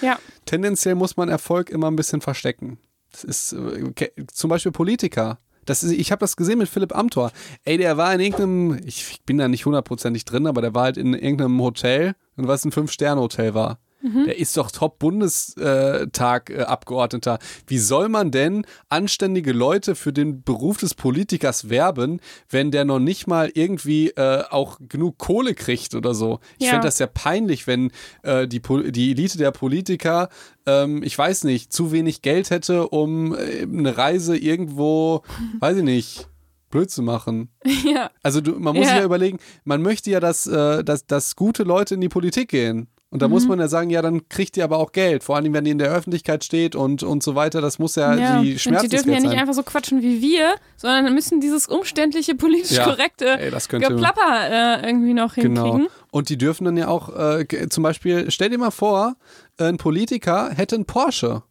[0.00, 0.18] Ja.
[0.44, 2.78] Tendenziell muss man Erfolg immer ein bisschen verstecken.
[3.12, 5.38] Das ist äh, okay, zum Beispiel Politiker.
[5.64, 7.30] Das ist, ich habe das gesehen mit Philipp Amthor.
[7.64, 10.96] Ey, der war in irgendeinem, ich bin da nicht hundertprozentig drin, aber der war halt
[10.96, 13.78] in irgendeinem Hotel, und was ein Fünf-Sterne-Hotel war.
[14.00, 17.38] Der ist doch Top-Bundestag-Abgeordneter.
[17.66, 22.98] Wie soll man denn anständige Leute für den Beruf des Politikers werben, wenn der noch
[23.00, 26.40] nicht mal irgendwie äh, auch genug Kohle kriegt oder so?
[26.58, 26.72] Ich Ja.
[26.72, 27.90] fände das ja peinlich, wenn
[28.22, 28.60] äh, die,
[28.92, 30.28] die Elite der Politiker,
[30.66, 35.22] ähm, ich weiß nicht, zu wenig Geld hätte, um äh, eine Reise irgendwo,
[35.60, 36.28] weiß ich nicht,
[36.70, 37.48] blöd zu machen.
[37.84, 38.10] Ja.
[38.22, 38.90] Also du, man muss Ja.
[38.92, 42.50] sich ja überlegen, man möchte ja, dass, äh, dass, dass gute Leute in die Politik
[42.50, 42.88] gehen.
[43.10, 43.48] Und da muss Mhm.
[43.50, 45.24] man ja sagen, ja, dann kriegt ihr aber auch Geld.
[45.24, 47.62] Vor allem, wenn die in der Öffentlichkeit steht und, und so weiter.
[47.62, 48.42] Das muss ja, ja.
[48.42, 49.38] die Und die dürfen ja nicht sein.
[49.38, 52.84] einfach so quatschen wie wir, sondern müssen dieses umständliche, politisch Ja.
[52.84, 54.50] korrekte Ey, Geplapper
[54.82, 55.64] äh, irgendwie noch Genau.
[55.64, 55.88] hinkriegen.
[56.10, 59.16] Und die dürfen dann ja auch, äh, zum Beispiel, stell dir mal vor,
[59.58, 61.42] ein Politiker hätte einen Porsche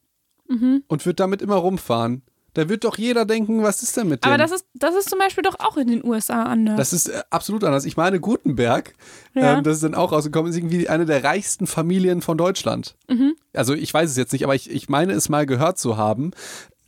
[0.48, 0.84] Mhm.
[0.88, 2.22] und wird damit immer rumfahren.
[2.58, 4.30] Da wird doch jeder denken, was ist denn mit dem?
[4.30, 6.76] Aber das ist, das ist zum Beispiel doch auch in den USA anders.
[6.78, 7.86] Das ist äh, absolut anders.
[7.86, 8.94] Ich meine, Gutenberg,
[9.36, 9.58] Ja.
[9.58, 12.96] ähm, das ist dann auch rausgekommen, ist irgendwie eine der reichsten Familien von Deutschland.
[13.08, 13.36] Mhm.
[13.54, 16.32] Also ich weiß es jetzt nicht, aber ich, ich meine es mal gehört zu haben.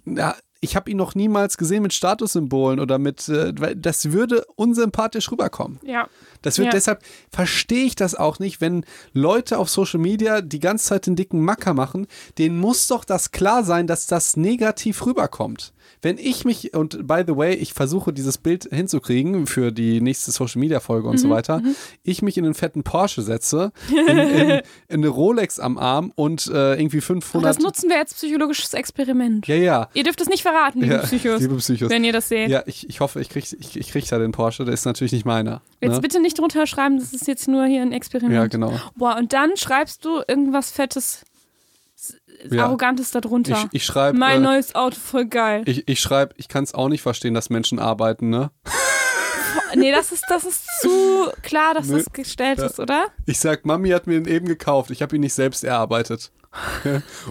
[0.05, 5.31] Ja, ich habe ihn noch niemals gesehen mit Statussymbolen oder mit, äh, das würde unsympathisch
[5.31, 5.79] rüberkommen.
[5.83, 6.07] ja.
[6.41, 6.71] Das wird Ja.
[6.71, 11.15] deshalb, verstehe ich das auch nicht, wenn Leute auf Social Media die ganze Zeit den
[11.15, 12.07] dicken Macker machen,
[12.37, 15.73] denen muss doch das klar sein, dass das negativ rüberkommt.
[16.01, 20.31] Wenn ich mich, und by the way, ich versuche dieses Bild hinzukriegen für die nächste
[20.31, 21.61] Social Media Folge und Mhm, so weiter,
[22.03, 26.47] ich mich in einen fetten Porsche setze, in, in, in eine Rolex am Arm und
[26.47, 27.49] äh, irgendwie Ach, 500.
[27.57, 29.47] das nutzen wir als psychologisches Experiment.
[29.47, 29.89] ja, ja.
[29.93, 31.89] Ihr dürft es nicht verraten, liebe ja Psychos, liebe Psychos.
[31.89, 32.49] wenn ihr das seht.
[32.49, 35.11] Ja, ich, ich hoffe, ich kriege ich, ich krieg da den Porsche, der ist natürlich
[35.11, 35.61] nicht meiner.
[35.81, 36.01] Jetzt Ne?
[36.01, 38.33] bitte nicht drunter schreiben, das ist jetzt nur hier ein Experiment.
[38.35, 38.73] Ja, genau.
[38.95, 41.23] Boah, und dann schreibst du irgendwas Fettes,
[42.49, 42.65] Ja.
[42.65, 43.53] Arrogantes darunter.
[43.71, 44.17] Ich, ich schreibe.
[44.17, 45.63] mein äh, neues Auto, voll geil.
[45.65, 48.51] Ich, ich schreibe, ich kann es auch nicht verstehen, dass Menschen arbeiten, ne?
[49.75, 51.97] nee, das ist, das ist zu klar, dass Nö.
[51.97, 52.65] das gestellt Ja.
[52.65, 53.07] ist, oder?
[53.25, 56.31] Ich sag, Mami hat mir den eben gekauft, ich habe ihn nicht selbst erarbeitet.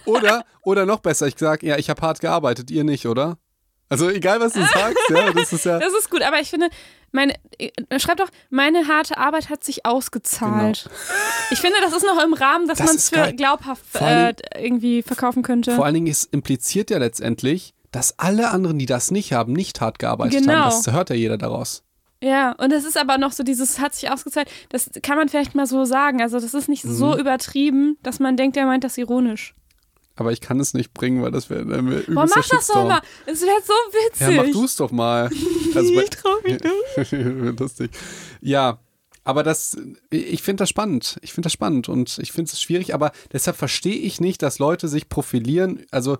[0.05, 3.39] oder, oder noch besser, ich sag, ja, ich habe hart gearbeitet, ihr nicht, oder?
[3.89, 5.79] Also egal, was du sagst, ja, das ist ja.
[5.81, 6.69] Das ist gut, aber ich finde,
[7.13, 10.89] meine, äh, schreib doch, meine harte Arbeit hat sich ausgezahlt.
[11.51, 12.93] Ich finde, das ist noch im Rahmen, dass Genau.
[12.93, 15.75] Das man es für glaubhaft äh, irgendwie verkaufen könnte.
[15.75, 19.81] Vor allen Dingen, es impliziert ja letztendlich, dass alle anderen, die das nicht haben, nicht
[19.81, 20.53] hart gearbeitet Genau.
[20.53, 20.65] haben.
[20.85, 21.85] Das hört ja jeder daraus.
[22.23, 25.55] Ja, und es ist aber noch so dieses, hat sich ausgezahlt, das kann man vielleicht
[25.55, 26.21] mal so sagen.
[26.21, 27.21] Also das ist nicht so Mhm.
[27.21, 29.55] übertrieben, dass man denkt, er meint das ironisch.
[30.19, 32.57] Aber ich kann es nicht bringen, weil das wäre wär übelster Boah, mach das doch
[32.57, 32.89] Shitstorm.
[32.89, 33.03] mal.
[33.25, 34.21] Es wäre so witzig.
[34.21, 35.31] Ja, mach du es doch mal.
[35.75, 37.61] Also ich trau mich nicht.
[37.61, 37.93] Lustig.
[38.41, 38.81] Ja,
[39.23, 39.77] aber das,
[40.11, 41.19] ich finde das spannend.
[41.23, 44.59] Ich finde das spannend und ich finde es schwierig, aber deshalb verstehe ich nicht, dass
[44.59, 46.19] Leute sich profilieren, also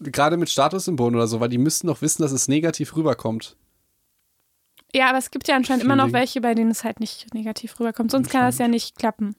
[0.00, 3.56] gerade mit Statussymbolen oder so, weil die müssten doch wissen, dass es negativ rüberkommt.
[4.94, 7.78] Ja, aber es gibt ja anscheinend immer noch welche, bei denen es halt nicht negativ
[7.78, 8.10] rüberkommt.
[8.10, 9.36] Sonst kann das ja nicht klappen.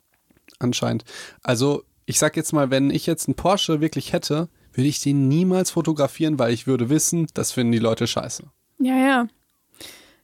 [0.60, 1.04] Anscheinend.
[1.42, 5.28] Also, ich sag jetzt mal, wenn ich jetzt einen Porsche wirklich hätte, würde ich den
[5.28, 8.46] niemals fotografieren, weil ich würde wissen, das finden die Leute scheiße.
[8.80, 9.28] Ja, ja.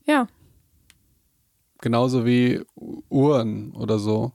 [0.07, 0.27] Ja.
[1.81, 2.61] Genauso wie
[3.09, 4.31] Uhren oder so.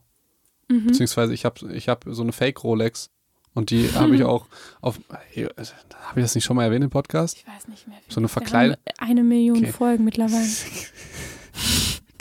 [0.68, 0.86] Mhm.
[0.86, 3.10] Beziehungsweise ich habe ich hab so eine Fake Rolex
[3.54, 4.46] und die habe ich auch
[4.80, 5.00] auf.
[5.10, 7.36] Habe ich das nicht schon mal erwähnt im Podcast?
[7.38, 7.98] Ich weiß nicht mehr.
[8.08, 9.72] So eine Verkleidung- Eine Million Okay.
[9.72, 10.46] Folgen mittlerweile.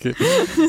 [0.01, 0.15] Okay.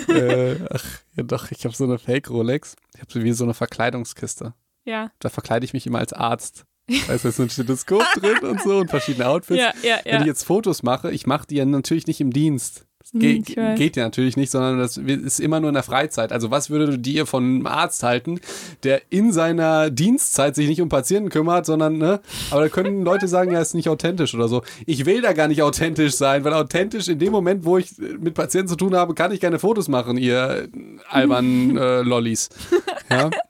[0.08, 0.84] äh, ach,
[1.20, 2.76] ja doch, ich habe so eine Fake Rolex.
[2.94, 4.54] Ich habe so wie so eine Verkleidungskiste.
[4.84, 5.10] Ja.
[5.18, 6.64] Da verkleide ich mich immer als Arzt.
[7.06, 9.60] Da ist jetzt so ein Stethoskop drin und so und verschiedene Outfits.
[9.60, 10.20] Ja, ja, Wenn ja.
[10.20, 12.86] ich jetzt Fotos mache, ich mache die ja natürlich nicht im Dienst.
[13.12, 13.78] Ge weiß.
[13.78, 16.32] geht ja natürlich nicht, sondern das ist immer nur in der Freizeit.
[16.32, 18.40] Also was würde dir von einem Arzt halten,
[18.84, 22.20] der in seiner Dienstzeit sich nicht um Patienten kümmert, sondern, ne?
[22.50, 24.62] Aber da können Leute sagen, ja, ist nicht authentisch oder so.
[24.86, 28.34] Ich will da gar nicht authentisch sein, weil authentisch in dem Moment, wo ich mit
[28.34, 30.68] Patienten zu tun habe, kann ich keine Fotos machen, ihr
[31.08, 32.48] albernen äh, Lollis.
[33.10, 33.30] Ja?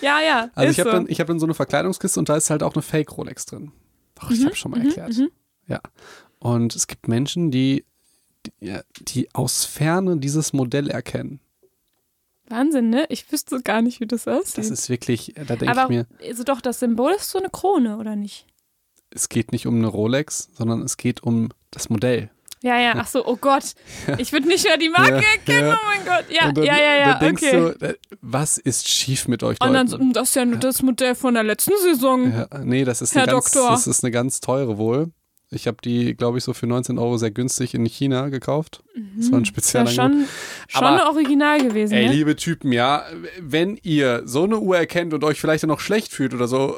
[0.00, 0.50] Ja, ja.
[0.54, 0.96] Also ich habe so.
[0.96, 3.46] dann, ich hab dann so eine Verkleidungskiste und da ist halt auch eine Fake Rolex
[3.46, 3.72] drin.
[4.18, 5.12] Ach, ich habe schon mal erklärt.
[5.66, 5.80] Ja.
[6.38, 7.84] Und es gibt Menschen, die,
[8.46, 11.40] die, ja, die aus Ferne dieses Modell erkennen.
[12.48, 13.06] Wahnsinn, ne?
[13.08, 14.58] Ich wüsste gar nicht, wie das aussieht.
[14.58, 17.98] Das ist wirklich, da denke ich mir, also doch, das Symbol ist so eine Krone,
[17.98, 18.46] oder nicht?
[19.10, 22.30] es geht nicht um eine Rolex, sondern es geht um das Modell.
[22.62, 23.74] Ja, ja, ach so, oh Gott.
[24.18, 25.74] Ich würde nicht mehr die Marke Ja, erkennen, ja.
[25.74, 26.24] oh mein Gott.
[26.30, 27.74] Ja, dann, ja, ja, ja, dann denkst okay.
[27.78, 30.12] du, äh, was ist schief mit euch Und dann Leuten?
[30.12, 32.46] das ist ja nur das Modell von der letzten Saison.
[32.62, 33.70] Nee, das ist, Herr eine ganz, Doktor.
[33.70, 35.12] das ist eine ganz teure wohl.
[35.50, 38.82] Ich habe die, glaube ich, so für 19 Euro sehr günstig in China gekauft.
[39.16, 39.94] Das war ein Ist ja Spezialangebot.
[39.94, 40.28] schon, schon
[40.74, 42.12] Aber- ein Original gewesen, Ey, ne?
[42.12, 43.04] liebe Typen, ja,
[43.40, 46.74] wenn ihr so eine Uhr erkennt und euch vielleicht noch schlecht fühlt oder so,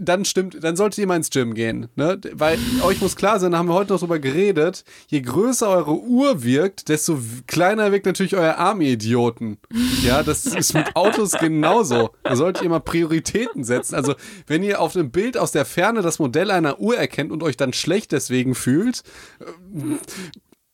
[0.00, 2.20] dann stimmt, dann solltet ihr mal ins Gym gehen, ne?
[2.32, 5.94] Weil euch muss klar sein, da haben wir heute noch drüber geredet, je größer eure
[5.98, 9.58] Uhr wirkt, desto kleiner wirkt natürlich euer Arm, ihr Idioten.
[10.02, 12.10] Ja, das ist mit Autos genauso.
[12.22, 13.94] Da solltet ihr mal Prioritäten setzen.
[13.94, 14.14] Also,
[14.46, 17.56] wenn ihr auf einem Bild aus der Ferne das Modell einer Uhr erkennt und euch
[17.56, 19.02] dann schlecht deswegen fühlt,
[19.40, 19.44] äh,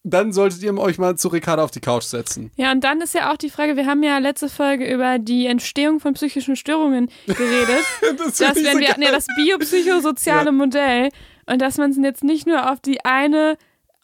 [0.03, 2.51] dann solltet ihr euch mal zu Ricardo auf die Couch setzen.
[2.57, 5.47] Ja, und dann ist ja auch die Frage, wir haben ja letzte Folge über die
[5.47, 7.85] Entstehung von psychischen Störungen geredet.
[8.17, 10.53] Das dass wenn so wir hatten ja das biopsychosoziale Ja.
[10.53, 11.09] Modell
[11.47, 13.57] und dass man es jetzt nicht nur auf die eine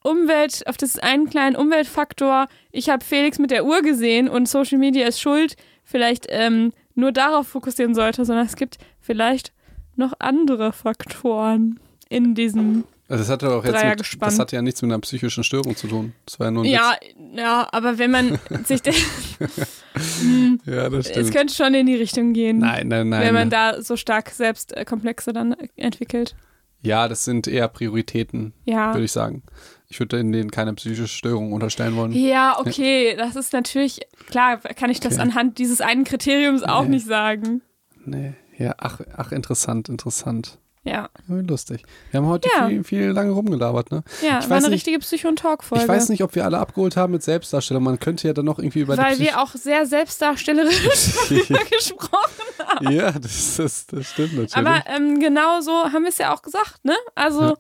[0.03, 4.79] Umwelt, auf das einen kleinen Umweltfaktor, ich habe Felix mit der Uhr gesehen und Social
[4.79, 9.53] Media ist schuld, vielleicht ähm, nur darauf fokussieren sollte, sondern es gibt vielleicht
[9.97, 12.85] noch andere Faktoren in diesem.
[13.09, 15.87] Also das hatte auch jetzt mit, das hatte ja nichts mit einer psychischen Störung zu
[15.87, 16.13] tun.
[16.25, 16.95] Das war ja nur ein Ja,
[17.37, 18.95] ja, aber wenn man sich den,
[19.39, 19.83] Witz.
[20.67, 21.35] Ja, das es stimmt.
[21.35, 23.23] könnte schon in die Richtung gehen, Nein, nein, nein.
[23.23, 26.35] wenn man da so stark Selbstkomplexe dann entwickelt.
[26.83, 28.93] ja, das sind eher Prioritäten, Ja.
[28.93, 29.43] würde ich sagen.
[29.89, 32.11] Ich würde in denen keine psychische Störung unterstellen wollen.
[32.13, 35.23] Ja, okay, das ist natürlich, klar, kann ich das Okay.
[35.23, 36.89] anhand dieses einen Kriteriums auch Nee.
[36.91, 37.63] nicht sagen.
[38.05, 40.59] Nee, ja, ach, ach, interessant, interessant.
[40.87, 41.83] Ja, lustig.
[42.13, 42.69] Wir haben heute Ja.
[42.69, 44.05] viel, viel lange rumgelabert, ne?
[44.23, 45.83] ja, Ich war weiß eine nicht- richtige Psycho- und Talk-Folge.
[45.85, 47.83] Ich weiß nicht, ob wir alle abgeholt haben mit Selbstdarstellung.
[47.83, 50.81] Man könnte ja dann noch irgendwie über Weil wir auch sehr selbstdarstellerisch
[51.71, 54.57] gesprochen Ja, das, das, das stimmt natürlich.
[54.57, 56.95] Aber ähm, genau so haben wir es ja auch gesagt, ne?
[57.15, 57.55] Also Ja.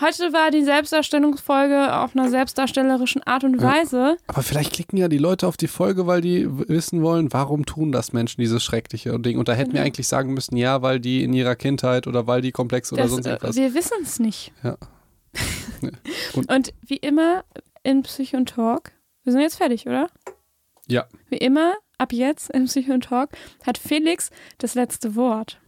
[0.00, 3.60] Heute war die Selbstdarstellungsfolge auf einer selbstdarstellerischen Art und.
[3.60, 4.16] Weise.
[4.26, 7.90] Aber vielleicht klicken ja die Leute auf die Folge, weil die wissen wollen, warum tun
[7.92, 9.38] das Menschen dieses schreckliche Ding.
[9.38, 9.86] Und da hätten wir Genau.
[9.86, 13.10] eigentlich sagen müssen, ja, weil die in ihrer Kindheit oder weil die komplex oder Das,
[13.12, 13.56] sonst äh, irgendwas.
[13.56, 14.52] wir wissen es nicht.
[14.62, 14.76] Ja.
[15.82, 15.90] Ja.
[16.34, 17.44] Und- Und wie immer
[17.82, 18.92] in Psycho und Talk,
[19.24, 20.08] wir sind jetzt fertig, oder?
[20.86, 21.04] Ja.
[21.28, 23.30] Wie immer, ab jetzt in Psycho und Talk
[23.66, 25.58] hat Felix das letzte Wort.